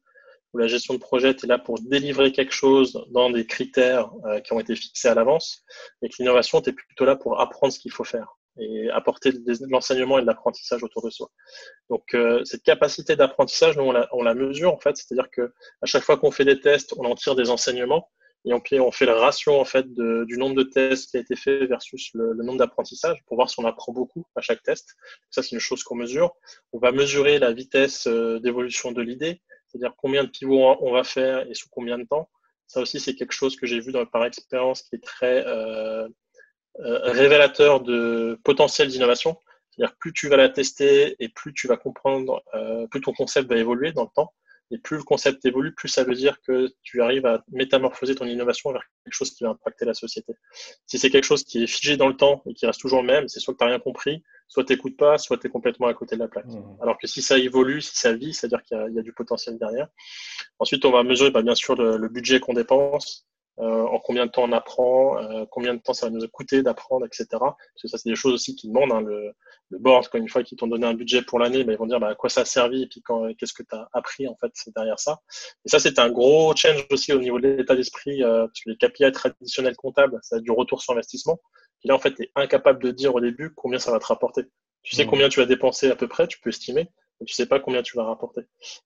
où 0.52 0.58
la 0.58 0.66
gestion 0.66 0.92
de 0.92 0.98
projet 0.98 1.30
est 1.30 1.46
là 1.46 1.58
pour 1.58 1.78
délivrer 1.80 2.32
quelque 2.32 2.52
chose 2.52 3.02
dans 3.12 3.30
des 3.30 3.46
critères 3.46 4.10
euh, 4.26 4.40
qui 4.40 4.52
ont 4.52 4.60
été 4.60 4.76
fixés 4.76 5.08
à 5.08 5.14
l'avance, 5.14 5.64
et 6.02 6.10
que 6.10 6.16
l'innovation 6.18 6.60
est 6.60 6.72
plutôt 6.72 7.06
là 7.06 7.16
pour 7.16 7.40
apprendre 7.40 7.72
ce 7.72 7.78
qu'il 7.78 7.92
faut 7.92 8.04
faire 8.04 8.36
et 8.58 8.90
apporter 8.90 9.32
de 9.32 9.70
l'enseignement 9.70 10.18
et 10.18 10.22
de 10.22 10.26
l'apprentissage 10.26 10.82
autour 10.82 11.02
de 11.02 11.10
soi. 11.10 11.30
Donc 11.88 12.14
euh, 12.14 12.44
cette 12.44 12.62
capacité 12.62 13.16
d'apprentissage, 13.16 13.76
nous 13.76 13.84
on 13.84 13.92
la, 13.92 14.08
on 14.12 14.22
la, 14.22 14.34
mesure 14.34 14.72
en 14.72 14.78
fait, 14.78 14.96
c'est-à-dire 14.96 15.30
que 15.30 15.52
à 15.80 15.86
chaque 15.86 16.02
fois 16.02 16.18
qu'on 16.18 16.30
fait 16.30 16.44
des 16.44 16.60
tests, 16.60 16.94
on 16.98 17.04
en 17.04 17.14
tire 17.14 17.34
des 17.34 17.50
enseignements 17.50 18.10
et 18.44 18.52
on, 18.52 18.62
on 18.80 18.90
fait 18.90 19.06
le 19.06 19.12
ratio 19.12 19.54
en 19.54 19.64
fait 19.64 19.92
de, 19.94 20.24
du 20.26 20.36
nombre 20.36 20.56
de 20.56 20.64
tests 20.64 21.10
qui 21.10 21.16
a 21.16 21.20
été 21.20 21.36
fait 21.36 21.66
versus 21.66 22.10
le, 22.14 22.34
nombre 22.34 22.58
d'apprentissages 22.58 23.22
pour 23.26 23.36
voir 23.36 23.48
si 23.48 23.58
on 23.60 23.64
apprend 23.64 23.92
beaucoup 23.92 24.26
à 24.36 24.40
chaque 24.40 24.62
test. 24.62 24.94
Ça 25.30 25.42
c'est 25.42 25.52
une 25.52 25.60
chose 25.60 25.82
qu'on 25.82 25.96
mesure. 25.96 26.32
On 26.72 26.78
va 26.78 26.92
mesurer 26.92 27.38
la 27.38 27.52
vitesse 27.52 28.06
euh, 28.06 28.38
d'évolution 28.40 28.92
de 28.92 29.00
l'idée, 29.00 29.40
c'est-à-dire 29.68 29.94
combien 29.96 30.24
de 30.24 30.28
pivots 30.28 30.76
on 30.80 30.92
va 30.92 31.04
faire 31.04 31.48
et 31.48 31.54
sous 31.54 31.68
combien 31.70 31.98
de 31.98 32.04
temps. 32.04 32.28
Ça 32.66 32.80
aussi 32.80 33.00
c'est 33.00 33.14
quelque 33.14 33.32
chose 33.32 33.56
que 33.56 33.66
j'ai 33.66 33.80
vu 33.80 33.92
dans, 33.92 34.04
par 34.04 34.24
expérience 34.24 34.82
qui 34.82 34.96
est 34.96 35.04
très 35.04 35.46
euh, 35.46 36.08
révélateur 36.78 37.80
de 37.80 38.38
potentiel 38.44 38.88
d'innovation. 38.88 39.36
C'est-à-dire 39.72 39.96
plus 39.96 40.12
tu 40.12 40.28
vas 40.28 40.36
la 40.36 40.48
tester 40.48 41.16
et 41.18 41.28
plus 41.28 41.54
tu 41.54 41.66
vas 41.66 41.76
comprendre, 41.76 42.42
euh, 42.54 42.86
plus 42.88 43.00
ton 43.00 43.12
concept 43.12 43.48
va 43.48 43.56
évoluer 43.56 43.92
dans 43.92 44.02
le 44.02 44.10
temps. 44.14 44.32
Et 44.70 44.78
plus 44.78 44.96
le 44.96 45.02
concept 45.02 45.44
évolue, 45.44 45.74
plus 45.74 45.88
ça 45.88 46.02
veut 46.02 46.14
dire 46.14 46.40
que 46.46 46.72
tu 46.82 47.02
arrives 47.02 47.26
à 47.26 47.44
métamorphoser 47.50 48.14
ton 48.14 48.24
innovation 48.24 48.72
vers 48.72 48.82
quelque 49.04 49.12
chose 49.12 49.30
qui 49.30 49.44
va 49.44 49.50
impacter 49.50 49.84
la 49.84 49.92
société. 49.92 50.32
Si 50.86 50.98
c'est 50.98 51.10
quelque 51.10 51.24
chose 51.24 51.44
qui 51.44 51.62
est 51.62 51.66
figé 51.66 51.98
dans 51.98 52.08
le 52.08 52.16
temps 52.16 52.42
et 52.46 52.54
qui 52.54 52.64
reste 52.64 52.80
toujours 52.80 53.02
le 53.02 53.06
même, 53.06 53.28
c'est 53.28 53.38
soit 53.38 53.52
que 53.52 53.58
tu 53.58 53.64
n'as 53.64 53.70
rien 53.70 53.78
compris, 53.78 54.22
soit 54.48 54.64
tu 54.64 54.72
n'écoutes 54.72 54.96
pas, 54.96 55.18
soit 55.18 55.36
tu 55.36 55.46
es 55.46 55.50
complètement 55.50 55.88
à 55.88 55.94
côté 55.94 56.14
de 56.16 56.20
la 56.20 56.28
plaque. 56.28 56.46
Mmh. 56.46 56.78
Alors 56.80 56.96
que 56.96 57.06
si 57.06 57.20
ça 57.20 57.36
évolue, 57.36 57.82
si 57.82 57.94
ça 57.96 58.14
vit, 58.14 58.32
c'est-à-dire 58.32 58.62
qu'il 58.62 58.94
y, 58.94 58.98
a 58.98 59.02
du 59.02 59.12
potentiel 59.12 59.58
derrière. 59.58 59.88
Ensuite, 60.58 60.86
on 60.86 60.90
va 60.90 61.02
mesurer 61.02 61.30
bah, 61.30 61.42
bien 61.42 61.54
sûr 61.54 61.74
le 61.76 62.08
budget 62.08 62.40
qu'on 62.40 62.54
dépense, 62.54 63.26
euh, 63.58 63.84
en 63.84 63.98
combien 63.98 64.24
de 64.26 64.30
temps 64.30 64.44
on 64.44 64.52
apprend, 64.52 65.18
euh, 65.18 65.44
combien 65.50 65.74
de 65.74 65.80
temps 65.80 65.92
ça 65.92 66.06
va 66.06 66.12
nous 66.12 66.26
coûter 66.28 66.62
d'apprendre, 66.62 67.04
etc. 67.04 67.26
Parce 67.30 67.82
que 67.82 67.88
ça, 67.88 67.98
c'est 67.98 68.08
des 68.08 68.16
choses 68.16 68.32
aussi 68.32 68.56
qui 68.56 68.68
demandent. 68.68 68.92
Hein, 68.92 69.02
le, 69.02 69.32
le, 69.68 69.78
board, 69.78 70.08
quand 70.08 70.18
une 70.18 70.28
fois 70.28 70.42
qu'ils 70.42 70.56
t'ont 70.56 70.66
donné 70.66 70.86
un 70.86 70.94
budget 70.94 71.20
pour 71.20 71.38
l'année, 71.38 71.62
bah, 71.62 71.72
ils 71.72 71.78
vont 71.78 71.86
dire 71.86 72.00
bah, 72.00 72.08
à 72.08 72.14
quoi 72.14 72.30
ça 72.30 72.42
a 72.42 72.44
servi 72.46 72.82
et 72.82 72.86
puis 72.86 73.02
qu'est-ce 73.38 73.52
que 73.52 73.62
tu 73.62 73.74
as 73.74 73.88
appris 73.92 74.26
en 74.26 74.36
fait 74.36 74.52
derrière 74.74 74.98
ça. 74.98 75.20
Et 75.66 75.68
ça, 75.68 75.78
c'est 75.78 75.98
un 75.98 76.10
gros 76.10 76.54
change 76.56 76.86
aussi 76.90 77.12
au 77.12 77.18
niveau 77.18 77.38
de 77.40 77.48
l'état 77.48 77.76
d'esprit, 77.76 78.22
euh, 78.22 78.46
parce 78.46 78.60
que 78.60 78.70
les 78.70 78.76
KPI 78.76 79.12
traditionnels 79.12 79.76
comptables, 79.76 80.18
ça 80.22 80.36
a 80.36 80.40
du 80.40 80.50
retour 80.50 80.80
sur 80.80 80.94
investissement. 80.94 81.38
Puis 81.80 81.88
là, 81.88 81.94
en 81.94 81.98
fait, 81.98 82.14
tu 82.14 82.22
es 82.22 82.30
incapable 82.36 82.82
de 82.82 82.90
dire 82.90 83.14
au 83.14 83.20
début 83.20 83.52
combien 83.54 83.78
ça 83.78 83.90
va 83.90 83.98
te 83.98 84.06
rapporter. 84.06 84.44
Tu 84.82 84.96
sais 84.96 85.04
mmh. 85.04 85.08
combien 85.08 85.28
tu 85.28 85.40
vas 85.40 85.46
dépenser 85.46 85.90
à 85.90 85.96
peu 85.96 86.08
près, 86.08 86.26
tu 86.26 86.40
peux 86.40 86.48
estimer, 86.48 86.88
mais 87.22 87.26
tu 87.26 87.34
sais 87.34 87.46
pas 87.46 87.60
combien 87.60 87.82
tu 87.82 87.96
vas 87.96 88.02
rapporter. 88.02 88.40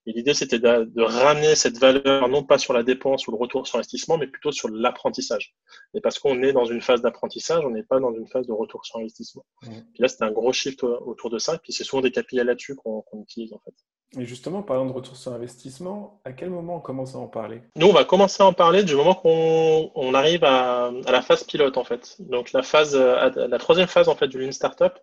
Et 0.05 0.11
l'idée, 0.11 0.35
c'était 0.35 0.59
de, 0.59 1.01
ramener 1.01 1.55
cette 1.55 1.79
valeur, 1.79 2.29
non 2.29 2.43
pas 2.43 2.59
sur 2.59 2.71
la 2.71 2.83
dépense 2.83 3.27
ou 3.27 3.31
le 3.31 3.37
retour 3.37 3.65
sur 3.65 3.79
investissement, 3.79 4.19
mais 4.19 4.27
plutôt 4.27 4.51
sur 4.51 4.69
l'apprentissage. 4.69 5.55
Et 5.95 6.01
parce 6.01 6.19
qu'on 6.19 6.43
est 6.43 6.53
dans 6.53 6.65
une 6.65 6.81
phase 6.81 7.01
d'apprentissage, 7.01 7.65
on 7.65 7.71
n'est 7.71 7.83
pas 7.83 7.99
dans 7.99 8.13
une 8.13 8.27
phase 8.27 8.45
de 8.45 8.53
retour 8.53 8.85
sur 8.85 8.99
investissement. 8.99 9.43
Mmh. 9.63 9.69
Puis 9.93 10.03
là, 10.03 10.07
c'était 10.07 10.25
un 10.25 10.31
gros 10.31 10.53
shift 10.53 10.83
autour 10.83 11.31
de 11.31 11.39
ça. 11.39 11.57
Puis 11.57 11.73
c'est 11.73 11.83
souvent 11.83 12.03
des 12.03 12.11
KPI 12.11 12.37
là-dessus 12.43 12.75
qu'on 12.75 13.03
utilise, 13.23 13.53
en 13.53 13.59
fait. 13.65 13.73
Et 14.21 14.25
justement, 14.25 14.61
parlant 14.61 14.85
de 14.85 14.91
retour 14.93 15.15
sur 15.17 15.33
investissement, 15.33 16.21
à 16.23 16.31
quel 16.31 16.51
moment 16.51 16.77
on 16.77 16.79
commence 16.79 17.15
à 17.15 17.17
en 17.17 17.27
parler? 17.27 17.63
Nous, 17.75 17.87
on 17.87 17.93
va 17.93 18.05
commencer 18.05 18.43
à 18.43 18.45
en 18.45 18.53
parler 18.53 18.83
du 18.83 18.95
moment 18.95 19.15
qu'on 19.15 20.13
arrive 20.13 20.43
à, 20.43 20.91
la 21.07 21.21
phase 21.23 21.43
pilote, 21.43 21.77
en 21.77 21.83
fait. 21.83 22.17
Donc, 22.19 22.53
la 22.53 22.61
phase, 22.61 22.95
la 22.95 23.57
troisième 23.57 23.87
phase, 23.87 24.09
en 24.09 24.15
fait, 24.15 24.27
du 24.27 24.39
Lean 24.39 24.51
Startup, 24.51 24.93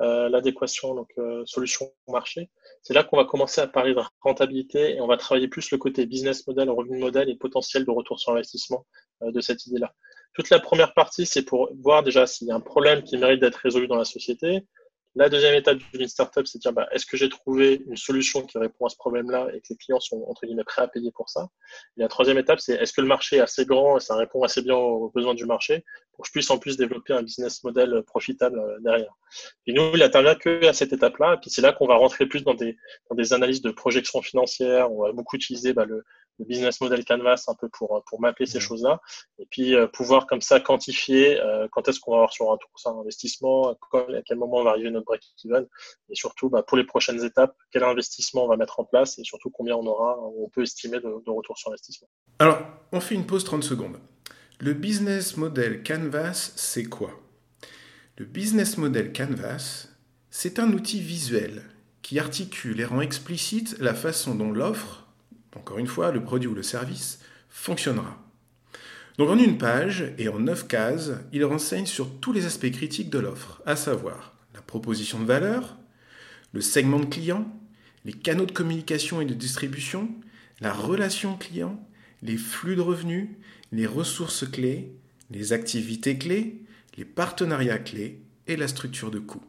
euh, 0.00 0.28
l'adéquation, 0.28 0.94
donc 0.94 1.08
euh, 1.18 1.42
solution 1.46 1.90
marché. 2.08 2.50
C'est 2.82 2.92
là 2.92 3.02
qu'on 3.02 3.16
va 3.16 3.24
commencer 3.24 3.60
à 3.62 3.66
parler 3.66 3.94
de 3.94 4.00
rentabilité 4.20 4.96
et 4.96 5.00
on 5.00 5.06
va 5.06 5.16
travailler 5.16 5.48
plus 5.48 5.70
le 5.70 5.78
côté 5.78 6.04
business 6.04 6.46
model, 6.46 6.68
revenu 6.68 6.98
modèle 6.98 7.30
et 7.30 7.36
potentiel 7.36 7.84
de 7.84 7.90
retour 7.90 8.20
sur 8.20 8.32
investissement 8.32 8.86
euh, 9.22 9.32
de 9.32 9.40
cette 9.40 9.64
idée-là. 9.66 9.94
Toute 10.34 10.50
la 10.50 10.60
première 10.60 10.92
partie, 10.92 11.24
c'est 11.24 11.44
pour 11.44 11.70
voir 11.80 12.02
déjà 12.02 12.26
s'il 12.26 12.48
y 12.48 12.50
a 12.50 12.54
un 12.54 12.60
problème 12.60 13.02
qui 13.02 13.16
mérite 13.16 13.40
d'être 13.40 13.56
résolu 13.56 13.88
dans 13.88 13.96
la 13.96 14.04
société, 14.04 14.66
la 15.16 15.30
deuxième 15.30 15.54
étape 15.54 15.78
d'une 15.94 16.08
startup, 16.08 16.46
c'est 16.46 16.58
de 16.58 16.60
dire 16.60 16.72
bah, 16.72 16.86
est-ce 16.92 17.06
que 17.06 17.16
j'ai 17.16 17.30
trouvé 17.30 17.82
une 17.86 17.96
solution 17.96 18.42
qui 18.42 18.58
répond 18.58 18.84
à 18.84 18.90
ce 18.90 18.96
problème-là 18.96 19.48
et 19.54 19.60
que 19.60 19.66
les 19.70 19.76
clients 19.76 19.98
sont 19.98 20.24
entre 20.28 20.44
guillemets 20.44 20.64
prêts 20.64 20.82
à 20.82 20.88
payer 20.88 21.10
pour 21.10 21.30
ça? 21.30 21.48
Et 21.96 22.02
la 22.02 22.08
troisième 22.08 22.36
étape, 22.36 22.60
c'est 22.60 22.74
est-ce 22.74 22.92
que 22.92 23.00
le 23.00 23.06
marché 23.06 23.36
est 23.36 23.40
assez 23.40 23.64
grand 23.64 23.96
et 23.96 24.00
ça 24.00 24.14
répond 24.14 24.42
assez 24.42 24.60
bien 24.60 24.76
aux 24.76 25.10
besoins 25.14 25.34
du 25.34 25.46
marché 25.46 25.84
pour 26.12 26.22
que 26.22 26.28
je 26.28 26.32
puisse 26.32 26.50
en 26.50 26.58
plus 26.58 26.76
développer 26.76 27.14
un 27.14 27.22
business 27.22 27.64
model 27.64 28.02
profitable 28.06 28.58
euh, 28.58 28.78
derrière? 28.80 29.14
Et 29.66 29.72
nous, 29.72 29.90
il 29.94 30.00
n'intervient 30.00 30.34
que 30.34 30.66
à 30.66 30.74
cette 30.74 30.92
étape-là. 30.92 31.34
Et 31.34 31.36
puis 31.38 31.48
c'est 31.48 31.62
là 31.62 31.72
qu'on 31.72 31.86
va 31.86 31.96
rentrer 31.96 32.26
plus 32.26 32.44
dans 32.44 32.54
des, 32.54 32.76
dans 33.08 33.16
des 33.16 33.32
analyses 33.32 33.62
de 33.62 33.70
projection 33.70 34.20
financière. 34.20 34.92
On 34.92 35.02
va 35.02 35.12
beaucoup 35.12 35.36
utiliser 35.36 35.72
bah, 35.72 35.86
le, 35.86 36.04
le 36.38 36.44
business 36.44 36.80
model 36.80 37.04
Canvas 37.04 37.44
un 37.48 37.54
peu 37.54 37.68
pour, 37.68 38.02
pour 38.06 38.20
mapper 38.20 38.46
ces 38.46 38.58
mmh. 38.58 38.62
choses-là. 38.62 39.00
Et 39.38 39.46
puis 39.50 39.74
euh, 39.74 39.86
pouvoir 39.86 40.26
comme 40.26 40.40
ça 40.40 40.60
quantifier 40.60 41.40
euh, 41.40 41.66
quand 41.70 41.88
est-ce 41.88 42.00
qu'on 42.00 42.12
va 42.12 42.18
avoir 42.18 42.32
sur 42.32 42.52
un 42.52 42.56
tour 42.56 42.70
ça 42.76 42.90
investissement, 42.90 43.70
à 43.70 43.76
quel 44.24 44.38
moment 44.38 44.58
on 44.58 44.64
va 44.64 44.70
arriver 44.70 44.90
notre 44.90 45.06
break-even, 45.06 45.66
et 46.10 46.14
surtout 46.14 46.48
bah, 46.48 46.62
pour 46.62 46.76
les 46.76 46.84
prochaines 46.84 47.22
étapes, 47.24 47.56
quel 47.70 47.84
investissement 47.84 48.44
on 48.44 48.48
va 48.48 48.56
mettre 48.56 48.80
en 48.80 48.84
place 48.84 49.18
et 49.18 49.24
surtout 49.24 49.50
combien 49.50 49.76
on 49.76 49.86
aura, 49.86 50.18
on 50.20 50.48
peut 50.48 50.62
estimer 50.62 50.98
de, 50.98 51.24
de 51.24 51.30
retour 51.30 51.58
sur 51.58 51.70
investissement. 51.70 52.08
Alors, 52.38 52.58
on 52.92 53.00
fait 53.00 53.14
une 53.14 53.26
pause 53.26 53.44
30 53.44 53.64
secondes. 53.64 53.98
Le 54.58 54.72
business 54.72 55.36
model 55.36 55.82
Canvas, 55.82 56.52
c'est 56.56 56.84
quoi? 56.84 57.10
Le 58.16 58.24
business 58.24 58.78
model 58.78 59.12
Canvas, 59.12 59.88
c'est 60.30 60.58
un 60.58 60.72
outil 60.72 61.00
visuel 61.00 61.62
qui 62.02 62.18
articule 62.18 62.80
et 62.80 62.84
rend 62.84 63.00
explicite 63.00 63.76
la 63.78 63.92
façon 63.92 64.34
dont 64.34 64.52
l'offre 64.52 65.05
encore 65.56 65.78
une 65.78 65.86
fois, 65.86 66.12
le 66.12 66.22
produit 66.22 66.48
ou 66.48 66.54
le 66.54 66.62
service 66.62 67.18
fonctionnera. 67.48 68.22
Donc 69.18 69.30
en 69.30 69.38
une 69.38 69.56
page 69.56 70.12
et 70.18 70.28
en 70.28 70.38
neuf 70.38 70.68
cases, 70.68 71.12
il 71.32 71.44
renseigne 71.44 71.86
sur 71.86 72.20
tous 72.20 72.32
les 72.32 72.44
aspects 72.44 72.70
critiques 72.70 73.10
de 73.10 73.18
l'offre, 73.18 73.62
à 73.64 73.74
savoir 73.74 74.34
la 74.54 74.60
proposition 74.60 75.18
de 75.18 75.24
valeur, 75.24 75.76
le 76.52 76.60
segment 76.60 77.00
de 77.00 77.06
client, 77.06 77.50
les 78.04 78.12
canaux 78.12 78.46
de 78.46 78.52
communication 78.52 79.20
et 79.20 79.24
de 79.24 79.34
distribution, 79.34 80.10
la 80.60 80.72
relation 80.72 81.36
client, 81.36 81.82
les 82.22 82.36
flux 82.36 82.76
de 82.76 82.80
revenus, 82.82 83.28
les 83.72 83.86
ressources 83.86 84.48
clés, 84.48 84.92
les 85.30 85.52
activités 85.52 86.18
clés, 86.18 86.62
les 86.96 87.04
partenariats 87.04 87.78
clés 87.78 88.20
et 88.46 88.56
la 88.56 88.68
structure 88.68 89.10
de 89.10 89.18
coût. 89.18 89.42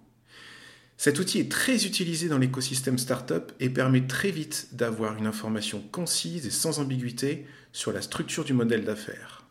Cet 1.00 1.20
outil 1.20 1.40
est 1.40 1.52
très 1.52 1.86
utilisé 1.86 2.28
dans 2.28 2.40
l'écosystème 2.40 2.98
startup 2.98 3.52
et 3.60 3.70
permet 3.70 4.08
très 4.08 4.32
vite 4.32 4.70
d'avoir 4.74 5.16
une 5.16 5.28
information 5.28 5.80
concise 5.92 6.48
et 6.48 6.52
sans 6.52 6.80
ambiguïté 6.80 7.46
sur 7.72 7.92
la 7.94 8.02
structure 8.02 8.44
du 8.44 8.54
modèle 8.54 8.84
d'affaires. 8.84 9.48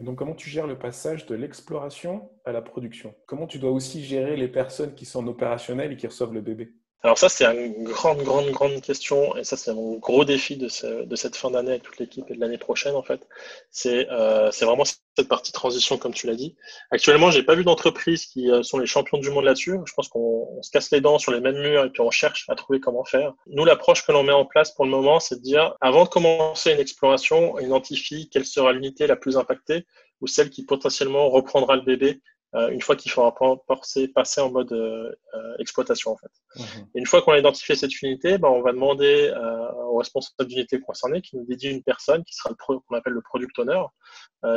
Et 0.00 0.02
donc, 0.02 0.18
comment 0.18 0.34
tu 0.34 0.50
gères 0.50 0.66
le 0.66 0.76
passage 0.76 1.26
de 1.26 1.36
l'exploration 1.36 2.32
à 2.44 2.50
la 2.50 2.62
production? 2.62 3.14
Comment 3.26 3.46
tu 3.46 3.60
dois 3.60 3.70
aussi 3.70 4.04
gérer 4.04 4.36
les 4.36 4.48
personnes 4.48 4.94
qui 4.96 5.04
sont 5.04 5.24
opérationnelles 5.28 5.92
et 5.92 5.96
qui 5.96 6.08
reçoivent 6.08 6.34
le 6.34 6.40
bébé? 6.40 6.74
Alors 7.04 7.18
ça, 7.18 7.28
c'est 7.28 7.44
une 7.44 7.84
grande, 7.84 8.22
grande, 8.22 8.50
grande 8.50 8.80
question, 8.80 9.36
et 9.36 9.42
ça, 9.42 9.56
c'est 9.56 9.74
mon 9.74 9.98
gros 9.98 10.24
défi 10.24 10.56
de, 10.56 10.68
de 11.04 11.16
cette 11.16 11.34
fin 11.34 11.50
d'année 11.50 11.70
avec 11.70 11.82
toute 11.82 11.98
l'équipe 11.98 12.24
et 12.30 12.34
de 12.34 12.40
l'année 12.40 12.58
prochaine, 12.58 12.94
en 12.94 13.02
fait. 13.02 13.26
C'est 13.72 14.08
euh, 14.10 14.50
vraiment 14.60 14.84
cette 14.84 15.28
partie 15.28 15.50
transition, 15.50 15.98
comme 15.98 16.14
tu 16.14 16.28
l'as 16.28 16.36
dit. 16.36 16.54
Actuellement, 16.92 17.32
j'ai 17.32 17.42
pas 17.42 17.56
vu 17.56 17.64
d'entreprises 17.64 18.26
qui 18.26 18.48
euh, 18.50 18.62
sont 18.62 18.78
les 18.78 18.86
champions 18.86 19.18
du 19.18 19.30
monde 19.30 19.44
là-dessus. 19.44 19.78
Je 19.84 19.92
pense 19.94 20.08
qu'on 20.08 20.62
se 20.62 20.70
casse 20.70 20.92
les 20.92 21.00
dents 21.00 21.18
sur 21.18 21.32
les 21.32 21.40
mêmes 21.40 21.58
murs 21.58 21.84
et 21.84 21.90
puis 21.90 22.02
on 22.02 22.12
cherche 22.12 22.44
à 22.48 22.54
trouver 22.54 22.78
comment 22.78 23.04
faire. 23.04 23.32
Nous, 23.48 23.64
l'approche 23.64 24.06
que 24.06 24.12
l'on 24.12 24.22
met 24.22 24.32
en 24.32 24.44
place 24.44 24.70
pour 24.70 24.84
le 24.84 24.92
moment, 24.92 25.18
c'est 25.18 25.36
de 25.36 25.42
dire, 25.42 25.74
avant 25.80 26.04
de 26.04 26.08
commencer 26.08 26.72
une 26.72 26.78
exploration, 26.78 27.54
on 27.54 27.58
identifie 27.58 28.28
quelle 28.30 28.46
sera 28.46 28.72
l'unité 28.72 29.08
la 29.08 29.16
plus 29.16 29.36
impactée 29.36 29.86
ou 30.20 30.28
celle 30.28 30.50
qui 30.50 30.64
potentiellement 30.64 31.28
reprendra 31.30 31.74
le 31.74 31.82
bébé 31.82 32.20
une 32.54 32.82
fois 32.82 32.96
qu'il 32.96 33.10
faudra 33.10 33.34
passer, 33.66 34.40
en 34.40 34.50
mode 34.50 34.72
euh, 34.72 35.10
euh, 35.34 35.56
exploitation 35.58 36.12
en 36.12 36.16
fait. 36.16 36.30
Mhm. 36.56 36.86
une 36.96 37.06
fois 37.06 37.22
qu'on 37.22 37.32
a 37.32 37.38
identifié 37.38 37.74
cette 37.74 38.02
unité, 38.02 38.38
ben, 38.38 38.48
on 38.48 38.62
va 38.62 38.72
demander 38.72 39.32
au 39.88 39.96
responsable 39.96 40.48
d'unité 40.48 40.80
concerné 40.80 41.22
qui 41.22 41.36
nous 41.36 41.44
dédie 41.44 41.68
une 41.68 41.82
personne 41.82 42.24
qui 42.24 42.34
sera 42.34 42.50
le 42.50 42.56
qu'on 42.56 42.94
appelle 42.94 43.14
le 43.14 43.22
product 43.22 43.58
owner, 43.58 43.82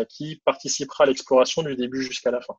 qui 0.09 0.41
participera 0.45 1.05
à 1.05 1.07
l'exploration 1.07 1.63
du 1.63 1.75
début 1.75 2.01
jusqu'à 2.01 2.31
la 2.31 2.41
fin. 2.41 2.55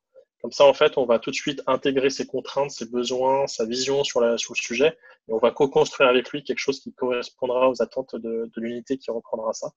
Comme 0.46 0.52
ça, 0.52 0.64
en 0.64 0.74
fait, 0.74 0.96
on 0.96 1.06
va 1.06 1.18
tout 1.18 1.32
de 1.32 1.34
suite 1.34 1.60
intégrer 1.66 2.08
ses 2.08 2.24
contraintes, 2.24 2.70
ses 2.70 2.88
besoins, 2.88 3.48
sa 3.48 3.64
vision 3.64 4.04
sur, 4.04 4.20
le 4.20 4.36
sujet, 4.38 4.96
et 5.28 5.32
on 5.32 5.38
va 5.38 5.50
co-construire 5.50 6.08
avec 6.08 6.30
lui 6.30 6.44
quelque 6.44 6.60
chose 6.60 6.78
qui 6.78 6.92
correspondra 6.92 7.68
aux 7.68 7.82
attentes 7.82 8.14
de, 8.14 8.48
l'unité 8.54 8.96
qui 8.96 9.10
reprendra 9.10 9.52
ça. 9.54 9.72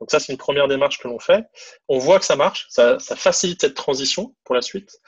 Donc 0.00 0.10
ça, 0.10 0.18
c'est 0.18 0.32
une 0.32 0.38
première 0.38 0.66
démarche 0.66 0.98
que 0.98 1.06
l'on 1.06 1.20
fait. 1.20 1.44
On 1.86 1.98
voit 1.98 2.18
que 2.18 2.24
ça 2.24 2.34
marche, 2.34 2.66
ça, 2.70 2.98
facilite 2.98 3.60
cette 3.60 3.74
transition 3.74 4.34
pour 4.42 4.56
la 4.56 4.62
suite. 4.62 4.98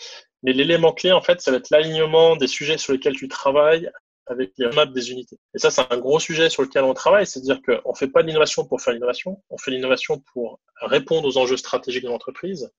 Mais 0.44 0.52
l'élément 0.52 0.92
clé, 0.92 1.10
en 1.10 1.20
fait, 1.20 1.40
ça 1.40 1.50
va 1.50 1.56
être 1.56 1.70
l'alignement 1.70 2.36
des 2.36 2.46
sujets 2.46 2.78
sur 2.78 2.92
lesquels 2.92 3.16
tu 3.16 3.26
travailles 3.26 3.90
avec 4.26 4.52
les 4.56 4.68
maps 4.68 4.86
des 4.86 5.10
unités. 5.10 5.40
Et 5.56 5.58
ça, 5.58 5.72
c'est 5.72 5.82
un 5.92 5.98
gros 5.98 6.20
sujet 6.20 6.48
sur 6.48 6.62
lequel 6.62 6.84
on 6.84 6.94
travaille, 6.94 7.26
c'est-à-dire 7.26 7.60
qu'on 7.60 7.90
ne 7.90 7.96
fait 7.96 8.06
pas 8.06 8.22
de 8.22 8.28
l'innovation 8.28 8.64
pour 8.64 8.80
faire 8.80 8.94
l'innovation, 8.94 9.42
on 9.50 9.58
fait 9.58 9.72
l'innovation 9.72 10.22
pour 10.32 10.60
répondre 10.80 11.26
aux 11.26 11.38
enjeux 11.38 11.56
stratégiques 11.56 12.04
de 12.04 12.08
l'entreprise, 12.08 12.70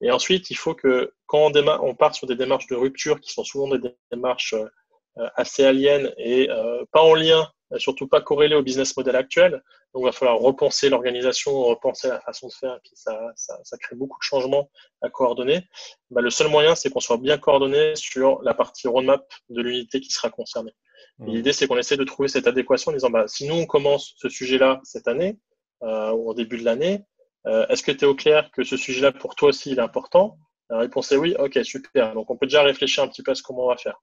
et 0.00 0.10
ensuite, 0.10 0.50
il 0.50 0.56
faut 0.56 0.74
que 0.74 1.14
quand 1.26 1.50
on, 1.54 1.68
on 1.82 1.94
part 1.94 2.14
sur 2.14 2.26
des 2.26 2.36
démarches 2.36 2.66
de 2.66 2.74
rupture 2.74 3.20
qui 3.20 3.32
sont 3.32 3.44
souvent 3.44 3.74
des 3.76 3.94
démarches 4.10 4.54
euh, 4.54 5.28
assez 5.36 5.64
aliens 5.64 6.10
et 6.16 6.50
euh, 6.50 6.84
pas 6.92 7.02
en 7.02 7.14
lien, 7.14 7.48
surtout 7.78 8.06
pas 8.06 8.20
corrélées 8.20 8.56
au 8.56 8.62
business 8.62 8.96
model 8.96 9.16
actuel, 9.16 9.62
donc 9.94 10.02
il 10.02 10.06
va 10.06 10.12
falloir 10.12 10.38
repenser 10.38 10.88
l'organisation, 10.88 11.52
repenser 11.62 12.08
la 12.08 12.20
façon 12.20 12.48
de 12.48 12.52
faire, 12.52 12.74
et 12.74 12.80
puis 12.82 12.92
ça, 12.94 13.16
ça, 13.36 13.58
ça 13.62 13.78
crée 13.78 13.94
beaucoup 13.94 14.18
de 14.18 14.24
changements 14.24 14.68
à 15.02 15.08
coordonner. 15.08 15.62
Bah, 16.10 16.20
le 16.20 16.30
seul 16.30 16.48
moyen, 16.48 16.74
c'est 16.74 16.90
qu'on 16.90 17.00
soit 17.00 17.16
bien 17.16 17.38
coordonné 17.38 17.94
sur 17.94 18.42
la 18.42 18.54
partie 18.54 18.88
roadmap 18.88 19.24
de 19.50 19.62
l'unité 19.62 20.00
qui 20.00 20.10
sera 20.10 20.30
concernée. 20.30 20.74
Mmh. 21.18 21.26
L'idée, 21.28 21.52
c'est 21.52 21.68
qu'on 21.68 21.78
essaie 21.78 21.96
de 21.96 22.04
trouver 22.04 22.28
cette 22.28 22.48
adéquation 22.48 22.90
en 22.90 22.94
disant, 22.94 23.10
bah, 23.10 23.28
si 23.28 23.46
nous, 23.46 23.54
on 23.54 23.66
commence 23.66 24.14
ce 24.16 24.28
sujet-là 24.28 24.80
cette 24.82 25.06
année, 25.06 25.38
euh, 25.82 26.10
ou 26.10 26.30
au 26.30 26.34
début 26.34 26.58
de 26.58 26.64
l'année, 26.64 27.04
euh, 27.46 27.66
est-ce 27.68 27.82
que 27.82 27.92
tu 27.92 28.04
es 28.04 28.08
au 28.08 28.14
clair 28.14 28.50
que 28.52 28.64
ce 28.64 28.76
sujet-là, 28.76 29.12
pour 29.12 29.34
toi 29.34 29.50
aussi, 29.50 29.72
il 29.72 29.78
est 29.78 29.82
important? 29.82 30.38
La 30.70 30.78
réponse 30.78 31.12
est 31.12 31.16
oui. 31.16 31.34
Ok, 31.38 31.58
super. 31.62 32.14
Donc, 32.14 32.30
on 32.30 32.36
peut 32.36 32.46
déjà 32.46 32.62
réfléchir 32.62 33.04
un 33.04 33.08
petit 33.08 33.22
peu 33.22 33.32
à 33.32 33.34
ce 33.34 33.42
comment 33.42 33.66
on 33.66 33.68
va 33.68 33.76
faire. 33.76 34.00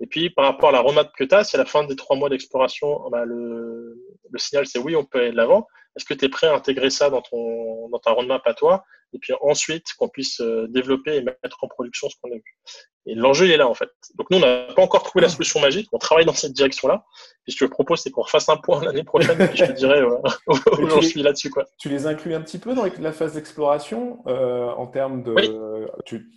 Et 0.00 0.06
puis, 0.06 0.30
par 0.30 0.44
rapport 0.44 0.68
à 0.68 0.72
la 0.72 0.80
roadmap 0.80 1.10
que 1.16 1.24
tu 1.24 1.34
as, 1.34 1.54
à 1.54 1.58
la 1.58 1.64
fin 1.64 1.84
des 1.84 1.96
trois 1.96 2.16
mois 2.16 2.28
d'exploration, 2.28 3.08
bah, 3.10 3.24
le, 3.24 3.96
le 4.30 4.38
signal, 4.38 4.66
c'est 4.66 4.78
oui, 4.78 4.94
on 4.94 5.04
peut 5.04 5.20
aller 5.20 5.30
de 5.30 5.36
l'avant. 5.36 5.66
Est-ce 5.96 6.04
que 6.04 6.14
tu 6.14 6.24
es 6.24 6.28
prêt 6.28 6.46
à 6.46 6.54
intégrer 6.54 6.90
ça 6.90 7.10
dans, 7.10 7.22
ton, 7.22 7.88
dans 7.88 7.98
ta 7.98 8.10
roadmap 8.12 8.42
à 8.46 8.54
toi 8.54 8.84
Et 9.12 9.18
puis 9.18 9.32
ensuite, 9.40 9.92
qu'on 9.98 10.08
puisse 10.08 10.40
euh, 10.40 10.66
développer 10.68 11.16
et 11.16 11.22
mettre 11.22 11.62
en 11.62 11.68
production 11.68 12.08
ce 12.08 12.16
qu'on 12.20 12.30
a 12.30 12.36
vu? 12.36 12.56
Et 13.04 13.14
l'enjeu, 13.16 13.46
il 13.46 13.50
est 13.50 13.56
là, 13.56 13.66
en 13.66 13.74
fait. 13.74 13.90
Donc, 14.16 14.30
nous, 14.30 14.38
on 14.38 14.40
n'a 14.40 14.72
pas 14.74 14.82
encore 14.82 15.02
trouvé 15.02 15.22
la 15.22 15.28
solution 15.28 15.58
magique. 15.60 15.88
On 15.92 15.98
travaille 15.98 16.24
dans 16.24 16.34
cette 16.34 16.52
direction-là. 16.52 17.04
Et 17.48 17.50
ce 17.50 17.56
que 17.56 17.66
je 17.66 17.70
propose, 17.70 18.00
c'est 18.00 18.10
qu'on 18.10 18.22
refasse 18.22 18.48
un 18.48 18.56
point 18.56 18.80
l'année 18.84 19.02
prochaine. 19.02 19.40
et 19.40 19.56
je 19.56 19.64
te 19.64 19.72
dirai 19.72 20.02
où 20.46 20.88
j'en 20.88 21.02
suis 21.02 21.20
là-dessus. 21.20 21.50
Quoi. 21.50 21.64
Tu 21.78 21.88
les 21.88 22.06
inclus 22.06 22.34
un 22.34 22.40
petit 22.40 22.58
peu 22.58 22.74
dans 22.74 22.84
la 23.00 23.12
phase 23.12 23.34
d'exploration 23.34 24.22
euh, 24.28 24.68
en 24.68 24.86
termes 24.86 25.24
de, 25.24 25.34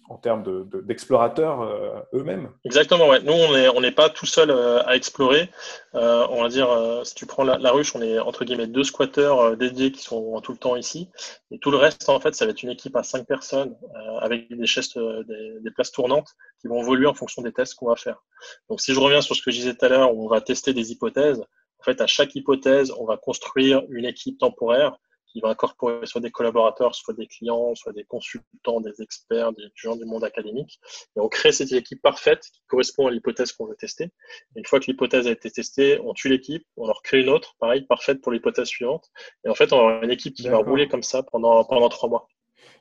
en 0.10 0.18
termes 0.18 0.68
d'explorateurs 0.86 1.62
de, 1.62 1.66
euh, 1.66 2.20
eux-mêmes? 2.20 2.50
Exactement, 2.66 3.10
ouais. 3.10 3.22
Nous, 3.22 3.34
on 3.34 3.54
n'est 3.54 3.68
on 3.70 3.92
pas 3.92 4.10
tout 4.10 4.26
seul 4.26 4.50
euh, 4.50 4.84
à 4.88 4.96
explorer. 4.96 5.50
On 5.94 6.42
va 6.42 6.50
dire, 6.50 6.68
si 7.04 7.14
tu 7.14 7.28
prends 7.28 7.44
la, 7.44 7.72
ruche, 7.72 7.96
on 7.96 8.02
est 8.02 8.18
entre 8.18 8.44
guillemets 8.44 8.68
deux 8.68 8.84
squatteurs 8.84 9.45
dédiés 9.52 9.92
qui 9.92 10.02
sont 10.02 10.40
tout 10.42 10.52
le 10.52 10.58
temps 10.58 10.76
ici. 10.76 11.10
Et 11.52 11.60
tout 11.60 11.72
le 11.72 11.78
reste, 11.78 12.10
en 12.10 12.20
fait, 12.20 12.36
ça 12.36 12.46
va 12.46 12.52
être 12.52 12.64
une 12.64 12.70
équipe 12.70 12.96
à 12.96 13.04
cinq 13.04 13.26
personnes 13.28 13.76
avec 14.22 14.52
des 14.52 14.66
chaises, 14.66 14.94
des, 14.94 15.60
des 15.62 15.72
places 15.72 15.92
tournantes 15.92 16.30
qui 16.62 16.68
vont 16.68 16.82
évoluer 16.82 17.08
en 17.08 17.14
fonction 17.14 17.42
des 17.42 17.52
tests 17.52 17.76
qu'on 17.76 17.88
va 17.88 17.96
faire. 17.96 18.24
Donc, 18.70 18.82
si 18.82 18.94
je 18.94 19.00
reviens 19.00 19.22
sur 19.22 19.36
ce 19.36 19.42
que 19.42 19.52
je 19.52 19.58
disais 19.58 19.76
tout 19.76 19.86
à 19.86 19.90
l'heure, 19.90 20.18
on 20.18 20.28
va 20.28 20.42
tester 20.42 20.74
des 20.74 20.92
hypothèses. 20.92 21.44
En 21.80 21.84
fait, 21.84 22.02
à 22.02 22.08
chaque 22.08 22.34
hypothèse, 22.36 22.92
on 22.98 23.06
va 23.06 23.18
construire 23.18 23.84
une 23.90 24.06
équipe 24.06 24.40
temporaire 24.40 24.98
qui 25.36 25.42
va 25.42 25.50
incorporer 25.50 26.06
soit 26.06 26.22
des 26.22 26.32
collaborateurs, 26.32 26.96
soit 26.96 27.14
des 27.14 27.28
clients, 27.28 27.76
soit 27.76 27.92
des 27.92 28.06
consultants, 28.06 28.80
des 28.80 29.02
experts, 29.02 29.52
des 29.52 29.66
gens 29.76 29.98
du 29.98 30.06
monde 30.06 30.24
académique. 30.24 30.80
Et 31.18 31.20
on 31.20 31.28
crée 31.28 31.52
cette 31.52 31.74
équipe 31.74 32.02
parfaite 32.02 32.40
qui 32.54 32.62
correspond 32.68 33.08
à 33.08 33.12
l'hypothèse 33.12 33.52
qu'on 33.52 33.66
veut 33.66 33.76
tester. 33.76 34.06
Et 34.06 34.60
une 34.60 34.66
fois 34.66 34.80
que 34.80 34.86
l'hypothèse 34.86 35.28
a 35.28 35.32
été 35.32 35.52
testée, 35.52 36.00
on 36.00 36.14
tue 36.14 36.30
l'équipe, 36.30 36.66
on 36.78 36.88
leur 36.88 37.02
crée 37.02 37.20
une 37.20 37.28
autre, 37.28 37.58
pareil, 37.60 37.82
parfaite 37.82 38.22
pour 38.22 38.32
l'hypothèse 38.32 38.70
suivante. 38.70 39.12
Et 39.44 39.50
en 39.50 39.56
fait, 39.56 39.74
on 39.74 39.76
va 39.76 39.84
avoir 39.84 40.04
une 40.04 40.12
équipe 40.12 40.36
qui 40.36 40.48
va 40.48 40.56
rouler 40.56 40.88
comme 40.88 41.04
ça 41.04 41.22
pendant, 41.22 41.66
pendant 41.66 41.90
trois 41.90 42.08
mois. 42.08 42.30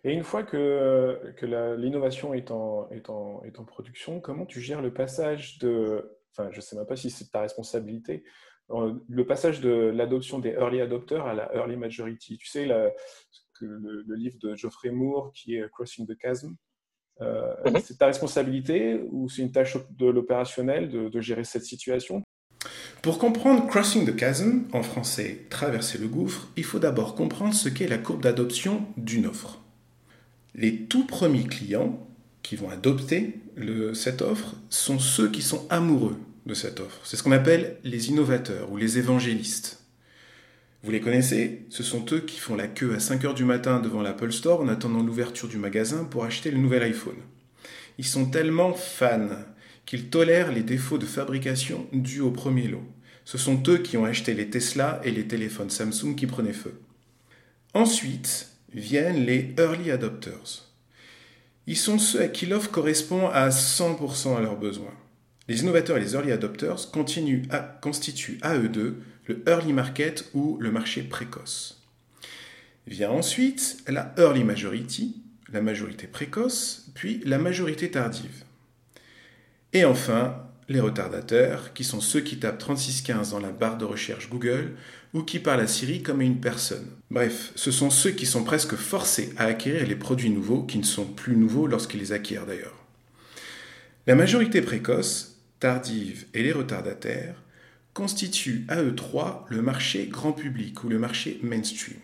Et 0.04 0.12
une 0.12 0.22
fois 0.22 0.44
que, 0.44 1.34
que 1.36 1.46
l'innovation 1.74 2.34
est 2.34 2.52
en, 2.52 2.88
est, 2.90 3.10
en, 3.10 3.42
est 3.42 3.58
en 3.58 3.64
production, 3.64 4.20
comment 4.20 4.46
tu 4.46 4.60
gères 4.60 4.80
le 4.80 4.94
passage 4.94 5.58
de, 5.58 6.20
enfin 6.30 6.50
je 6.52 6.58
ne 6.58 6.60
sais 6.60 6.76
même 6.76 6.86
pas 6.86 6.94
si 6.94 7.10
c'est 7.10 7.32
ta 7.32 7.40
responsabilité, 7.40 8.22
le 8.70 9.26
passage 9.26 9.60
de 9.60 9.92
l'adoption 9.94 10.38
des 10.38 10.50
early 10.50 10.80
adopters 10.80 11.26
à 11.26 11.34
la 11.34 11.54
early 11.54 11.76
majority. 11.76 12.38
Tu 12.38 12.46
sais, 12.46 12.66
le, 12.66 12.92
le, 13.60 14.14
livre 14.14 14.36
de 14.40 14.54
Geoffrey 14.54 14.90
Moore 14.90 15.32
qui 15.32 15.56
est 15.56 15.70
Crossing 15.70 16.06
the 16.06 16.16
Chasm, 16.20 16.54
euh, 17.20 17.54
mhm. 17.66 17.80
c'est 17.82 17.98
ta 17.98 18.06
responsabilité 18.06 19.00
ou 19.10 19.28
c'est 19.28 19.42
une 19.42 19.52
tâche 19.52 19.76
de 19.90 20.06
l'opérationnel 20.06 20.90
de, 20.90 21.08
de, 21.08 21.20
gérer 21.20 21.44
cette 21.44 21.64
situation? 21.64 22.22
Pour 23.02 23.18
comprendre 23.18 23.66
Crossing 23.68 24.10
the 24.10 24.18
Chasm, 24.18 24.64
en 24.72 24.82
français 24.82 25.46
traverser 25.50 25.98
le 25.98 26.08
gouffre, 26.08 26.48
il 26.56 26.64
faut 26.64 26.78
d'abord 26.78 27.14
comprendre 27.14 27.54
ce 27.54 27.68
qu'est 27.68 27.86
la 27.86 27.98
courbe 27.98 28.22
d'adoption 28.22 28.86
d'une 28.96 29.26
offre. 29.26 29.60
Les 30.54 30.86
tout 30.86 31.06
premiers 31.06 31.44
clients 31.44 32.06
qui 32.42 32.56
vont 32.56 32.70
adopter 32.70 33.40
le, 33.56 33.94
cette 33.94 34.22
offre 34.22 34.56
sont 34.68 34.98
ceux 34.98 35.30
qui 35.30 35.42
sont 35.42 35.66
amoureux 35.70 36.16
de 36.46 36.54
cette 36.54 36.80
offre. 36.80 37.00
C'est 37.04 37.16
ce 37.16 37.22
qu'on 37.22 37.32
appelle 37.32 37.78
les 37.84 38.08
innovateurs 38.08 38.70
ou 38.70 38.76
les 38.76 38.98
évangélistes. 38.98 39.80
Vous 40.82 40.90
les 40.90 41.00
connaissez 41.00 41.62
Ce 41.70 41.82
sont 41.82 42.04
eux 42.12 42.20
qui 42.20 42.38
font 42.38 42.56
la 42.56 42.66
queue 42.66 42.94
à 42.94 43.00
5 43.00 43.24
heures 43.24 43.34
du 43.34 43.44
matin 43.44 43.80
devant 43.80 44.02
l'Apple 44.02 44.32
Store 44.32 44.60
en 44.60 44.68
attendant 44.68 45.02
l'ouverture 45.02 45.48
du 45.48 45.56
magasin 45.56 46.04
pour 46.04 46.24
acheter 46.24 46.50
le 46.50 46.58
nouvel 46.58 46.82
iPhone. 46.82 47.16
Ils 47.96 48.04
sont 48.04 48.26
tellement 48.26 48.74
fans 48.74 49.28
qu'ils 49.86 50.10
tolèrent 50.10 50.52
les 50.52 50.62
défauts 50.62 50.98
de 50.98 51.06
fabrication 51.06 51.86
dus 51.92 52.20
au 52.20 52.30
premier 52.30 52.68
lot. 52.68 52.84
Ce 53.24 53.38
sont 53.38 53.62
eux 53.68 53.78
qui 53.78 53.96
ont 53.96 54.04
acheté 54.04 54.34
les 54.34 54.50
Tesla 54.50 55.00
et 55.04 55.10
les 55.10 55.26
téléphones 55.26 55.70
Samsung 55.70 56.14
qui 56.16 56.26
prenaient 56.26 56.52
feu. 56.52 56.78
Ensuite 57.72 58.50
viennent 58.74 59.24
les 59.24 59.54
early 59.58 59.90
adopters. 59.90 60.68
Ils 61.66 61.78
sont 61.78 61.98
ceux 61.98 62.20
à 62.20 62.28
qui 62.28 62.44
l'offre 62.44 62.70
correspond 62.70 63.28
à 63.28 63.48
100% 63.48 64.36
à 64.36 64.40
leurs 64.40 64.58
besoins. 64.58 64.92
Les 65.48 65.60
innovateurs 65.60 65.98
et 65.98 66.00
les 66.00 66.14
early 66.14 66.32
adopters 66.32 66.88
à, 67.50 67.58
constituent 67.80 68.38
à 68.42 68.56
eux 68.56 68.68
deux 68.68 69.02
le 69.26 69.42
early 69.46 69.72
market 69.72 70.30
ou 70.34 70.58
le 70.60 70.70
marché 70.70 71.02
précoce. 71.02 71.82
Vient 72.86 73.10
ensuite 73.10 73.82
la 73.88 74.14
early 74.18 74.44
majority, 74.44 75.22
la 75.52 75.60
majorité 75.60 76.06
précoce, 76.06 76.86
puis 76.94 77.20
la 77.24 77.38
majorité 77.38 77.90
tardive. 77.90 78.44
Et 79.72 79.84
enfin, 79.84 80.44
les 80.68 80.80
retardateurs, 80.80 81.72
qui 81.72 81.84
sont 81.84 82.00
ceux 82.00 82.20
qui 82.20 82.38
tapent 82.38 82.58
3615 82.58 83.30
dans 83.30 83.40
la 83.40 83.50
barre 83.50 83.78
de 83.78 83.84
recherche 83.84 84.30
Google 84.30 84.72
ou 85.12 85.22
qui 85.22 85.38
parlent 85.38 85.60
à 85.60 85.66
Siri 85.66 86.02
comme 86.02 86.22
une 86.22 86.40
personne. 86.40 86.86
Bref, 87.10 87.52
ce 87.54 87.70
sont 87.70 87.90
ceux 87.90 88.10
qui 88.10 88.26
sont 88.26 88.44
presque 88.44 88.74
forcés 88.74 89.32
à 89.36 89.44
acquérir 89.44 89.86
les 89.86 89.96
produits 89.96 90.30
nouveaux 90.30 90.62
qui 90.62 90.78
ne 90.78 90.84
sont 90.84 91.06
plus 91.06 91.36
nouveaux 91.36 91.66
lorsqu'ils 91.66 92.00
les 92.00 92.12
acquièrent 92.12 92.46
d'ailleurs. 92.46 92.84
La 94.06 94.14
majorité 94.14 94.60
précoce 94.60 95.33
tardive 95.64 96.26
et 96.34 96.42
les 96.42 96.52
retardataires 96.52 97.42
constituent 97.94 98.66
à 98.68 98.82
eux 98.82 98.94
trois 98.94 99.46
le 99.48 99.62
marché 99.62 100.08
grand 100.08 100.32
public 100.32 100.84
ou 100.84 100.90
le 100.90 100.98
marché 100.98 101.40
mainstream. 101.42 101.96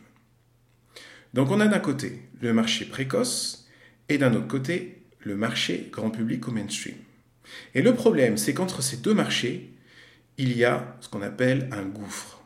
Donc 1.34 1.50
on 1.50 1.60
a 1.60 1.66
d'un 1.66 1.78
côté 1.78 2.22
le 2.40 2.54
marché 2.54 2.86
précoce 2.86 3.68
et 4.08 4.16
d'un 4.16 4.32
autre 4.32 4.48
côté 4.48 5.02
le 5.18 5.36
marché 5.36 5.90
grand 5.92 6.08
public 6.08 6.48
ou 6.48 6.52
mainstream. 6.52 6.94
Et 7.74 7.82
le 7.82 7.92
problème, 7.92 8.38
c'est 8.38 8.54
qu'entre 8.54 8.82
ces 8.82 8.96
deux 8.96 9.12
marchés, 9.12 9.74
il 10.38 10.56
y 10.56 10.64
a 10.64 10.96
ce 11.02 11.10
qu'on 11.10 11.20
appelle 11.20 11.68
un 11.70 11.84
gouffre. 11.84 12.42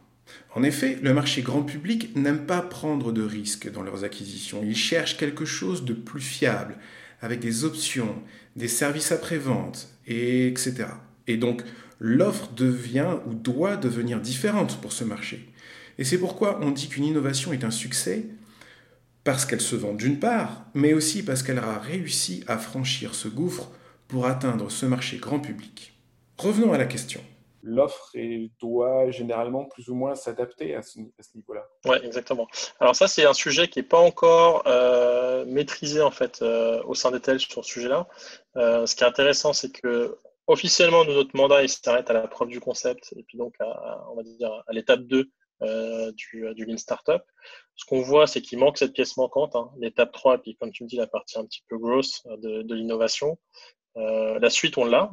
En 0.57 0.65
effet, 0.65 0.99
le 1.01 1.15
marché 1.15 1.43
grand 1.43 1.63
public 1.63 2.17
n'aime 2.17 2.45
pas 2.45 2.61
prendre 2.61 3.13
de 3.13 3.23
risques 3.23 3.71
dans 3.71 3.83
leurs 3.83 4.03
acquisitions. 4.03 4.65
Il 4.65 4.75
cherche 4.75 5.17
quelque 5.17 5.45
chose 5.45 5.85
de 5.85 5.95
plus 5.95 6.21
fiable, 6.21 6.77
avec 7.21 7.39
des 7.39 7.63
options, 7.63 8.21
des 8.57 8.67
services 8.67 9.13
après-vente, 9.13 9.91
etc. 10.09 10.87
Et 11.27 11.37
donc, 11.37 11.63
l'offre 11.99 12.51
devient 12.53 13.17
ou 13.27 13.35
doit 13.35 13.77
devenir 13.77 14.21
différente 14.21 14.81
pour 14.81 14.93
ce 14.93 15.05
marché. 15.05 15.49
Et 15.99 16.05
c'est 16.05 16.19
pourquoi 16.19 16.59
on 16.63 16.71
dit 16.71 16.89
qu'une 16.89 17.05
innovation 17.05 17.53
est 17.53 17.65
un 17.65 17.71
succès, 17.71 18.27
parce 19.25 19.47
qu'elle 19.47 19.61
se 19.61 19.77
vend 19.77 19.95
d'une 19.95 20.19
part, 20.19 20.67
mais 20.75 20.93
aussi 20.93 21.25
parce 21.25 21.43
qu'elle 21.43 21.59
a 21.59 21.79
réussi 21.79 22.45
à 22.47 22.59
franchir 22.59 23.15
ce 23.15 23.29
gouffre 23.29 23.71
pour 24.07 24.27
atteindre 24.27 24.71
ce 24.71 24.87
marché 24.87 25.17
grand 25.17 25.41
public. 25.41 25.95
Revenons 26.37 26.73
à 26.73 26.79
la 26.79 26.85
question. 26.85 27.21
L'offre 27.63 28.13
doit 28.61 29.11
généralement 29.11 29.65
plus 29.65 29.89
ou 29.89 29.95
moins 29.95 30.15
s'adapter 30.15 30.75
à 30.75 30.83
ce, 30.83 30.99
niveau-là. 31.35 31.67
Oui, 31.87 31.97
exactement. 32.05 32.47
Alors 32.79 32.95
ça, 32.95 33.09
c'est 33.09 33.25
un 33.25 33.33
sujet 33.33 33.69
qui 33.69 33.79
n'est 33.79 33.87
pas 33.87 33.99
encore 33.99 34.65
euh, 34.67 35.47
maîtrisé 35.47 36.03
en 36.03 36.11
fait 36.11 36.43
euh, 36.43 36.83
au 36.85 36.95
sein 36.95 37.11
des 37.11 37.21
TEL 37.21 37.41
sur 37.41 37.65
ce 37.65 37.71
sujet-là. 37.73 38.07
Euh, 38.57 38.85
ce 38.85 38.95
qui 38.95 39.03
est 39.03 39.07
intéressant, 39.07 39.55
c'est 39.55 39.73
que 39.73 40.19
officiellement, 40.47 41.05
notre 41.05 41.37
mandat 41.37 41.63
il 41.63 41.69
s'arrête 41.69 42.11
à 42.11 42.13
la 42.13 42.29
preuve 42.29 42.49
du 42.49 42.61
concept 42.61 43.13
et 43.17 43.23
puis 43.23 43.39
donc 43.39 43.55
à, 43.61 44.05
on 44.11 44.17
va 44.17 44.23
dire 44.23 44.53
à 44.67 44.73
l'étape 44.73 45.01
2 45.01 45.31
euh, 45.63 46.13
du, 46.13 46.53
du 46.55 46.65
Lean 46.65 46.77
Startup. 46.77 47.23
Ce 47.77 47.85
qu'on 47.87 48.03
voit, 48.03 48.27
c'est 48.27 48.43
qu'il 48.43 48.59
manque 48.59 48.77
cette 48.77 48.93
pièce 48.93 49.17
manquante, 49.17 49.55
hein, 49.55 49.71
l'étape 49.79 50.13
3, 50.13 50.35
et 50.35 50.39
puis 50.39 50.57
comme 50.57 50.73
tu 50.73 50.83
me 50.83 50.89
dis, 50.89 50.97
la 50.97 51.07
partie 51.07 51.39
un 51.39 51.47
petit 51.47 51.63
peu 51.69 51.79
grosse 51.79 52.23
euh, 52.27 52.37
de, 52.39 52.63
de 52.63 52.75
l'innovation. 52.75 53.39
Euh, 53.97 54.39
la 54.41 54.51
suite, 54.51 54.77
on 54.79 54.85
l'a, 54.85 55.13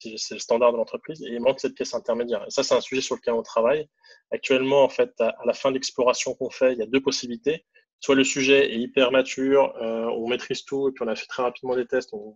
c'est 0.00 0.34
le 0.34 0.40
standard 0.40 0.72
de 0.72 0.78
l'entreprise, 0.78 1.22
et 1.22 1.28
il 1.28 1.40
manque 1.40 1.60
cette 1.60 1.74
pièce 1.74 1.94
intermédiaire. 1.94 2.44
Et 2.46 2.50
ça, 2.50 2.62
c'est 2.62 2.74
un 2.74 2.80
sujet 2.80 3.02
sur 3.02 3.14
lequel 3.14 3.34
on 3.34 3.42
travaille. 3.42 3.88
Actuellement, 4.30 4.82
en 4.82 4.88
fait, 4.88 5.12
à, 5.20 5.28
à 5.28 5.44
la 5.46 5.52
fin 5.52 5.68
de 5.68 5.74
l'exploration 5.74 6.34
qu'on 6.34 6.50
fait, 6.50 6.72
il 6.72 6.78
y 6.78 6.82
a 6.82 6.86
deux 6.86 7.02
possibilités 7.02 7.66
soit 8.02 8.16
le 8.16 8.24
sujet 8.24 8.72
est 8.72 8.78
hyper 8.78 9.12
mature, 9.12 9.74
euh, 9.80 10.06
on 10.06 10.28
maîtrise 10.28 10.64
tout, 10.64 10.88
et 10.88 10.92
puis 10.92 11.04
on 11.04 11.08
a 11.08 11.14
fait 11.14 11.26
très 11.26 11.42
rapidement 11.42 11.76
des 11.76 11.86
tests, 11.86 12.10
on, 12.12 12.34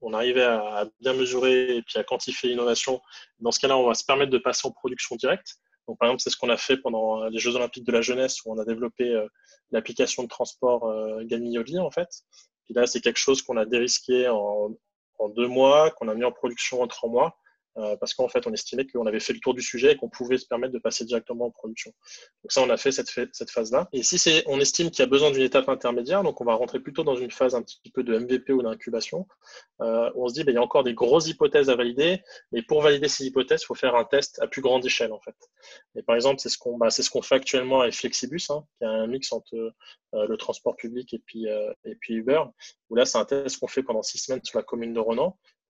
on, 0.00 0.12
arrivait 0.14 0.44
à, 0.44 0.86
bien 1.00 1.12
mesurer 1.12 1.76
et 1.76 1.82
puis 1.82 1.98
à 1.98 2.04
quantifier 2.04 2.50
l'innovation. 2.50 3.00
Dans 3.40 3.50
ce 3.50 3.58
cas-là, 3.58 3.76
on 3.76 3.86
va 3.86 3.94
se 3.94 4.04
permettre 4.04 4.30
de 4.30 4.38
passer 4.38 4.66
en 4.68 4.70
production 4.70 5.16
directe. 5.16 5.56
Donc, 5.88 5.98
par 5.98 6.08
exemple, 6.08 6.22
c'est 6.22 6.30
ce 6.30 6.36
qu'on 6.36 6.50
a 6.50 6.56
fait 6.56 6.76
pendant 6.76 7.24
les 7.28 7.38
Jeux 7.38 7.56
Olympiques 7.56 7.84
de 7.84 7.92
la 7.92 8.00
jeunesse, 8.00 8.44
où 8.44 8.52
on 8.52 8.58
a 8.58 8.64
développé 8.64 9.08
euh, 9.08 9.26
l'application 9.72 10.22
de 10.22 10.28
transport 10.28 10.84
euh, 10.84 11.22
en 11.22 11.90
fait. 11.90 12.08
Puis 12.64 12.74
là, 12.74 12.86
c'est 12.86 13.00
quelque 13.00 13.18
chose 13.18 13.42
qu'on 13.42 13.56
a 13.56 13.64
dérisqué 13.64 14.28
en, 14.28 14.70
en 15.18 15.28
deux 15.30 15.48
mois, 15.48 15.90
qu'on 15.90 16.08
a 16.08 16.14
mis 16.14 16.24
en 16.24 16.32
production 16.32 16.82
en 16.82 16.86
trois 16.86 17.10
mois. 17.10 17.36
Euh, 17.78 17.96
parce 17.96 18.14
qu'en 18.14 18.28
fait, 18.28 18.46
on 18.46 18.52
estimait 18.52 18.86
qu'on 18.86 19.06
avait 19.06 19.20
fait 19.20 19.32
le 19.32 19.38
tour 19.38 19.54
du 19.54 19.62
sujet 19.62 19.92
et 19.92 19.96
qu'on 19.96 20.08
pouvait 20.08 20.38
se 20.38 20.46
permettre 20.46 20.72
de 20.72 20.78
passer 20.78 21.04
directement 21.04 21.46
en 21.46 21.50
production. 21.50 21.92
Donc 22.42 22.50
ça, 22.50 22.62
on 22.62 22.70
a 22.70 22.76
fait 22.76 22.90
cette, 22.90 23.10
phase-là. 23.50 23.88
Et 23.92 24.02
si 24.02 24.18
on 24.46 24.58
estime 24.58 24.90
qu'il 24.90 25.00
y 25.00 25.02
a 25.02 25.06
besoin 25.06 25.30
d'une 25.30 25.42
étape 25.42 25.68
intermédiaire, 25.68 26.22
donc 26.22 26.40
on 26.40 26.44
va 26.44 26.54
rentrer 26.54 26.80
plutôt 26.80 27.04
dans 27.04 27.14
une 27.14 27.30
phase 27.30 27.54
un 27.54 27.62
petit 27.62 27.90
peu 27.92 28.02
de 28.02 28.18
MVP 28.18 28.52
ou 28.52 28.62
d'incubation, 28.62 29.28
euh, 29.80 30.10
on 30.16 30.28
se 30.28 30.34
dit, 30.34 30.44
ben, 30.44 30.52
il 30.52 30.54
y 30.56 30.58
a 30.58 30.62
encore 30.62 30.82
des 30.82 30.94
grosses 30.94 31.28
hypothèses 31.28 31.70
à 31.70 31.76
valider, 31.76 32.20
mais 32.50 32.62
pour 32.62 32.82
valider 32.82 33.08
ces 33.08 33.26
hypothèses, 33.26 33.62
il 33.62 33.66
faut 33.66 33.74
faire 33.74 33.94
un 33.94 34.04
test 34.04 34.40
à 34.42 34.48
plus 34.48 34.60
grande 34.60 34.84
échelle, 34.84 35.12
en 35.12 35.20
fait. 35.20 35.36
Et 35.94 36.02
par 36.02 36.16
exemple, 36.16 36.40
c'est 36.40 36.48
ce 36.48 36.58
qu'on 36.58 36.78
bah, 36.78 36.88
fait 36.90 37.34
actuellement 37.34 37.82
avec 37.82 37.94
Flexibus, 37.94 38.50
hein, 38.50 38.64
qui 38.78 38.84
a 38.84 38.90
un 38.90 39.06
mix 39.06 39.32
entre 39.32 39.54
euh, 39.54 40.26
le 40.26 40.36
transport 40.36 40.74
public 40.76 41.14
et 41.14 41.22
et 41.84 41.94
puis 41.96 42.14
Uber, 42.14 42.42
où 42.90 42.96
là, 42.96 43.04
c'est 43.04 43.18
un 43.18 43.24
test 43.24 43.58
qu'on 43.58 43.68
fait 43.68 43.82
pendant 43.82 44.02
six 44.02 44.18
semaines 44.18 44.40
sur 44.42 44.58
la 44.58 44.64
commune 44.64 44.92
de 44.92 45.00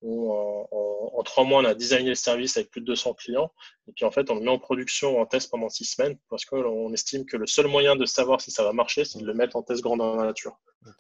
Renan, 0.03 0.68
en, 0.70 1.22
trois 1.24 1.44
mois, 1.44 1.61
on 1.61 1.64
a 1.64 1.74
designé 1.74 2.11
le 2.11 2.14
service 2.14 2.57
avec 2.57 2.70
plus 2.70 2.80
de 2.80 2.86
200 2.86 3.14
clients. 3.14 3.51
Et 3.88 3.92
puis, 3.92 4.05
en 4.05 4.11
fait, 4.11 4.30
on 4.30 4.34
le 4.34 4.40
met 4.40 4.51
en 4.51 4.59
production, 4.59 5.20
en 5.20 5.26
test 5.26 5.51
pendant 5.51 5.68
six 5.68 5.84
semaines, 5.84 6.16
parce 6.30 6.44
qu'on 6.44 6.92
estime 6.92 7.26
que 7.26 7.36
le 7.36 7.46
seul 7.46 7.66
moyen 7.66 7.96
de 7.96 8.05
savoir 8.05 8.40
si 8.40 8.51
ça 8.51 8.62
va 8.62 8.72
marcher, 8.72 9.05
c'est 9.05 9.18
de 9.18 9.26
le 9.26 9.34
mettre 9.34 9.57
en 9.57 9.62
test 9.62 9.82
grand 9.82 9.96
dans 9.96 10.16
la 10.16 10.26
nature. 10.26 10.59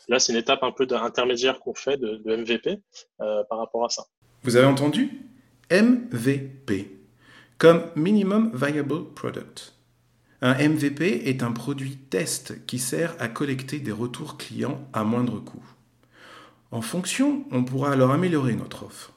Là, 0.08 0.18
c'est 0.18 0.32
une 0.32 0.38
étape 0.38 0.62
un 0.62 0.72
peu 0.72 0.86
intermédiaire 0.90 1.60
qu'on 1.60 1.74
fait 1.74 1.96
de, 1.96 2.36
MVP 2.36 2.80
euh, 3.20 3.44
par 3.48 3.58
rapport 3.58 3.84
à 3.84 3.88
ça. 3.88 4.04
Vous 4.42 4.56
avez 4.56 4.66
entendu? 4.66 5.28
MVP, 5.70 6.98
comme 7.58 7.90
Minimum 7.94 8.50
Viable 8.54 9.12
Product. 9.14 9.74
Un 10.40 10.54
MVP 10.68 11.28
est 11.28 11.42
un 11.42 11.52
produit 11.52 11.96
test 11.96 12.64
qui 12.66 12.78
sert 12.78 13.16
à 13.18 13.28
collecter 13.28 13.80
des 13.80 13.92
retours 13.92 14.36
clients 14.36 14.80
à 14.92 15.02
moindre 15.02 15.40
coût. 15.40 15.64
En 16.70 16.82
fonction, 16.82 17.44
on 17.50 17.64
pourra 17.64 17.92
alors 17.92 18.10
améliorer 18.10 18.54
notre 18.54 18.84
offre. 18.84 19.12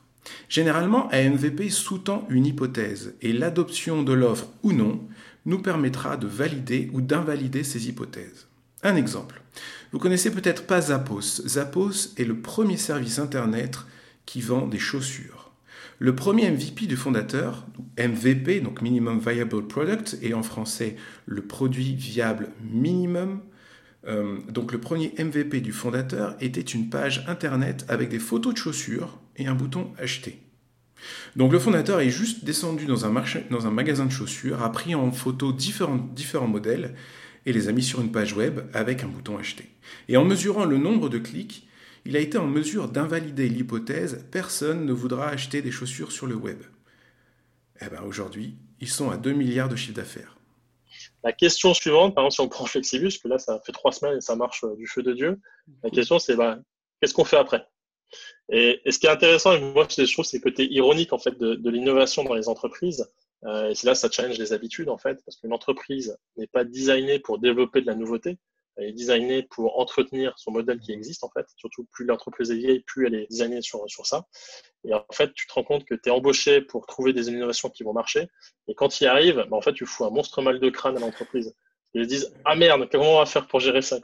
Généralement, 0.47 1.11
un 1.11 1.31
MVP 1.31 1.69
sous-tend 1.69 2.25
une 2.29 2.45
hypothèse 2.45 3.15
et 3.21 3.33
l'adoption 3.33 4.03
de 4.03 4.13
l'offre 4.13 4.47
ou 4.63 4.71
non 4.71 5.01
nous 5.45 5.59
permettra 5.59 6.17
de 6.17 6.27
valider 6.27 6.89
ou 6.93 7.01
d'invalider 7.01 7.63
ces 7.63 7.89
hypothèses. 7.89 8.47
Un 8.83 8.95
exemple. 8.95 9.41
Vous 9.91 9.99
connaissez 9.99 10.31
peut-être 10.31 10.65
pas 10.65 10.81
Zappos. 10.81 11.41
Zappos 11.45 12.13
est 12.17 12.23
le 12.23 12.39
premier 12.39 12.77
service 12.77 13.19
Internet 13.19 13.79
qui 14.25 14.41
vend 14.41 14.67
des 14.67 14.79
chaussures. 14.79 15.51
Le 15.99 16.15
premier 16.15 16.49
MVP 16.49 16.87
du 16.87 16.95
fondateur, 16.95 17.67
MVP, 17.99 18.61
donc 18.61 18.81
Minimum 18.81 19.19
Viable 19.19 19.67
Product, 19.67 20.17
et 20.21 20.33
en 20.33 20.41
français 20.41 20.95
le 21.25 21.43
produit 21.43 21.93
viable 21.93 22.49
minimum, 22.71 23.41
euh, 24.07 24.39
donc 24.49 24.71
le 24.71 24.79
premier 24.79 25.13
MVP 25.19 25.61
du 25.61 25.71
fondateur 25.71 26.35
était 26.39 26.61
une 26.61 26.89
page 26.89 27.23
internet 27.27 27.85
avec 27.87 28.09
des 28.09 28.19
photos 28.19 28.53
de 28.53 28.57
chaussures 28.57 29.19
et 29.37 29.47
un 29.47 29.53
bouton 29.53 29.91
acheter. 29.97 30.41
Donc 31.35 31.51
le 31.51 31.59
fondateur 31.59 31.99
est 31.99 32.09
juste 32.09 32.43
descendu 32.43 32.85
dans 32.85 33.05
un, 33.05 33.71
magasin 33.71 34.05
de 34.05 34.11
chaussures, 34.11 34.61
a 34.61 34.71
pris 34.71 34.95
en 34.95 35.11
photo 35.11 35.51
différents, 35.51 35.97
différents 35.97 36.47
modèles 36.47 36.95
et 37.45 37.53
les 37.53 37.67
a 37.67 37.71
mis 37.71 37.83
sur 37.83 38.01
une 38.01 38.11
page 38.11 38.33
web 38.33 38.61
avec 38.73 39.03
un 39.03 39.07
bouton 39.07 39.37
acheter. 39.37 39.69
Et 40.07 40.17
en 40.17 40.25
mesurant 40.25 40.65
le 40.65 40.77
nombre 40.77 41.09
de 41.09 41.17
clics, 41.17 41.67
il 42.05 42.15
a 42.15 42.19
été 42.19 42.37
en 42.37 42.47
mesure 42.47 42.87
d'invalider 42.87 43.49
l'hypothèse 43.49 44.25
personne 44.31 44.85
ne 44.85 44.93
voudra 44.93 45.27
acheter 45.27 45.61
des 45.61 45.71
chaussures 45.71 46.11
sur 46.11 46.27
le 46.27 46.35
web. 46.35 46.61
Eh 47.81 47.89
bien 47.89 48.01
aujourd'hui, 48.01 48.55
ils 48.79 48.89
sont 48.89 49.09
à 49.09 49.17
2 49.17 49.33
milliards 49.33 49.69
de 49.69 49.75
chiffre 49.75 49.95
d'affaires. 49.95 50.37
La 51.23 51.33
question 51.33 51.73
suivante, 51.73 52.15
par 52.15 52.23
exemple, 52.23 52.33
si 52.33 52.41
on 52.41 52.49
prend 52.49 52.65
Flexibus, 52.65 53.17
que 53.19 53.27
là, 53.27 53.37
ça 53.37 53.59
fait 53.65 53.71
trois 53.71 53.91
semaines 53.91 54.17
et 54.17 54.21
ça 54.21 54.35
marche 54.35 54.63
euh, 54.63 54.75
du 54.75 54.87
feu 54.87 55.03
de 55.03 55.13
Dieu, 55.13 55.39
la 55.83 55.89
question, 55.89 56.19
c'est 56.19 56.35
bah, 56.35 56.57
qu'est-ce 56.99 57.13
qu'on 57.13 57.25
fait 57.25 57.37
après? 57.37 57.65
Et, 58.49 58.81
ce 58.89 58.99
qui 58.99 59.07
est 59.07 59.11
intéressant, 59.11 59.53
et 59.53 59.59
moi, 59.59 59.87
je 59.89 60.11
trouve, 60.11 60.25
c'est 60.25 60.37
le 60.37 60.43
côté 60.43 60.71
ironique 60.71 61.13
en 61.13 61.19
fait, 61.19 61.37
de, 61.37 61.69
l'innovation 61.69 62.23
dans 62.23 62.33
les 62.33 62.49
entreprises. 62.49 63.11
Euh, 63.45 63.69
et 63.69 63.75
c'est 63.75 63.87
là, 63.87 63.95
ça 63.95 64.09
challenge 64.09 64.37
les 64.37 64.53
habitudes, 64.53 64.89
en 64.89 64.97
fait, 64.97 65.23
parce 65.25 65.37
qu'une 65.37 65.53
entreprise 65.53 66.17
n'est 66.37 66.47
pas 66.47 66.63
designée 66.63 67.19
pour 67.19 67.39
développer 67.39 67.81
de 67.81 67.87
la 67.87 67.95
nouveauté, 67.95 68.37
elle 68.77 68.85
est 68.85 68.93
designée 68.93 69.43
pour 69.43 69.79
entretenir 69.79 70.33
son 70.37 70.51
modèle 70.51 70.79
qui 70.79 70.91
existe 70.91 71.23
en 71.23 71.29
fait. 71.29 71.45
Surtout 71.55 71.85
plus 71.91 72.05
l'entreprise 72.05 72.51
est 72.51 72.55
vieille, 72.55 72.79
plus 72.81 73.07
elle 73.07 73.15
est 73.15 73.27
designée 73.29 73.61
sur, 73.61 73.83
sur 73.89 74.05
ça. 74.05 74.25
Et 74.83 74.93
en 74.93 75.05
fait, 75.11 75.33
tu 75.33 75.47
te 75.47 75.53
rends 75.53 75.63
compte 75.63 75.85
que 75.85 75.93
tu 75.93 76.09
es 76.09 76.11
embauché 76.11 76.61
pour 76.61 76.87
trouver 76.87 77.13
des 77.13 77.29
innovations 77.29 77.69
qui 77.69 77.83
vont 77.83 77.93
marcher. 77.93 78.27
Et 78.67 78.73
quand 78.73 78.87
tu 78.87 79.03
y 79.03 79.07
arrives, 79.07 79.45
bah, 79.49 79.57
en 79.57 79.61
fait, 79.61 79.73
tu 79.73 79.85
fous 79.85 80.05
un 80.05 80.09
monstre 80.09 80.41
mal 80.41 80.59
de 80.59 80.69
crâne 80.69 80.97
à 80.97 80.99
l'entreprise. 80.99 81.55
Ils 81.93 82.07
disent 82.07 82.33
Ah 82.45 82.55
merde, 82.55 82.87
comment 82.89 83.15
on 83.15 83.19
va 83.19 83.25
faire 83.25 83.47
pour 83.47 83.59
gérer 83.59 83.81
ça 83.81 83.97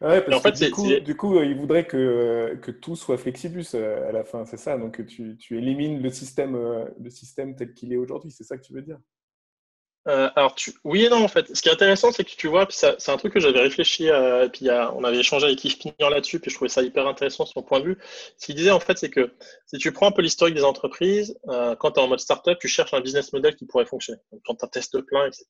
ouais, 0.00 0.22
parce 0.22 0.36
en 0.36 0.40
fait, 0.40 0.64
du, 0.64 0.70
coup, 0.70 0.88
du 1.00 1.16
coup, 1.16 1.40
ils 1.40 1.56
voudraient 1.56 1.86
que, 1.86 2.58
que 2.60 2.70
tout 2.70 2.96
soit 2.96 3.16
flexibus 3.16 3.74
euh, 3.74 4.08
à 4.08 4.12
la 4.12 4.24
fin, 4.24 4.44
c'est 4.44 4.56
ça. 4.56 4.76
Donc 4.76 5.04
tu, 5.06 5.36
tu 5.38 5.56
élimines 5.56 6.02
le 6.02 6.10
système, 6.10 6.56
euh, 6.56 6.84
le 7.00 7.10
système 7.10 7.54
tel 7.54 7.74
qu'il 7.74 7.92
est 7.92 7.96
aujourd'hui, 7.96 8.30
c'est 8.30 8.44
ça 8.44 8.56
que 8.56 8.62
tu 8.62 8.72
veux 8.72 8.82
dire? 8.82 8.98
Euh, 10.08 10.30
alors, 10.36 10.54
tu... 10.54 10.72
oui 10.84 11.04
et 11.04 11.10
non, 11.10 11.22
en 11.22 11.28
fait. 11.28 11.54
Ce 11.54 11.60
qui 11.60 11.68
est 11.68 11.72
intéressant, 11.72 12.12
c'est 12.12 12.24
que 12.24 12.30
tu 12.30 12.48
vois, 12.48 12.66
c'est 12.70 13.08
un 13.08 13.16
truc 13.18 13.34
que 13.34 13.40
j'avais 13.40 13.60
réfléchi, 13.60 14.08
euh, 14.08 14.46
et 14.46 14.48
puis 14.48 14.68
on 14.70 15.04
avait 15.04 15.18
échangé 15.18 15.46
avec 15.46 15.62
Yves 15.64 15.76
Pignor 15.78 16.10
là-dessus, 16.10 16.40
puis 16.40 16.50
je 16.50 16.56
trouvais 16.56 16.70
ça 16.70 16.82
hyper 16.82 17.06
intéressant, 17.06 17.44
son 17.44 17.62
point 17.62 17.80
de 17.80 17.86
vue. 17.86 17.98
Ce 18.38 18.46
qu'il 18.46 18.54
disait, 18.54 18.70
en 18.70 18.80
fait, 18.80 18.96
c'est 18.96 19.10
que 19.10 19.32
si 19.66 19.76
tu 19.78 19.92
prends 19.92 20.08
un 20.08 20.12
peu 20.12 20.22
l'historique 20.22 20.54
des 20.54 20.64
entreprises, 20.64 21.38
euh, 21.48 21.76
quand 21.76 21.92
tu 21.92 22.00
es 22.00 22.02
en 22.02 22.08
mode 22.08 22.20
startup, 22.20 22.58
tu 22.58 22.68
cherches 22.68 22.94
un 22.94 23.00
business 23.00 23.32
model 23.32 23.54
qui 23.54 23.66
pourrait 23.66 23.86
fonctionner. 23.86 24.20
Donc, 24.32 24.40
quand 24.46 24.54
tu 24.54 24.64
as 24.64 24.68
test 24.68 24.98
plein, 25.02 25.26
etc. 25.26 25.44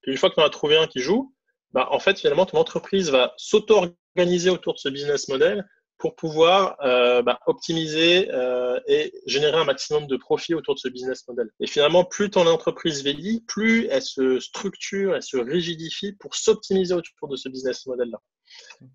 Puis 0.00 0.12
une 0.12 0.18
fois 0.18 0.30
que 0.30 0.36
tu 0.36 0.40
en 0.40 0.46
as 0.46 0.50
trouvé 0.50 0.78
un 0.78 0.86
qui 0.86 1.00
joue, 1.00 1.34
bah, 1.72 1.88
en 1.90 1.98
fait, 1.98 2.18
finalement, 2.18 2.46
ton 2.46 2.58
entreprise 2.58 3.10
va 3.10 3.34
s'auto-organiser 3.36 4.48
autour 4.48 4.72
de 4.72 4.78
ce 4.78 4.88
business 4.88 5.28
model 5.28 5.66
pour 5.98 6.14
pouvoir 6.14 6.76
euh, 6.84 7.22
bah, 7.22 7.40
optimiser 7.46 8.30
euh, 8.32 8.78
et 8.86 9.12
générer 9.26 9.56
un 9.56 9.64
maximum 9.64 10.06
de 10.06 10.16
profit 10.16 10.54
autour 10.54 10.74
de 10.74 10.80
ce 10.80 10.88
business 10.88 11.26
model. 11.26 11.50
Et 11.60 11.66
finalement, 11.66 12.04
plus 12.04 12.30
ton 12.30 12.46
entreprise 12.46 13.02
vieillit, 13.02 13.44
plus 13.48 13.86
elle 13.90 14.02
se 14.02 14.38
structure, 14.38 15.16
elle 15.16 15.22
se 15.22 15.36
rigidifie 15.36 16.12
pour 16.12 16.36
s'optimiser 16.36 16.94
autour 16.94 17.28
de 17.28 17.36
ce 17.36 17.48
business 17.48 17.84
model-là. 17.86 18.20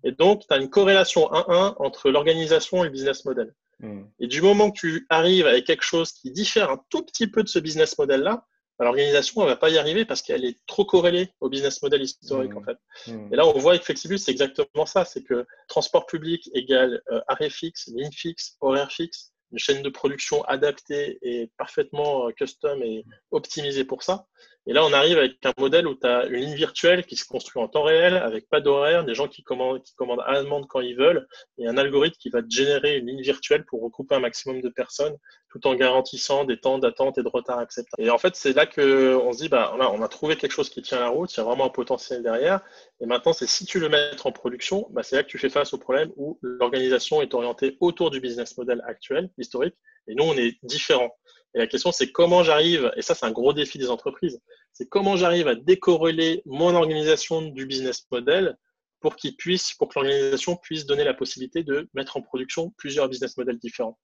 Et 0.02 0.12
donc, 0.12 0.42
tu 0.48 0.54
as 0.54 0.56
une 0.56 0.70
corrélation 0.70 1.26
1-1 1.30 1.74
entre 1.78 2.10
l'organisation 2.10 2.82
et 2.82 2.86
le 2.86 2.92
business 2.92 3.24
model. 3.24 3.54
Hmm. 3.80 4.04
Et 4.18 4.26
du 4.26 4.40
moment 4.40 4.70
que 4.70 4.78
tu 4.78 5.06
arrives 5.10 5.46
avec 5.46 5.66
quelque 5.66 5.84
chose 5.84 6.12
qui 6.12 6.30
diffère 6.30 6.70
un 6.70 6.80
tout 6.88 7.02
petit 7.02 7.26
peu 7.26 7.42
de 7.42 7.48
ce 7.48 7.58
business 7.58 7.98
model-là, 7.98 8.46
l'organisation 8.80 9.42
ne 9.42 9.46
va 9.46 9.56
pas 9.56 9.70
y 9.70 9.78
arriver 9.78 10.04
parce 10.04 10.22
qu'elle 10.22 10.44
est 10.44 10.58
trop 10.66 10.84
corrélée 10.84 11.30
au 11.40 11.48
business 11.48 11.82
model 11.82 12.02
historique 12.02 12.54
mmh. 12.54 12.58
en 12.58 12.62
fait. 12.62 12.78
Mmh. 13.06 13.32
Et 13.32 13.36
là, 13.36 13.46
on 13.46 13.58
voit 13.58 13.72
avec 13.72 13.84
Flexibus, 13.84 14.18
c'est 14.24 14.32
exactement 14.32 14.86
ça, 14.86 15.04
c'est 15.04 15.22
que 15.22 15.46
transport 15.68 16.06
public 16.06 16.50
égale 16.54 17.00
euh, 17.10 17.20
arrêt 17.28 17.50
fixe, 17.50 17.88
ligne 17.94 18.10
fixe, 18.10 18.56
horaire 18.60 18.90
fixe, 18.90 19.32
une 19.52 19.58
chaîne 19.58 19.82
de 19.82 19.88
production 19.88 20.42
adaptée 20.44 21.18
et 21.22 21.50
parfaitement 21.56 22.26
euh, 22.26 22.32
custom 22.32 22.82
et 22.82 23.04
optimisée 23.30 23.84
pour 23.84 24.02
ça. 24.02 24.26
Et 24.66 24.72
là, 24.72 24.84
on 24.84 24.92
arrive 24.94 25.18
avec 25.18 25.36
un 25.44 25.52
modèle 25.58 25.86
où 25.86 25.94
tu 25.94 26.06
as 26.06 26.24
une 26.26 26.40
ligne 26.40 26.54
virtuelle 26.54 27.04
qui 27.04 27.16
se 27.16 27.26
construit 27.26 27.62
en 27.62 27.68
temps 27.68 27.82
réel, 27.82 28.16
avec 28.16 28.48
pas 28.48 28.60
d'horaire, 28.60 29.04
des 29.04 29.14
gens 29.14 29.28
qui 29.28 29.42
commandent, 29.42 29.82
qui 29.82 29.94
commandent 29.94 30.22
à 30.24 30.42
demande 30.42 30.66
quand 30.68 30.80
ils 30.80 30.96
veulent, 30.96 31.26
et 31.58 31.66
un 31.66 31.76
algorithme 31.76 32.16
qui 32.18 32.30
va 32.30 32.40
générer 32.48 32.96
une 32.96 33.06
ligne 33.06 33.20
virtuelle 33.20 33.66
pour 33.66 33.82
regrouper 33.82 34.14
un 34.14 34.20
maximum 34.20 34.62
de 34.62 34.70
personnes, 34.70 35.16
tout 35.50 35.66
en 35.66 35.74
garantissant 35.74 36.44
des 36.44 36.58
temps 36.58 36.78
d'attente 36.78 37.18
et 37.18 37.22
de 37.22 37.28
retard 37.28 37.58
acceptables. 37.58 38.02
Et 38.02 38.08
en 38.08 38.16
fait, 38.16 38.36
c'est 38.36 38.54
là 38.54 38.64
qu'on 38.64 39.32
se 39.32 39.38
dit, 39.38 39.48
bah, 39.50 39.76
on 39.78 40.02
a 40.02 40.08
trouvé 40.08 40.36
quelque 40.36 40.52
chose 40.52 40.70
qui 40.70 40.80
tient 40.80 40.98
la 40.98 41.08
route, 41.08 41.32
il 41.34 41.36
y 41.36 41.40
a 41.40 41.44
vraiment 41.44 41.66
un 41.66 41.70
potentiel 41.70 42.22
derrière. 42.22 42.60
Et 43.00 43.06
maintenant, 43.06 43.34
c'est 43.34 43.46
si 43.46 43.66
tu 43.66 43.80
le 43.80 43.90
mets 43.90 44.10
en 44.24 44.32
production, 44.32 44.86
bah, 44.90 45.02
c'est 45.02 45.16
là 45.16 45.22
que 45.22 45.28
tu 45.28 45.38
fais 45.38 45.50
face 45.50 45.74
au 45.74 45.78
problème 45.78 46.10
où 46.16 46.38
l'organisation 46.40 47.20
est 47.20 47.34
orientée 47.34 47.76
autour 47.80 48.10
du 48.10 48.20
business 48.20 48.56
model 48.56 48.82
actuel, 48.86 49.30
historique, 49.36 49.74
et 50.08 50.14
nous, 50.14 50.24
on 50.24 50.34
est 50.34 50.56
différents. 50.62 51.14
Et 51.54 51.58
la 51.58 51.66
question, 51.66 51.92
c'est 51.92 52.10
comment 52.10 52.42
j'arrive, 52.42 52.92
et 52.96 53.02
ça, 53.02 53.14
c'est 53.14 53.26
un 53.26 53.30
gros 53.30 53.52
défi 53.52 53.78
des 53.78 53.90
entreprises, 53.90 54.40
c'est 54.72 54.88
comment 54.88 55.16
j'arrive 55.16 55.46
à 55.46 55.54
décorréler 55.54 56.42
mon 56.46 56.74
organisation 56.74 57.42
du 57.42 57.66
business 57.66 58.06
model 58.10 58.56
pour 59.04 59.16
qu'il 59.16 59.36
puisse, 59.36 59.74
pour 59.74 59.88
que 59.88 59.98
l'organisation 59.98 60.56
puisse 60.56 60.86
donner 60.86 61.04
la 61.04 61.12
possibilité 61.12 61.62
de 61.62 61.90
mettre 61.92 62.16
en 62.16 62.22
production 62.22 62.72
plusieurs 62.78 63.06
business 63.06 63.36
models 63.36 63.58
différents. 63.58 63.98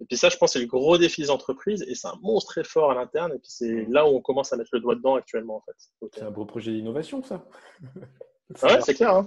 Et 0.00 0.04
puis 0.04 0.18
ça, 0.18 0.28
je 0.28 0.36
pense, 0.36 0.52
c'est 0.52 0.60
le 0.60 0.66
gros 0.66 0.98
défi 0.98 1.22
des 1.22 1.30
entreprises 1.30 1.82
et 1.88 1.94
c'est 1.94 2.06
un 2.06 2.18
monstre 2.20 2.52
très 2.52 2.64
fort 2.64 2.90
à 2.90 2.94
l'interne. 2.94 3.32
Et 3.32 3.38
puis 3.38 3.50
c'est 3.50 3.86
là 3.88 4.06
où 4.06 4.14
on 4.14 4.20
commence 4.20 4.52
à 4.52 4.58
mettre 4.58 4.68
le 4.74 4.80
doigt 4.80 4.94
dedans 4.94 5.14
actuellement, 5.14 5.56
en 5.56 5.62
fait. 5.62 6.10
C'est 6.14 6.22
un 6.22 6.30
beau 6.30 6.44
projet 6.44 6.70
d'innovation, 6.70 7.22
ça. 7.22 7.42
ouais, 8.62 8.80
c'est 8.82 8.92
clair. 8.92 9.14
Hein. 9.14 9.26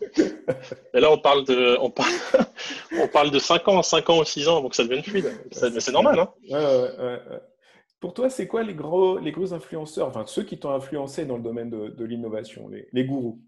et 0.93 0.99
là, 0.99 1.11
on 1.11 1.17
parle 1.17 1.43
de, 1.45 1.75
on 1.81 1.89
parle, 1.89 2.13
on 2.99 3.07
parle 3.07 3.31
de 3.31 3.39
5 3.39 3.67
ans, 3.67 3.81
5 3.81 4.07
ans 4.11 4.19
ou 4.19 4.25
6 4.25 4.47
ans, 4.47 4.61
donc 4.61 4.75
ça 4.75 4.83
devient 4.83 5.01
fluide. 5.01 5.31
C'est 5.51 5.91
normal. 5.91 6.19
Hein. 6.19 6.33
Ouais, 6.51 6.63
ouais, 6.63 7.03
ouais. 7.31 7.41
Pour 7.99 8.13
toi, 8.13 8.29
c'est 8.29 8.47
quoi 8.47 8.63
les 8.63 8.73
gros, 8.73 9.17
les 9.17 9.31
gros 9.31 9.53
influenceurs, 9.53 10.07
enfin 10.07 10.25
ceux 10.25 10.43
qui 10.43 10.59
t'ont 10.59 10.71
influencé 10.71 11.25
dans 11.25 11.37
le 11.37 11.43
domaine 11.43 11.69
de, 11.69 12.03
l'innovation, 12.03 12.69
les, 12.69 13.05
gourous? 13.05 13.41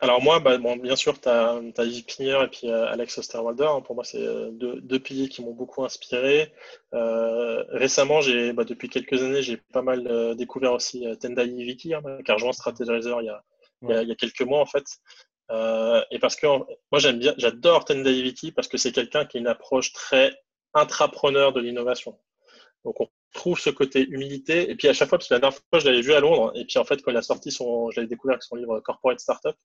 Alors 0.00 0.20
moi, 0.22 0.38
bah, 0.38 0.58
bon, 0.58 0.76
bien 0.76 0.96
sûr, 0.96 1.18
tu 1.20 1.28
as, 1.28 1.60
as 1.78 1.84
Yves 1.84 2.04
et 2.20 2.48
puis 2.48 2.68
euh, 2.68 2.86
Alex 2.88 3.16
Osterwalder. 3.16 3.64
Hein. 3.64 3.80
Pour 3.80 3.94
moi, 3.94 4.04
c'est 4.04 4.20
euh, 4.20 4.50
deux, 4.52 4.98
piliers 4.98 5.28
qui 5.28 5.42
m'ont 5.42 5.54
beaucoup 5.54 5.84
inspiré. 5.84 6.52
Euh, 6.92 7.64
récemment, 7.70 8.20
bah, 8.54 8.64
depuis 8.64 8.88
quelques 8.88 9.22
années, 9.22 9.40
j'ai 9.40 9.56
pas 9.56 9.82
mal 9.82 10.36
découvert 10.36 10.72
aussi 10.72 11.06
Tendai 11.20 11.46
Viki, 11.46 11.94
hein, 11.94 12.02
qui 12.24 12.30
a 12.30 12.34
rejoint 12.34 12.52
Strategizer 12.52 13.22
il 13.22 13.26
y, 13.26 13.30
a, 13.30 14.02
il, 14.02 14.08
y 14.08 14.12
a, 14.12 14.14
quelques 14.14 14.42
mois 14.42 14.60
en 14.60 14.66
fait. 14.66 14.84
et 16.10 16.18
parce 16.18 16.36
que 16.36 16.46
moi, 16.46 16.98
j'aime 16.98 17.18
bien, 17.18 17.34
j'adore 17.38 17.84
Tendai 17.84 18.20
Viki 18.22 18.52
parce 18.52 18.68
que 18.68 18.76
c'est 18.76 18.92
quelqu'un 18.92 19.24
qui 19.24 19.38
a 19.38 19.40
une 19.40 19.46
approche 19.46 19.92
très 19.92 20.32
intrapreneur 20.74 21.52
de 21.52 21.60
l'innovation. 21.60 22.18
Donc 22.84 23.00
on 23.00 23.08
trouve 23.34 23.58
ce 23.58 23.68
côté 23.68 24.08
humilité. 24.08 24.70
Et 24.70 24.76
puis 24.76 24.88
à 24.88 24.94
chaque 24.94 25.10
fois, 25.10 25.18
parce 25.18 25.28
que 25.28 25.34
la 25.34 25.40
dernière 25.40 25.58
fois, 25.58 25.78
je 25.78 25.86
l'avais 25.86 26.00
vu 26.00 26.14
à 26.14 26.20
Londres, 26.20 26.52
et 26.54 26.64
puis 26.64 26.78
en 26.78 26.84
fait, 26.84 27.02
quand 27.02 27.10
il 27.10 27.16
a 27.18 27.22
sorti 27.22 27.50
son, 27.50 27.90
je 27.90 27.96
l'avais 28.00 28.08
découvert 28.08 28.42
son 28.42 28.56
livre 28.56 28.80
Corporate 28.80 29.20
Startup. 29.20 29.56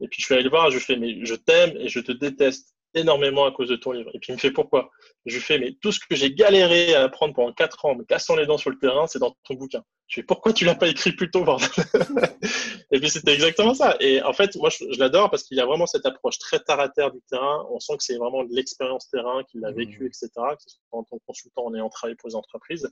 Et 0.00 0.08
puis 0.08 0.20
je 0.20 0.26
suis 0.26 0.34
allé 0.34 0.42
le 0.42 0.50
voir, 0.50 0.70
je 0.70 0.76
lui 0.76 0.82
fais, 0.84 0.96
mais 0.96 1.24
je 1.24 1.34
t'aime 1.34 1.76
et 1.76 1.88
je 1.88 2.00
te 2.00 2.10
déteste 2.10 2.74
énormément 2.94 3.44
à 3.44 3.52
cause 3.52 3.68
de 3.68 3.76
ton 3.76 3.92
livre. 3.92 4.10
Et 4.14 4.18
puis 4.18 4.32
il 4.32 4.36
me 4.36 4.40
fait 4.40 4.50
pourquoi? 4.50 4.90
Je 5.26 5.34
lui 5.36 5.42
fais, 5.42 5.58
mais 5.58 5.72
tout 5.80 5.92
ce 5.92 6.00
que 6.00 6.14
j'ai 6.14 6.32
galéré 6.32 6.94
à 6.94 7.04
apprendre 7.04 7.34
pendant 7.34 7.52
quatre 7.52 7.84
ans, 7.84 7.94
me 7.94 8.04
cassant 8.04 8.36
les 8.36 8.46
dents 8.46 8.58
sur 8.58 8.70
le 8.70 8.78
terrain, 8.78 9.06
c'est 9.06 9.18
dans 9.18 9.36
ton 9.44 9.54
bouquin. 9.54 9.82
Je 10.06 10.16
fais, 10.16 10.22
pourquoi 10.22 10.52
tu 10.52 10.64
l'as 10.64 10.74
pas 10.74 10.88
écrit 10.88 11.12
plus 11.12 11.30
tôt, 11.30 11.44
bordel? 11.44 11.68
Et 12.92 13.00
puis 13.00 13.08
c'était 13.08 13.32
exactement 13.32 13.74
ça. 13.74 13.96
Et 14.00 14.22
en 14.22 14.34
fait, 14.34 14.54
moi, 14.56 14.68
je, 14.68 14.98
l'adore 14.98 15.30
parce 15.30 15.42
qu'il 15.44 15.56
y 15.56 15.60
a 15.60 15.66
vraiment 15.66 15.86
cette 15.86 16.04
approche 16.04 16.38
très 16.38 16.60
terre 16.60 16.78
à 16.78 16.88
terre 16.88 17.10
du 17.10 17.20
terrain. 17.22 17.66
On 17.70 17.80
sent 17.80 17.96
que 17.96 18.04
c'est 18.04 18.16
vraiment 18.16 18.44
de 18.44 18.54
l'expérience 18.54 19.08
terrain 19.08 19.42
qu'il 19.44 19.64
a 19.64 19.70
mmh. 19.70 19.74
vécu, 19.74 20.06
etc. 20.06 20.28
Que 20.34 20.62
ce 20.62 20.70
soit 20.70 20.98
en 20.98 21.04
tant 21.04 21.16
que 21.16 21.22
consultant 21.26 21.64
en 21.64 21.74
ayant 21.74 21.88
travaillé 21.88 22.16
pour 22.16 22.28
les 22.28 22.34
entreprises. 22.34 22.88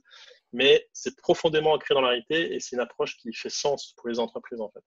Mais 0.51 0.87
c'est 0.91 1.15
profondément 1.17 1.73
ancré 1.73 1.93
dans 1.93 2.01
la 2.01 2.09
réalité 2.09 2.53
et 2.53 2.59
c'est 2.59 2.75
une 2.75 2.81
approche 2.81 3.15
qui 3.17 3.31
fait 3.31 3.49
sens 3.49 3.93
pour 3.97 4.09
les 4.09 4.19
entreprises, 4.19 4.59
en 4.59 4.69
fait. 4.69 4.83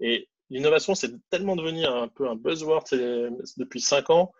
Et 0.00 0.28
l'innovation, 0.50 0.94
c'est 0.94 1.12
tellement 1.30 1.56
devenu 1.56 1.84
un 1.84 2.08
peu 2.08 2.28
un 2.28 2.36
buzzword 2.36 2.84
depuis 3.56 3.80
cinq 3.80 4.10
ans, 4.10 4.32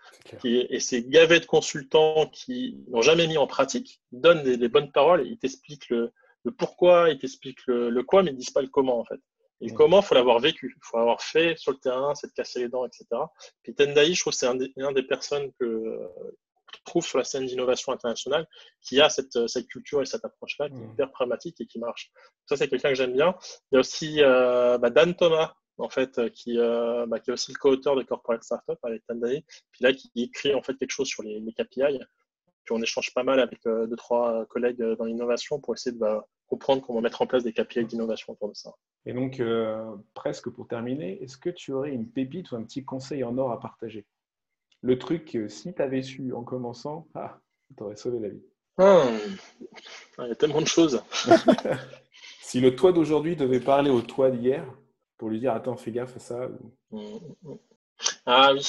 et 0.44 0.80
c'est 0.80 1.02
gavé 1.08 1.40
de 1.40 1.46
consultants 1.46 2.26
qui 2.26 2.78
n'ont 2.88 3.02
jamais 3.02 3.26
mis 3.26 3.38
en 3.38 3.46
pratique, 3.46 4.00
ils 4.12 4.20
donnent 4.20 4.42
les, 4.42 4.68
bonnes 4.68 4.92
paroles, 4.92 5.26
ils 5.26 5.38
t'expliquent 5.38 5.88
le, 5.88 6.12
pourquoi, 6.58 7.10
ils 7.10 7.18
t'expliquent 7.18 7.66
le, 7.66 8.02
quoi, 8.02 8.22
mais 8.22 8.30
ils 8.30 8.34
ne 8.34 8.38
disent 8.38 8.50
pas 8.50 8.62
le 8.62 8.68
comment 8.68 8.98
en 9.00 9.04
fait. 9.04 9.20
Et 9.60 9.68
le 9.68 9.74
comment, 9.74 10.00
il 10.00 10.04
faut 10.04 10.14
l'avoir 10.14 10.40
vécu, 10.40 10.74
il 10.76 10.80
faut 10.82 10.98
l'avoir 10.98 11.22
fait 11.22 11.56
sur 11.56 11.72
le 11.72 11.78
terrain, 11.78 12.14
c'est 12.14 12.26
de 12.26 12.32
casser 12.32 12.60
les 12.60 12.68
dents, 12.68 12.84
etc. 12.84 13.06
Puis 13.62 13.74
Tendai, 13.74 14.12
je 14.12 14.20
trouve 14.20 14.32
que 14.32 14.38
c'est 14.38 14.46
un, 14.46 14.56
des, 14.56 14.72
des 14.76 15.02
personnes 15.04 15.50
que 15.58 16.00
trouve 16.84 17.04
sur 17.04 17.18
la 17.18 17.24
scène 17.24 17.46
d'innovation 17.46 17.92
internationale 17.92 18.46
qui 18.80 19.00
a 19.00 19.08
cette, 19.08 19.46
cette, 19.46 19.66
culture 19.68 20.02
et 20.02 20.06
cette 20.06 20.24
approche-là 20.24 20.68
qui 20.68 20.76
est 20.76 20.84
hyper 20.84 21.10
pragmatique 21.10 21.60
et 21.60 21.66
qui 21.66 21.78
marche. 21.78 22.10
Ça, 22.46 22.56
c'est 22.56 22.68
quelqu'un 22.68 22.90
que 22.90 22.94
j'aime 22.94 23.12
bien. 23.12 23.34
Il 23.70 23.74
y 23.74 23.76
a 23.76 23.80
aussi 23.80 24.22
euh, 24.22 24.78
bah, 24.78 24.90
Dan 24.90 25.14
Thomas, 25.14 25.54
en 25.78 25.88
fait, 25.88 26.18
euh, 26.18 26.28
qui, 26.28 26.58
euh, 26.58 27.06
bah, 27.06 27.20
qui 27.20 27.30
est 27.30 27.32
aussi 27.32 27.52
le 27.52 27.58
co-auteur 27.58 27.96
de 27.96 28.02
Corporate 28.02 28.42
Startup 28.42 28.78
avec 28.82 29.04
Tandai, 29.06 29.44
puis 29.72 29.84
là 29.84 29.92
qui 29.92 30.10
écrit 30.16 30.54
en 30.54 30.62
fait 30.62 30.74
quelque 30.74 30.90
chose 30.90 31.08
sur 31.08 31.22
les, 31.22 31.40
les 31.40 31.52
KPI. 31.52 32.00
Puis 32.64 32.74
on 32.74 32.80
échange 32.80 33.12
pas 33.12 33.24
mal 33.24 33.40
avec 33.40 33.60
deux, 33.64 33.96
trois 33.96 34.46
collègues 34.46 34.82
dans 34.98 35.04
l'innovation 35.04 35.60
pour 35.60 35.74
essayer 35.74 35.92
de 35.92 35.98
bah, 35.98 36.26
comprendre 36.46 36.80
comment 36.80 37.02
mettre 37.02 37.20
en 37.20 37.26
place 37.26 37.42
des 37.42 37.52
KPI 37.52 37.84
d'innovation 37.84 38.32
autour 38.32 38.48
de 38.48 38.54
ça. 38.54 38.72
Et 39.04 39.12
donc, 39.12 39.42
presque 40.14 40.48
pour 40.48 40.66
terminer, 40.66 41.22
est-ce 41.22 41.36
que 41.36 41.50
tu 41.50 41.72
aurais 41.72 41.90
une 41.90 42.08
pépite 42.08 42.52
ou 42.52 42.56
un 42.56 42.62
petit 42.62 42.82
conseil 42.82 43.22
en 43.22 43.36
or 43.36 43.52
à 43.52 43.60
partager? 43.60 44.06
Le 44.80 44.98
truc, 44.98 45.38
si 45.48 45.74
tu 45.74 45.82
avais 45.82 46.00
su 46.00 46.32
en 46.32 46.42
commençant, 46.42 47.06
ah, 47.14 47.38
t'aurais 47.76 47.96
sauvé 47.96 48.18
la 48.18 48.28
vie. 48.30 48.42
Ah, 48.78 49.06
il 50.18 50.28
y 50.28 50.30
a 50.30 50.34
tellement 50.34 50.62
de 50.62 50.66
choses. 50.66 51.02
si 52.40 52.60
le 52.60 52.74
toi 52.74 52.92
d'aujourd'hui 52.92 53.36
devait 53.36 53.60
parler 53.60 53.90
au 53.90 54.00
toi 54.00 54.30
d'hier, 54.30 54.66
pour 55.18 55.28
lui 55.28 55.40
dire 55.40 55.52
attends, 55.52 55.76
fais 55.76 55.92
gaffe 55.92 56.16
à 56.16 56.20
ça. 56.20 56.48
Mm, 56.90 57.00
mm. 57.42 57.58
Ah 58.26 58.52
oui. 58.52 58.62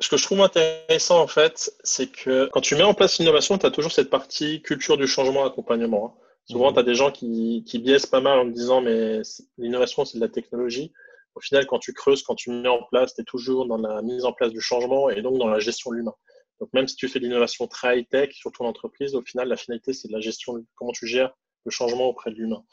Ce 0.00 0.08
que 0.08 0.16
je 0.16 0.22
trouve 0.24 0.40
intéressant, 0.40 1.20
en 1.20 1.26
fait, 1.26 1.72
c'est 1.82 2.10
que 2.10 2.48
quand 2.52 2.60
tu 2.60 2.76
mets 2.76 2.82
en 2.82 2.94
place 2.94 3.18
l'innovation, 3.18 3.58
tu 3.58 3.66
as 3.66 3.70
toujours 3.70 3.92
cette 3.92 4.10
partie 4.10 4.62
culture 4.62 4.96
du 4.96 5.06
changement, 5.06 5.44
accompagnement. 5.44 6.06
Hein. 6.06 6.20
Souvent, 6.50 6.70
mm. 6.70 6.74
tu 6.74 6.80
as 6.80 6.82
des 6.82 6.94
gens 6.94 7.10
qui, 7.10 7.64
qui 7.66 7.78
biaisent 7.78 8.06
pas 8.06 8.20
mal 8.20 8.38
en 8.38 8.44
me 8.44 8.52
disant 8.52 8.80
mais 8.80 9.22
l'innovation, 9.58 10.04
c'est 10.04 10.18
de 10.18 10.22
la 10.22 10.28
technologie. 10.28 10.92
Au 11.34 11.40
final, 11.40 11.66
quand 11.66 11.78
tu 11.78 11.92
creuses, 11.92 12.22
quand 12.22 12.34
tu 12.34 12.50
mets 12.50 12.68
en 12.68 12.82
place, 12.84 13.14
tu 13.14 13.22
es 13.22 13.24
toujours 13.24 13.66
dans 13.66 13.78
la 13.78 14.02
mise 14.02 14.24
en 14.24 14.32
place 14.32 14.52
du 14.52 14.60
changement 14.60 15.10
et 15.10 15.20
donc 15.22 15.38
dans 15.38 15.48
la 15.48 15.58
gestion 15.58 15.90
de 15.90 15.96
l'humain. 15.96 16.14
Donc 16.60 16.72
même 16.72 16.86
si 16.86 16.94
tu 16.94 17.08
fais 17.08 17.18
de 17.18 17.24
l'innovation 17.24 17.66
très 17.66 17.98
high-tech 17.98 18.32
sur 18.32 18.52
ton 18.52 18.66
entreprise, 18.66 19.14
au 19.14 19.22
final, 19.22 19.48
la 19.48 19.56
finalité, 19.56 19.92
c'est 19.92 20.08
de 20.08 20.12
la 20.12 20.20
gestion, 20.20 20.64
comment 20.76 20.92
tu 20.92 21.06
gères 21.06 21.34
le 21.64 21.70
changement 21.70 22.06
auprès 22.06 22.30
de 22.30 22.36
l'humain. 22.36 22.64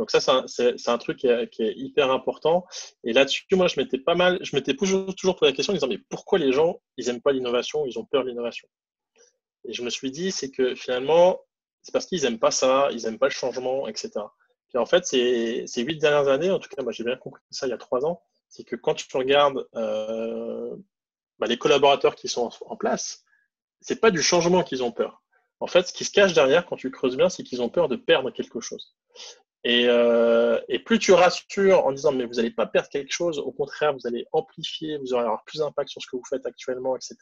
Donc 0.00 0.10
ça, 0.10 0.46
c'est 0.46 0.88
un, 0.88 0.96
truc 0.96 1.18
qui 1.18 1.26
est, 1.28 1.74
hyper 1.76 2.10
important. 2.10 2.64
Et 3.04 3.12
là-dessus, 3.12 3.44
moi, 3.52 3.66
je 3.66 3.78
m'étais 3.78 3.98
pas 3.98 4.14
mal, 4.14 4.38
je 4.40 4.56
m'étais 4.56 4.74
toujours, 4.74 5.14
posé 5.36 5.50
la 5.50 5.52
question 5.52 5.72
en 5.72 5.76
disant, 5.76 5.88
mais 5.88 5.98
pourquoi 6.08 6.38
les 6.38 6.54
gens, 6.54 6.80
ils 6.96 7.04
n'aiment 7.04 7.20
pas 7.20 7.32
l'innovation, 7.32 7.84
ils 7.84 7.98
ont 7.98 8.06
peur 8.06 8.24
de 8.24 8.30
l'innovation? 8.30 8.66
Et 9.68 9.74
je 9.74 9.82
me 9.82 9.90
suis 9.90 10.10
dit, 10.10 10.32
c'est 10.32 10.50
que 10.50 10.74
finalement, 10.74 11.42
c'est 11.82 11.92
parce 11.92 12.06
qu'ils 12.06 12.22
n'aiment 12.22 12.38
pas 12.38 12.50
ça, 12.50 12.88
ils 12.92 13.02
n'aiment 13.02 13.18
pas 13.18 13.26
le 13.26 13.32
changement, 13.32 13.86
etc. 13.88 14.10
Puis 14.70 14.78
en 14.78 14.86
fait, 14.86 15.04
ces, 15.04 15.66
huit 15.76 15.98
dernières 15.98 16.28
années, 16.28 16.50
en 16.50 16.60
tout 16.60 16.70
cas, 16.70 16.82
moi, 16.82 16.92
j'ai 16.92 17.04
bien 17.04 17.16
compris 17.16 17.42
ça 17.50 17.66
il 17.66 17.70
y 17.70 17.74
a 17.74 17.76
trois 17.76 18.06
ans, 18.06 18.22
c'est 18.48 18.64
que 18.64 18.76
quand 18.76 18.94
tu 18.94 19.04
regardes 19.14 19.68
euh, 19.74 20.74
bah, 21.38 21.46
les 21.46 21.58
collaborateurs 21.58 22.14
qui 22.14 22.28
sont 22.28 22.48
en 22.64 22.76
place, 22.76 23.22
c'est 23.82 24.00
pas 24.00 24.10
du 24.10 24.22
changement 24.22 24.62
qu'ils 24.62 24.82
ont 24.82 24.92
peur. 24.92 25.22
En 25.58 25.66
fait, 25.66 25.86
ce 25.86 25.92
qui 25.92 26.06
se 26.06 26.10
cache 26.10 26.32
derrière, 26.32 26.64
quand 26.64 26.76
tu 26.76 26.90
creuses 26.90 27.18
bien, 27.18 27.28
c'est 27.28 27.42
qu'ils 27.42 27.60
ont 27.60 27.68
peur 27.68 27.88
de 27.88 27.96
perdre 27.96 28.30
quelque 28.30 28.60
chose. 28.60 28.96
Et, 29.62 29.86
euh, 29.88 30.58
et, 30.68 30.78
plus 30.78 30.98
tu 30.98 31.12
rassures 31.12 31.84
en 31.84 31.92
disant 31.92 32.12
mais 32.12 32.24
vous 32.24 32.34
n'allez 32.34 32.50
pas 32.50 32.66
perdre 32.66 32.88
quelque 32.88 33.12
chose, 33.12 33.38
au 33.38 33.52
contraire, 33.52 33.92
vous 33.92 34.06
allez 34.06 34.26
amplifier, 34.32 34.96
vous 34.98 35.12
aurez 35.12 35.24
avoir 35.24 35.44
plus 35.44 35.58
d'impact 35.58 35.90
sur 35.90 36.00
ce 36.00 36.06
que 36.06 36.16
vous 36.16 36.24
faites 36.28 36.46
actuellement, 36.46 36.96
etc. 36.96 37.16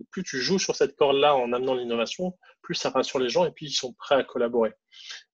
Et 0.00 0.04
plus 0.10 0.22
tu 0.22 0.38
joues 0.38 0.58
sur 0.58 0.76
cette 0.76 0.94
corde-là 0.96 1.34
en 1.34 1.52
amenant 1.52 1.74
l'innovation, 1.74 2.36
plus 2.62 2.74
ça 2.74 2.90
rassure 2.90 3.18
les 3.18 3.30
gens 3.30 3.46
et 3.46 3.50
puis 3.50 3.66
ils 3.66 3.72
sont 3.72 3.94
prêts 3.94 4.14
à 4.14 4.24
collaborer. 4.24 4.72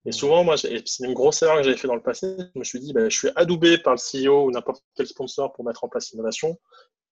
Et 0.05 0.12
souvent, 0.12 0.44
moi, 0.44 0.57
c'est 0.57 0.84
une 1.01 1.14
grosse 1.14 1.42
erreur 1.42 1.57
que 1.57 1.64
j'avais 1.64 1.76
fait 1.76 1.88
dans 1.88 1.97
le 1.97 2.03
passé. 2.03 2.36
Je 2.55 2.59
me 2.59 2.64
suis 2.64 2.78
dit, 2.78 2.92
ben, 2.92 3.11
je 3.11 3.16
suis 3.16 3.28
adoubé 3.34 3.78
par 3.78 3.94
le 3.94 3.99
CEO 3.99 4.47
ou 4.47 4.51
n'importe 4.53 4.84
quel 4.94 5.07
sponsor 5.07 5.53
pour 5.53 5.64
mettre 5.64 5.82
en 5.82 5.88
place 5.88 6.12
l'innovation 6.12 6.59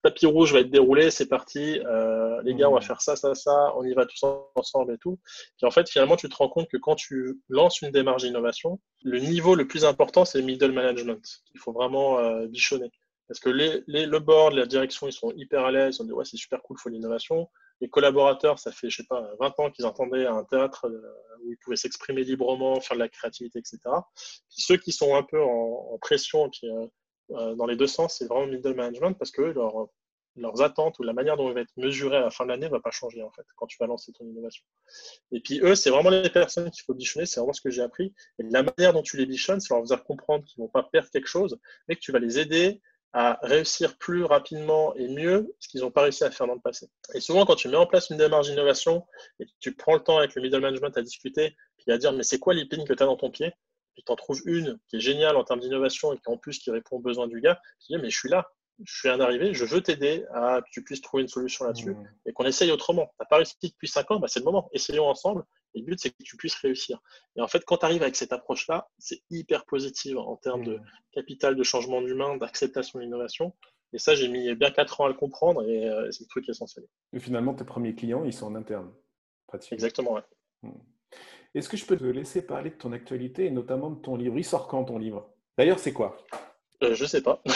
tapis 0.05 0.27
rouge 0.27 0.53
va 0.53 0.61
être 0.61 0.71
déroulé, 0.71 1.11
c'est 1.11 1.29
parti, 1.29 1.81
euh, 1.87 2.41
les 2.43 2.55
gars, 2.55 2.69
on 2.69 2.75
va 2.75 2.81
mmh. 2.81 2.83
faire 2.83 3.01
ça, 3.01 3.17
ça, 3.17 3.35
ça, 3.35 3.73
on 3.75 3.85
y 3.85 3.95
va 3.95 4.05
tous 4.05 4.23
ensemble 4.55 4.93
et 4.93 4.99
tout. 4.99 5.19
Puis 5.57 5.67
en 5.67 5.71
fait, 5.71 5.89
finalement, 5.89 6.17
tu 6.17 6.29
te 6.29 6.37
rends 6.37 6.51
compte 6.51 6.69
que 6.69 6.77
quand 6.77 6.95
tu 6.95 7.41
lances 7.49 7.81
une 7.81 7.91
démarche 7.91 8.23
d'innovation, 8.23 8.79
le 9.03 9.19
niveau 9.19 9.55
le 9.55 9.67
plus 9.67 9.87
important, 9.87 10.27
c'est 10.27 10.39
le 10.39 10.45
middle 10.45 10.73
management, 10.73 11.23
qu'il 11.51 11.59
faut 11.59 11.73
vraiment 11.73 12.19
euh, 12.19 12.47
bichonner. 12.47 12.91
Parce 13.29 13.41
que 13.41 13.49
les, 13.49 13.83
le 13.87 14.19
board, 14.19 14.53
la 14.53 14.67
direction, 14.67 15.09
ils 15.09 15.13
sont 15.13 15.33
hyper 15.35 15.65
à 15.65 15.73
l'aise, 15.73 15.97
ils 15.97 16.03
ont 16.03 16.05
dit, 16.05 16.13
ouais, 16.13 16.27
c'est 16.27 16.37
super 16.37 16.61
cool, 16.61 16.77
il 16.79 16.83
faut 16.83 16.91
l'innovation. 16.91 17.49
Les 17.81 17.89
collaborateurs, 17.89 18.59
ça 18.59 18.73
fait, 18.73 18.91
je 18.91 18.99
sais 18.99 19.07
pas, 19.09 19.27
20 19.41 19.61
ans 19.61 19.71
qu'ils 19.71 19.87
entendaient 19.87 20.27
un 20.27 20.45
théâtre 20.45 20.87
euh, 20.87 21.01
où 21.43 21.51
ils 21.51 21.57
pouvaient 21.57 21.77
s'exprimer 21.77 22.25
librement, 22.25 22.79
faire 22.83 22.99
de 22.99 23.03
la 23.03 23.09
créativité, 23.09 23.59
etc. 23.59 23.79
Puis 24.51 24.63
ceux 24.63 24.77
qui 24.77 24.93
sont 24.93 25.17
un 25.17 25.23
peu 25.23 25.43
en, 25.43 25.97
pression, 26.03 26.51
puis 26.51 26.69
euh, 26.69 26.87
dans 27.29 27.67
les 27.67 27.77
deux 27.77 27.87
sens, 27.87 28.17
c'est 28.19 28.27
vraiment 28.27 28.47
middle 28.47 28.75
management 28.75 29.15
parce 29.15 29.31
que 29.31 29.43
leur, 29.43 29.89
leurs 30.37 30.63
attentes 30.63 30.99
ou 30.99 31.03
la 31.03 31.13
manière 31.13 31.37
dont 31.37 31.49
ils 31.49 31.55
vont 31.55 31.61
être 31.61 31.77
mesurés 31.77 32.17
à 32.17 32.21
la 32.21 32.31
fin 32.31 32.45
de 32.45 32.51
l'année 32.51 32.67
ne 32.67 32.71
va 32.71 32.81
pas 32.81 32.91
changer 32.91 33.23
en 33.23 33.31
fait 33.31 33.45
quand 33.57 33.67
tu 33.67 33.77
vas 33.79 33.87
lancer 33.87 34.13
ton 34.13 34.25
innovation. 34.25 34.65
Et 35.33 35.41
puis 35.41 35.61
eux, 35.61 35.75
c'est 35.75 35.91
vraiment 35.91 36.11
les 36.11 36.29
personnes 36.31 36.71
qu'il 36.71 36.83
faut 36.85 36.95
bichonner, 36.95 37.27
c'est 37.27 37.41
vraiment 37.41 37.53
ce 37.53 37.61
que 37.61 37.71
j'ai 37.71 37.83
appris. 37.83 38.15
Et 38.39 38.43
la 38.43 38.63
manière 38.63 38.93
dont 38.93 39.03
tu 39.03 39.17
les 39.17 39.27
bichonnes, 39.27 39.61
c'est 39.61 39.73
leur 39.75 39.87
faire 39.87 40.05
comprendre 40.05 40.45
qu'ils 40.45 40.61
ne 40.61 40.67
vont 40.67 40.71
pas 40.71 40.83
perdre 40.83 41.09
quelque 41.11 41.29
chose, 41.29 41.59
mais 41.89 41.97
que 41.97 42.01
tu 42.01 42.13
vas 42.13 42.19
les 42.19 42.39
aider 42.39 42.81
à 43.13 43.39
réussir 43.43 43.97
plus 43.97 44.25
rapidement 44.25 44.93
et 44.97 45.07
mieux 45.07 45.55
ce 45.61 45.69
qu'ils 45.69 45.83
n'ont 45.83 45.93
pas 45.93 46.03
réussi 46.03 46.25
à 46.25 46.33
faire 46.33 46.49
dans 46.49 46.55
le 46.55 46.61
passé. 46.61 46.89
Et 47.15 47.21
souvent, 47.21 47.47
quand 47.47 47.55
tu 47.55 47.69
mets 47.69 47.77
en 47.77 47.87
place 47.87 48.11
une 48.11 48.17
démarche 48.17 48.49
d'innovation 48.49 49.07
et 49.39 49.47
que 49.47 49.53
tu 49.61 49.77
prends 49.77 49.95
le 49.95 50.01
temps 50.03 50.19
avec 50.19 50.35
le 50.35 50.43
middle 50.43 50.61
management 50.61 50.97
à 50.97 51.03
discuter, 51.03 51.55
puis 51.79 51.93
à 51.93 51.99
dire 51.99 52.13
mais 52.13 52.25
c'est 52.25 52.41
quoi 52.41 52.55
l'épine 52.55 52.85
que 52.85 52.93
tu 52.93 53.03
as 53.03 53.07
dans 53.07 53.17
ton 53.17 53.31
pied? 53.31 53.53
Puis 53.95 54.03
tu 54.05 54.13
en 54.13 54.17
trouves 54.17 54.41
une 54.45 54.79
qui 54.89 54.97
est 54.97 55.01
géniale 55.01 55.37
en 55.37 55.45
termes 55.45 55.61
d'innovation 55.61 56.13
et 56.13 56.19
qui 56.19 56.29
en 56.29 56.37
plus 56.37 56.59
qui 56.59 56.71
répond 56.71 56.97
aux 56.97 57.01
besoins 57.01 57.27
du 57.27 57.41
gars, 57.41 57.61
tu 57.81 57.93
dis 57.93 58.03
mais 58.03 58.11
je 58.11 58.19
suis 58.19 58.29
là, 58.29 58.49
je 58.83 58.93
suis 58.93 59.09
un 59.09 59.21
arrivé, 59.21 59.55
je 59.55 59.65
veux 59.65 59.81
t'aider 59.81 60.25
à 60.33 60.61
que 60.61 60.69
tu 60.71 60.83
puisses 60.83 61.01
trouver 61.01 61.23
une 61.23 61.29
solution 61.29 61.65
là-dessus 61.65 61.91
mmh. 61.91 62.09
et 62.27 62.33
qu'on 62.33 62.45
essaye 62.45 62.71
autrement. 62.71 63.07
Tu 63.07 63.15
n'as 63.21 63.27
pas 63.27 63.37
réussi 63.37 63.55
depuis 63.63 63.89
5 63.89 64.11
ans, 64.11 64.19
bah 64.19 64.29
c'est 64.29 64.41
le 64.41 64.45
moment, 64.45 64.69
essayons 64.73 65.07
ensemble. 65.07 65.45
Et 65.75 65.81
le 65.81 65.87
but, 65.87 65.99
c'est 66.01 66.11
que 66.11 66.23
tu 66.23 66.37
puisses 66.37 66.55
réussir. 66.55 67.01
Et 67.37 67.41
en 67.41 67.49
fait, 67.49 67.65
quand 67.65 67.79
tu 67.79 67.85
arrives 67.85 68.03
avec 68.03 68.15
cette 68.15 68.33
approche-là, 68.33 68.89
c'est 68.99 69.23
hyper 69.31 69.65
positif 69.65 70.17
en 70.17 70.37
termes 70.37 70.65
de 70.65 70.79
capital 71.13 71.57
de 71.57 71.63
changement 71.65 72.01
d'humain, 72.01 72.37
d'acceptation 72.37 72.99
de 72.99 73.05
l'innovation. 73.05 73.55
Et 73.93 73.99
ça, 73.99 74.15
j'ai 74.15 74.29
mis 74.29 74.55
bien 74.55 74.71
4 74.71 75.01
ans 75.01 75.05
à 75.07 75.09
le 75.09 75.15
comprendre 75.15 75.63
et 75.69 75.89
euh, 75.89 76.11
c'est 76.11 76.25
le 76.25 76.29
truc 76.29 76.49
essentiel. 76.49 76.85
Et 77.13 77.21
finalement, 77.21 77.55
tes 77.55 77.65
premiers 77.65 77.95
clients, 77.95 78.25
ils 78.25 78.33
sont 78.33 78.47
en 78.47 78.55
interne. 78.55 78.93
Exactement, 79.71 80.15
ouais. 80.15 80.23
Mmh. 80.63 80.71
Est-ce 81.55 81.69
que 81.69 81.77
je 81.77 81.85
peux 81.85 81.97
te 81.97 82.05
laisser 82.05 82.43
parler 82.43 82.71
de 82.71 82.75
ton 82.75 82.93
actualité 82.93 83.47
et 83.47 83.51
notamment 83.51 83.91
de 83.91 84.01
ton 84.01 84.17
livre? 84.17 84.37
Il 84.37 84.45
sort 84.45 84.67
quand 84.67 84.85
ton 84.85 84.99
livre? 84.99 85.29
D'ailleurs, 85.57 85.79
c'est 85.79 85.93
quoi? 85.93 86.17
Euh, 86.83 86.95
Je 86.95 87.05
sais 87.05 87.23
pas. 87.23 87.43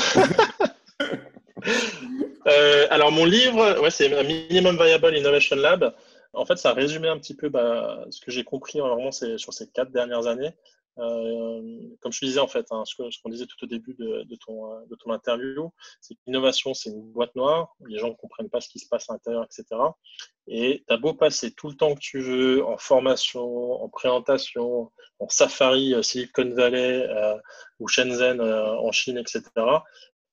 Euh, 2.46 2.86
alors, 2.88 3.12
mon 3.12 3.26
livre, 3.26 3.82
ouais, 3.82 3.90
c'est 3.90 4.08
Minimum 4.24 4.76
Viable 4.76 5.14
Innovation 5.14 5.56
Lab. 5.56 5.94
En 6.32 6.46
fait, 6.46 6.56
ça 6.56 6.70
a 6.70 6.72
résumé 6.72 7.08
un 7.08 7.18
petit 7.18 7.34
peu 7.34 7.50
bah, 7.50 8.06
ce 8.10 8.22
que 8.22 8.30
j'ai 8.30 8.42
compris 8.42 8.78
vraiment 8.78 9.10
sur 9.12 9.52
ces 9.52 9.68
quatre 9.68 9.90
dernières 9.90 10.26
années. 10.26 10.54
Euh, 10.98 11.62
comme 12.00 12.12
je 12.12 12.24
disais 12.24 12.40
en 12.40 12.48
fait, 12.48 12.66
hein, 12.70 12.82
ce 12.84 12.94
qu'on 12.96 13.28
disait 13.30 13.46
tout 13.46 13.62
au 13.62 13.66
début 13.66 13.94
de, 13.94 14.36
ton, 14.44 14.84
de 14.86 14.96
ton 14.96 15.12
interview, 15.12 15.72
c'est 16.00 16.14
que 16.14 16.20
l'innovation, 16.26 16.74
c'est 16.74 16.90
une 16.90 17.12
boîte 17.12 17.34
noire, 17.36 17.76
les 17.86 17.98
gens 17.98 18.08
ne 18.08 18.14
comprennent 18.14 18.50
pas 18.50 18.60
ce 18.60 18.68
qui 18.68 18.78
se 18.78 18.88
passe 18.88 19.08
à 19.08 19.12
l'intérieur, 19.12 19.44
etc. 19.44 19.80
Et 20.48 20.84
tu 20.86 20.92
as 20.92 20.96
beau 20.96 21.14
passer 21.14 21.52
tout 21.52 21.68
le 21.68 21.76
temps 21.76 21.94
que 21.94 22.00
tu 22.00 22.20
veux 22.20 22.64
en 22.64 22.78
formation, 22.78 23.82
en 23.82 23.88
présentation, 23.88 24.90
en 25.18 25.28
safari 25.28 25.94
euh, 25.94 26.02
Silicon 26.02 26.50
Valley 26.54 27.06
euh, 27.08 27.36
ou 27.78 27.88
Shenzhen 27.88 28.40
en 28.40 28.92
Chine, 28.92 29.18
etc. 29.18 29.42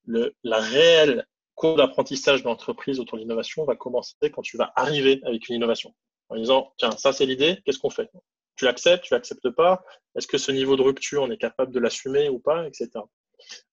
Le, 0.06 0.36
la 0.44 0.60
réelle 0.60 1.26
cours 1.56 1.78
d'apprentissage 1.78 2.44
d'entreprise 2.44 3.00
autour 3.00 3.18
de 3.18 3.24
l'innovation 3.24 3.66
va 3.66 3.76
commencer 3.76 4.16
quand 4.34 4.42
tu 4.42 4.58
vas 4.58 4.72
arriver 4.76 5.22
avec 5.24 5.48
une 5.50 5.56
innovation. 5.56 5.94
En 6.30 6.36
disant, 6.36 6.74
tiens, 6.78 6.92
ça 6.92 7.14
c'est 7.14 7.26
l'idée, 7.26 7.62
qu'est-ce 7.66 7.80
qu'on 7.80 7.90
fait? 7.90 8.10
Tu 8.56 8.66
l'acceptes, 8.66 9.04
tu 9.04 9.14
l'acceptes 9.14 9.50
pas 9.50 9.84
Est-ce 10.16 10.28
que 10.28 10.38
ce 10.38 10.52
niveau 10.52 10.76
de 10.76 10.82
rupture, 10.82 11.24
on 11.24 11.32
est 11.32 11.38
capable 11.38 11.72
de 11.72 11.80
l'assumer 11.80 12.30
ou 12.30 12.40
pas, 12.40 12.68
etc. 12.68 12.90
Moi, 12.96 13.10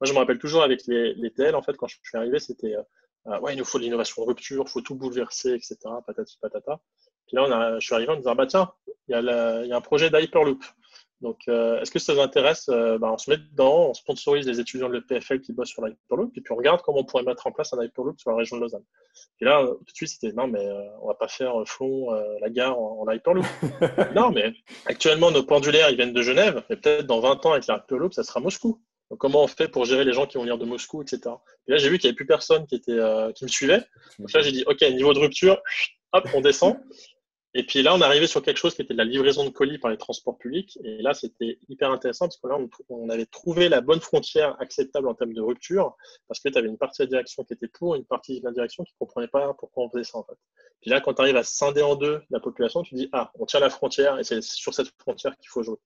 je 0.03 0.12
me 0.12 0.18
rappelle 0.18 0.39
toujours 0.39 0.62
avec 0.62 0.83
les, 0.87 1.14
les 1.14 1.30
TL, 1.30 1.55
en 1.55 1.62
fait, 1.62 1.76
quand 1.76 1.87
je 1.87 1.97
suis 2.03 2.18
arrivé, 2.18 2.39
c'était 2.39 2.76
euh, 3.26 3.41
ouais, 3.41 3.55
il 3.55 3.59
nous 3.59 3.64
faut 3.64 3.78
de 3.78 3.85
l'innovation 3.85 4.22
de 4.22 4.28
rupture, 4.28 4.64
il 4.66 4.70
faut 4.70 4.80
tout 4.80 4.95
bouleverser, 4.95 5.53
etc. 5.55 5.76
Patati 6.07 6.39
patata. 6.41 6.80
Puis 7.26 7.37
là, 7.37 7.45
on 7.45 7.53
a, 7.53 7.78
je 7.78 7.87
suis 7.87 7.95
arrivé 7.95 8.12
en 8.12 8.16
disant 8.16 8.35
bah 8.35 8.47
tiens, 8.47 8.72
il 9.09 9.12
y, 9.12 9.14
a 9.14 9.62
il 9.62 9.68
y 9.68 9.72
a 9.72 9.76
un 9.76 9.80
projet 9.80 10.11
d'Hyperloop. 10.11 10.62
Donc, 11.23 11.43
euh, 11.49 11.81
est-ce 11.81 11.93
que 11.93 12.01
ça 12.01 12.14
vous 12.14 12.20
intéresse 12.20 12.68
euh, 12.68 12.99
bah, 12.99 13.09
On 13.12 13.16
se 13.16 13.31
met 13.31 13.37
dedans, 13.37 13.91
on 13.91 13.95
sponsorise 13.95 14.45
les 14.47 14.59
étudiants 14.59 14.89
de 14.89 14.95
l'EPFL 14.95 15.41
qui 15.41 15.53
bossent 15.53 15.68
sur 15.68 15.85
l'Hyperloop, 15.85 16.37
et 16.37 16.41
puis 16.41 16.53
on 16.53 16.57
regarde 16.57 16.83
comment 16.83 16.99
on 16.99 17.05
pourrait 17.05 17.23
mettre 17.23 17.47
en 17.47 17.53
place 17.53 17.73
un 17.73 17.83
Hyperloop 17.83 18.18
sur 18.18 18.33
la 18.33 18.37
région 18.37 18.57
de 18.57 18.62
Lausanne. 18.62 18.83
Et 19.41 19.45
là, 19.45 19.64
tout 19.64 19.85
de 19.85 19.95
suite, 19.95 20.09
c'était 20.09 20.33
non, 20.33 20.49
mais 20.49 20.66
euh, 20.66 20.83
on 21.01 21.07
va 21.07 21.14
pas 21.14 21.29
faire 21.29 21.55
Flon, 21.64 22.11
la 22.41 22.51
gare 22.51 22.77
en, 22.77 23.09
Hyperloop. 23.09 23.47
non, 24.16 24.33
mais 24.33 24.53
actuellement, 24.87 25.31
nos 25.31 25.45
pendulaires, 25.45 25.91
ils 25.91 25.97
viennent 25.97 26.12
de 26.12 26.23
Genève, 26.23 26.64
et 26.70 26.77
peut-être 26.77 27.07
dans 27.07 27.20
20 27.20 27.47
ans, 27.47 27.53
avec 27.53 27.68
l'Hyperloop, 27.68 28.12
ça 28.12 28.25
sera 28.25 28.41
Moscou. 28.41 28.83
Donc, 29.11 29.20
comment 29.20 29.45
on 29.45 29.47
fait 29.47 29.68
pour 29.68 29.85
gérer 29.85 30.05
les 30.05 30.12
gens 30.12 30.27
qui 30.27 30.39
vont 30.39 30.43
venir 30.43 30.59
de 30.59 30.64
Moscou, 30.64 31.03
etc. 31.03 31.20
Et 31.68 31.70
là, 31.70 31.77
j'ai 31.77 31.89
vu 31.89 31.99
qu'il 31.99 32.09
n'y 32.09 32.11
avait 32.11 32.16
plus 32.16 32.27
personne 32.27 32.66
qui, 32.66 32.75
était, 32.75 32.99
qui 33.37 33.45
me 33.45 33.49
suivait. 33.49 33.85
Donc 34.18 34.33
là, 34.33 34.41
j'ai 34.41 34.51
dit, 34.51 34.64
OK, 34.66 34.81
niveau 34.81 35.14
de 35.14 35.20
rupture, 35.20 35.62
hop, 36.12 36.29
on 36.35 36.41
descend. 36.41 36.79
Et 37.55 37.65
puis 37.65 37.83
là, 37.83 37.95
on 37.95 38.01
arrivé 38.01 38.27
sur 38.27 38.41
quelque 38.41 38.57
chose 38.57 38.75
qui 38.75 38.81
était 38.81 38.95
de 38.95 38.99
la 38.99 39.05
livraison 39.05 39.45
de 39.45 39.51
colis 39.51 39.79
par 39.79 39.91
les 39.91 39.99
transports 39.99 40.39
publics. 40.39 40.79
Et 40.85 41.03
là, 41.03 41.13
c'était 41.13 41.59
hyper 41.69 41.91
intéressant 41.91 42.27
parce 42.27 42.39
que 42.39 42.49
là, 42.49 42.59
on, 42.89 43.09
avait 43.11 43.27
trouvé 43.27 43.69
la 43.69 43.83
bonne 43.83 44.01
frontière 44.01 44.57
acceptable 44.59 45.07
en 45.07 45.15
termes 45.15 45.35
de 45.35 45.41
rupture 45.43 45.95
parce 46.29 46.41
que 46.41 46.49
tu 46.49 46.57
avais 46.57 46.69
une 46.69 46.79
partie 46.79 47.03
de 47.03 47.05
la 47.05 47.11
direction 47.11 47.45
qui 47.45 47.53
était 47.53 47.69
pour, 47.69 47.95
une 47.95 48.07
partie 48.07 48.41
de 48.41 48.45
la 48.47 48.53
direction 48.53 48.85
qui 48.85 48.95
ne 48.95 49.05
comprenait 49.05 49.29
pas 49.29 49.53
pourquoi 49.59 49.85
on 49.85 49.91
faisait 49.91 50.05
ça 50.05 50.19
en 50.19 50.25
fait. 50.25 50.37
Puis 50.81 50.91
là, 50.91 51.03
quand 51.03 51.13
tu 51.13 51.21
arrives 51.21 51.37
à 51.37 51.45
scinder 51.45 51.83
en 51.83 51.95
deux 51.95 52.23
la 52.31 52.41
population, 52.41 52.83
tu 52.83 52.95
dis 52.95 53.11
ah, 53.13 53.31
on 53.39 53.45
tient 53.45 53.61
la 53.61 53.71
frontière 53.71 54.19
et 54.19 54.25
c'est 54.25 54.41
sur 54.43 54.73
cette 54.73 54.89
frontière 54.99 55.37
qu'il 55.37 55.49
faut 55.51 55.63
jouer. 55.63 55.79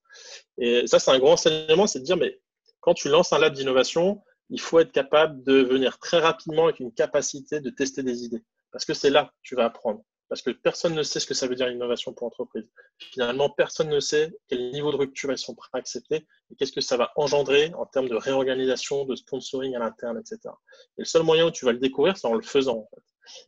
Et 0.58 0.86
ça, 0.86 1.00
c'est 1.00 1.10
un 1.10 1.18
grand 1.18 1.32
enseignement, 1.32 1.88
c'est 1.88 1.98
de 1.98 2.04
dire 2.04 2.16
mais 2.16 2.40
quand 2.78 2.94
tu 2.94 3.08
lances 3.08 3.32
un 3.32 3.40
lab 3.40 3.54
d'innovation, 3.54 4.22
il 4.50 4.60
faut 4.60 4.78
être 4.78 4.92
capable 4.92 5.42
de 5.42 5.54
venir 5.54 5.98
très 5.98 6.20
rapidement 6.20 6.64
avec 6.66 6.78
une 6.78 6.92
capacité 6.92 7.58
de 7.58 7.70
tester 7.70 8.04
des 8.04 8.22
idées 8.22 8.44
parce 8.70 8.84
que 8.84 8.94
c'est 8.94 9.10
là 9.10 9.24
que 9.24 9.30
tu 9.42 9.56
vas 9.56 9.64
apprendre. 9.64 10.04
Parce 10.28 10.42
que 10.42 10.50
personne 10.50 10.94
ne 10.94 11.02
sait 11.02 11.20
ce 11.20 11.26
que 11.26 11.34
ça 11.34 11.46
veut 11.46 11.54
dire 11.54 11.68
l'innovation 11.68 12.12
pour 12.12 12.26
l'entreprise. 12.26 12.68
Finalement, 12.98 13.48
personne 13.48 13.88
ne 13.88 14.00
sait 14.00 14.36
quel 14.48 14.70
niveau 14.72 14.90
de 14.90 14.96
rupture 14.96 15.30
ils 15.30 15.38
sont 15.38 15.54
prêts 15.54 15.68
à 15.74 15.78
accepter 15.78 16.26
et 16.50 16.56
qu'est-ce 16.56 16.72
que 16.72 16.80
ça 16.80 16.96
va 16.96 17.12
engendrer 17.16 17.72
en 17.74 17.86
termes 17.86 18.08
de 18.08 18.16
réorganisation, 18.16 19.04
de 19.04 19.14
sponsoring 19.14 19.76
à 19.76 19.78
l'interne, 19.78 20.18
etc. 20.18 20.40
Et 20.98 21.02
le 21.02 21.04
seul 21.04 21.22
moyen 21.22 21.46
où 21.46 21.50
tu 21.50 21.64
vas 21.64 21.72
le 21.72 21.78
découvrir, 21.78 22.16
c'est 22.16 22.26
en 22.26 22.34
le 22.34 22.42
faisant. 22.42 22.88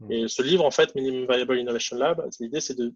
Hmm. 0.01 0.13
Et 0.13 0.29
ce 0.29 0.43
livre, 0.43 0.65
en 0.65 0.71
fait, 0.71 0.95
Minimum 0.95 1.27
Viable 1.27 1.59
Innovation 1.59 1.97
Lab, 1.97 2.25
l'idée, 2.41 2.61
c'est 2.61 2.77
de 2.77 2.95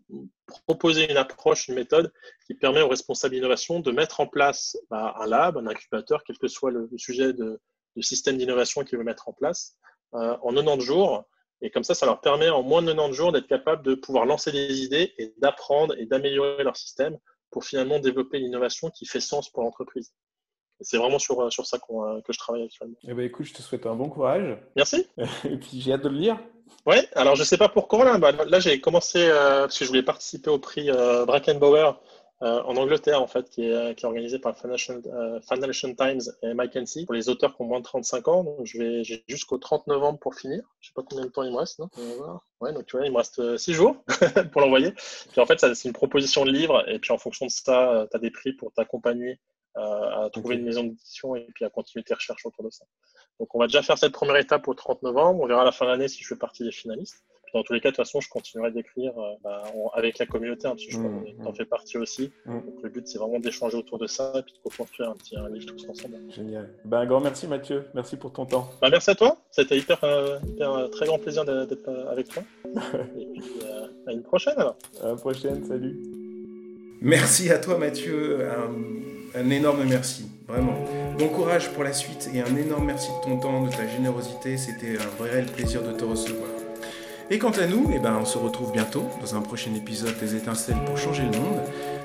proposer 0.66 1.10
une 1.10 1.16
approche, 1.16 1.68
une 1.68 1.74
méthode 1.74 2.12
qui 2.46 2.54
permet 2.54 2.82
aux 2.82 2.88
responsables 2.88 3.34
d'innovation 3.34 3.80
de 3.80 3.90
mettre 3.90 4.20
en 4.20 4.26
place 4.26 4.76
bah, 4.90 5.14
un 5.18 5.26
lab, 5.26 5.56
un 5.56 5.66
incubateur, 5.66 6.22
quel 6.24 6.38
que 6.38 6.48
soit 6.48 6.70
le, 6.70 6.88
sujet 6.96 7.32
de, 7.32 7.60
système 8.00 8.38
d'innovation 8.38 8.84
qu'ils 8.84 8.96
veulent 8.96 9.06
mettre 9.06 9.28
en 9.28 9.32
place, 9.32 9.76
euh, 10.14 10.36
en 10.42 10.52
90 10.54 10.84
jours 10.84 11.26
et 11.62 11.70
comme 11.70 11.84
ça, 11.84 11.94
ça 11.94 12.06
leur 12.06 12.20
permet 12.20 12.50
en 12.50 12.62
moins 12.62 12.82
de 12.82 12.92
90 12.92 13.14
jours 13.14 13.32
d'être 13.32 13.46
capable 13.46 13.84
de 13.84 13.94
pouvoir 13.94 14.26
lancer 14.26 14.50
des 14.50 14.82
idées 14.82 15.14
et 15.16 15.32
d'apprendre 15.38 15.94
et 15.96 16.06
d'améliorer 16.06 16.64
leur 16.64 16.76
système 16.76 17.16
pour 17.50 17.64
finalement 17.64 18.00
développer 18.00 18.38
l'innovation 18.38 18.90
qui 18.90 19.06
fait 19.06 19.20
sens 19.20 19.48
pour 19.48 19.62
l'entreprise. 19.62 20.12
C'est 20.80 20.96
vraiment 20.96 21.20
sur, 21.20 21.40
euh, 21.40 21.50
sur 21.50 21.64
ça 21.64 21.76
euh, 21.76 22.20
que 22.22 22.32
je 22.32 22.38
travaille 22.38 22.64
actuellement. 22.64 22.96
Eh 23.04 23.14
ben, 23.14 23.24
écoute, 23.24 23.46
je 23.46 23.54
te 23.54 23.62
souhaite 23.62 23.86
un 23.86 23.94
bon 23.94 24.08
courage. 24.08 24.58
Merci. 24.74 25.06
et 25.44 25.56
puis 25.56 25.80
j'ai 25.80 25.92
hâte 25.92 26.02
de 26.02 26.08
le 26.08 26.18
lire. 26.18 26.40
Oui, 26.86 26.96
alors 27.14 27.36
je 27.36 27.42
ne 27.42 27.46
sais 27.46 27.58
pas 27.58 27.68
pourquoi. 27.68 28.04
Là, 28.04 28.18
bah, 28.18 28.32
là 28.32 28.58
j'ai 28.58 28.80
commencé, 28.80 29.18
euh, 29.20 29.60
parce 29.62 29.78
que 29.78 29.84
je 29.84 29.90
voulais 29.90 30.02
participer 30.02 30.50
au 30.50 30.58
prix 30.58 30.90
Brackenbauer 31.26 31.92
euh, 32.42 32.60
en 32.64 32.76
Angleterre, 32.76 33.22
en 33.22 33.28
fait, 33.28 33.48
qui 33.50 33.66
est, 33.68 33.72
euh, 33.72 33.94
qui 33.94 34.04
est 34.04 34.06
organisé 34.06 34.40
par 34.40 34.56
Financial, 34.56 35.00
euh, 35.06 35.40
Financial, 35.42 35.94
Times 35.94 36.22
et 36.42 36.54
McKinsey 36.54 37.04
pour 37.04 37.14
les 37.14 37.28
auteurs 37.28 37.54
qui 37.54 37.62
ont 37.62 37.66
moins 37.66 37.78
de 37.78 37.84
35 37.84 38.26
ans. 38.26 38.42
Donc, 38.42 38.66
je 38.66 38.78
vais 38.78 39.04
j'ai 39.04 39.22
jusqu'au 39.28 39.58
30 39.58 39.86
novembre 39.86 40.18
pour 40.18 40.34
finir. 40.34 40.64
Je 40.80 40.88
sais 40.88 40.92
pas 40.92 41.02
combien 41.08 41.24
de 41.24 41.30
temps 41.30 41.44
il 41.44 41.52
me 41.52 41.58
reste. 41.58 41.78
Non? 41.78 41.88
Ouais, 42.60 42.72
donc 42.72 42.86
tu 42.86 42.96
vois, 42.96 43.06
il 43.06 43.12
me 43.12 43.16
reste 43.18 43.56
6 43.56 43.74
jours 43.74 43.96
pour 44.52 44.60
l'envoyer. 44.60 44.92
Puis 44.92 45.40
en 45.40 45.46
fait, 45.46 45.58
c'est 45.60 45.88
une 45.88 45.94
proposition 45.94 46.44
de 46.44 46.50
livre. 46.50 46.84
Et 46.88 46.98
puis 46.98 47.12
en 47.12 47.18
fonction 47.18 47.46
de 47.46 47.50
ça, 47.50 48.08
tu 48.10 48.16
as 48.16 48.20
des 48.20 48.30
prix 48.32 48.52
pour 48.52 48.72
t'accompagner 48.72 49.38
à 49.74 50.28
trouver 50.32 50.56
une 50.56 50.64
maison 50.64 50.82
d'édition 50.82 51.34
et 51.34 51.46
puis 51.54 51.64
à 51.64 51.70
continuer 51.70 52.02
tes 52.04 52.12
recherches 52.12 52.44
autour 52.44 52.64
de 52.64 52.70
ça. 52.70 52.84
Donc 53.40 53.54
on 53.54 53.58
va 53.58 53.66
déjà 53.66 53.82
faire 53.82 53.96
cette 53.96 54.12
première 54.12 54.36
étape 54.36 54.66
au 54.68 54.74
30 54.74 55.02
novembre. 55.02 55.40
On 55.42 55.46
verra 55.46 55.62
à 55.62 55.64
la 55.64 55.72
fin 55.72 55.86
de 55.86 55.90
l'année 55.90 56.08
si 56.08 56.22
je 56.22 56.28
fais 56.28 56.36
partie 56.36 56.64
des 56.64 56.72
finalistes 56.72 57.24
dans 57.52 57.62
tous 57.62 57.74
les 57.74 57.80
cas, 57.80 57.90
de 57.90 57.96
toute 57.96 58.04
façon, 58.04 58.20
je 58.20 58.28
continuerai 58.28 58.70
d'écrire 58.70 59.12
euh, 59.18 59.32
bah, 59.42 59.62
avec 59.94 60.18
la 60.18 60.26
communauté, 60.26 60.66
hein, 60.66 60.70
parce 60.70 60.86
que 60.86 60.92
je 60.92 60.98
mmh, 60.98 61.24
mmh. 61.38 61.54
fais 61.54 61.64
partie 61.64 61.98
aussi. 61.98 62.32
Mmh. 62.46 62.52
Donc, 62.52 62.82
le 62.82 62.88
but, 62.88 63.06
c'est 63.06 63.18
vraiment 63.18 63.38
d'échanger 63.40 63.76
autour 63.76 63.98
de 63.98 64.06
ça 64.06 64.32
et 64.36 64.42
puis 64.42 64.54
de 64.54 64.70
construire 64.76 65.10
un 65.10 65.14
petit 65.14 65.36
un 65.36 65.48
livre 65.50 65.66
tous 65.66 65.88
ensemble. 65.88 66.16
Génial. 66.30 66.70
Ben, 66.84 67.00
un 67.00 67.06
grand 67.06 67.20
merci, 67.20 67.46
Mathieu. 67.46 67.84
Merci 67.94 68.16
pour 68.16 68.32
ton 68.32 68.46
temps. 68.46 68.70
Bah, 68.80 68.88
merci 68.90 69.10
à 69.10 69.14
toi. 69.14 69.36
C'était 69.50 69.76
hyper, 69.76 70.02
euh, 70.02 70.38
hyper 70.48 70.72
euh, 70.72 70.88
très 70.88 71.06
grand 71.06 71.18
plaisir 71.18 71.44
d'être 71.44 71.88
avec 72.10 72.28
toi. 72.28 72.42
et 73.18 73.26
puis, 73.26 73.44
à 74.06 74.12
une 74.12 74.22
prochaine 74.22 74.54
alors. 74.56 74.76
À 75.02 75.08
la 75.08 75.16
prochaine. 75.16 75.64
Salut. 75.66 75.98
Merci 77.02 77.50
à 77.50 77.58
toi, 77.58 77.76
Mathieu. 77.76 78.48
Un, 78.48 79.40
un 79.40 79.50
énorme 79.50 79.84
merci. 79.84 80.26
Vraiment. 80.48 80.84
Bon 81.18 81.28
courage 81.28 81.70
pour 81.70 81.84
la 81.84 81.92
suite 81.92 82.30
et 82.34 82.40
un 82.40 82.56
énorme 82.56 82.86
merci 82.86 83.08
de 83.10 83.28
ton 83.28 83.38
temps, 83.38 83.62
de 83.64 83.70
ta 83.70 83.86
générosité. 83.86 84.56
C'était 84.56 84.98
un 84.98 85.22
vrai 85.22 85.42
plaisir 85.42 85.82
de 85.82 85.92
te 85.92 86.04
recevoir. 86.04 86.61
Et 87.32 87.38
quant 87.38 87.50
à 87.52 87.66
nous, 87.66 87.90
eh 87.94 87.98
ben, 87.98 88.18
on 88.20 88.26
se 88.26 88.36
retrouve 88.36 88.72
bientôt 88.72 89.04
dans 89.22 89.36
un 89.36 89.40
prochain 89.40 89.74
épisode 89.74 90.18
des 90.18 90.36
étincelles 90.36 90.76
pour 90.84 90.98
changer 90.98 91.22
le 91.22 91.30
monde. 91.38 91.62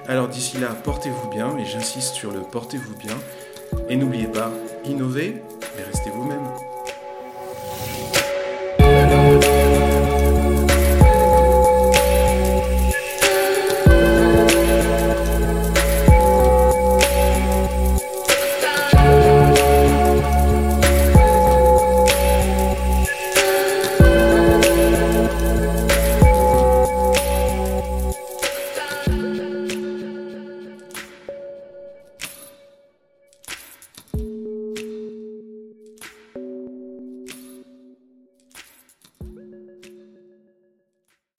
Alors 0.07 0.29
d'ici 0.29 0.57
là, 0.57 0.69
portez-vous 0.69 1.27
bien, 1.27 1.57
et 1.57 1.65
j'insiste 1.65 2.13
sur 2.13 2.31
le 2.31 2.39
portez-vous 2.39 2.95
bien. 2.95 3.17
Et 3.89 3.97
n'oubliez 3.97 4.27
pas, 4.27 4.53
innovez 4.85 5.41
et 5.77 5.83
restez 5.83 6.11
vous-même. 6.11 6.47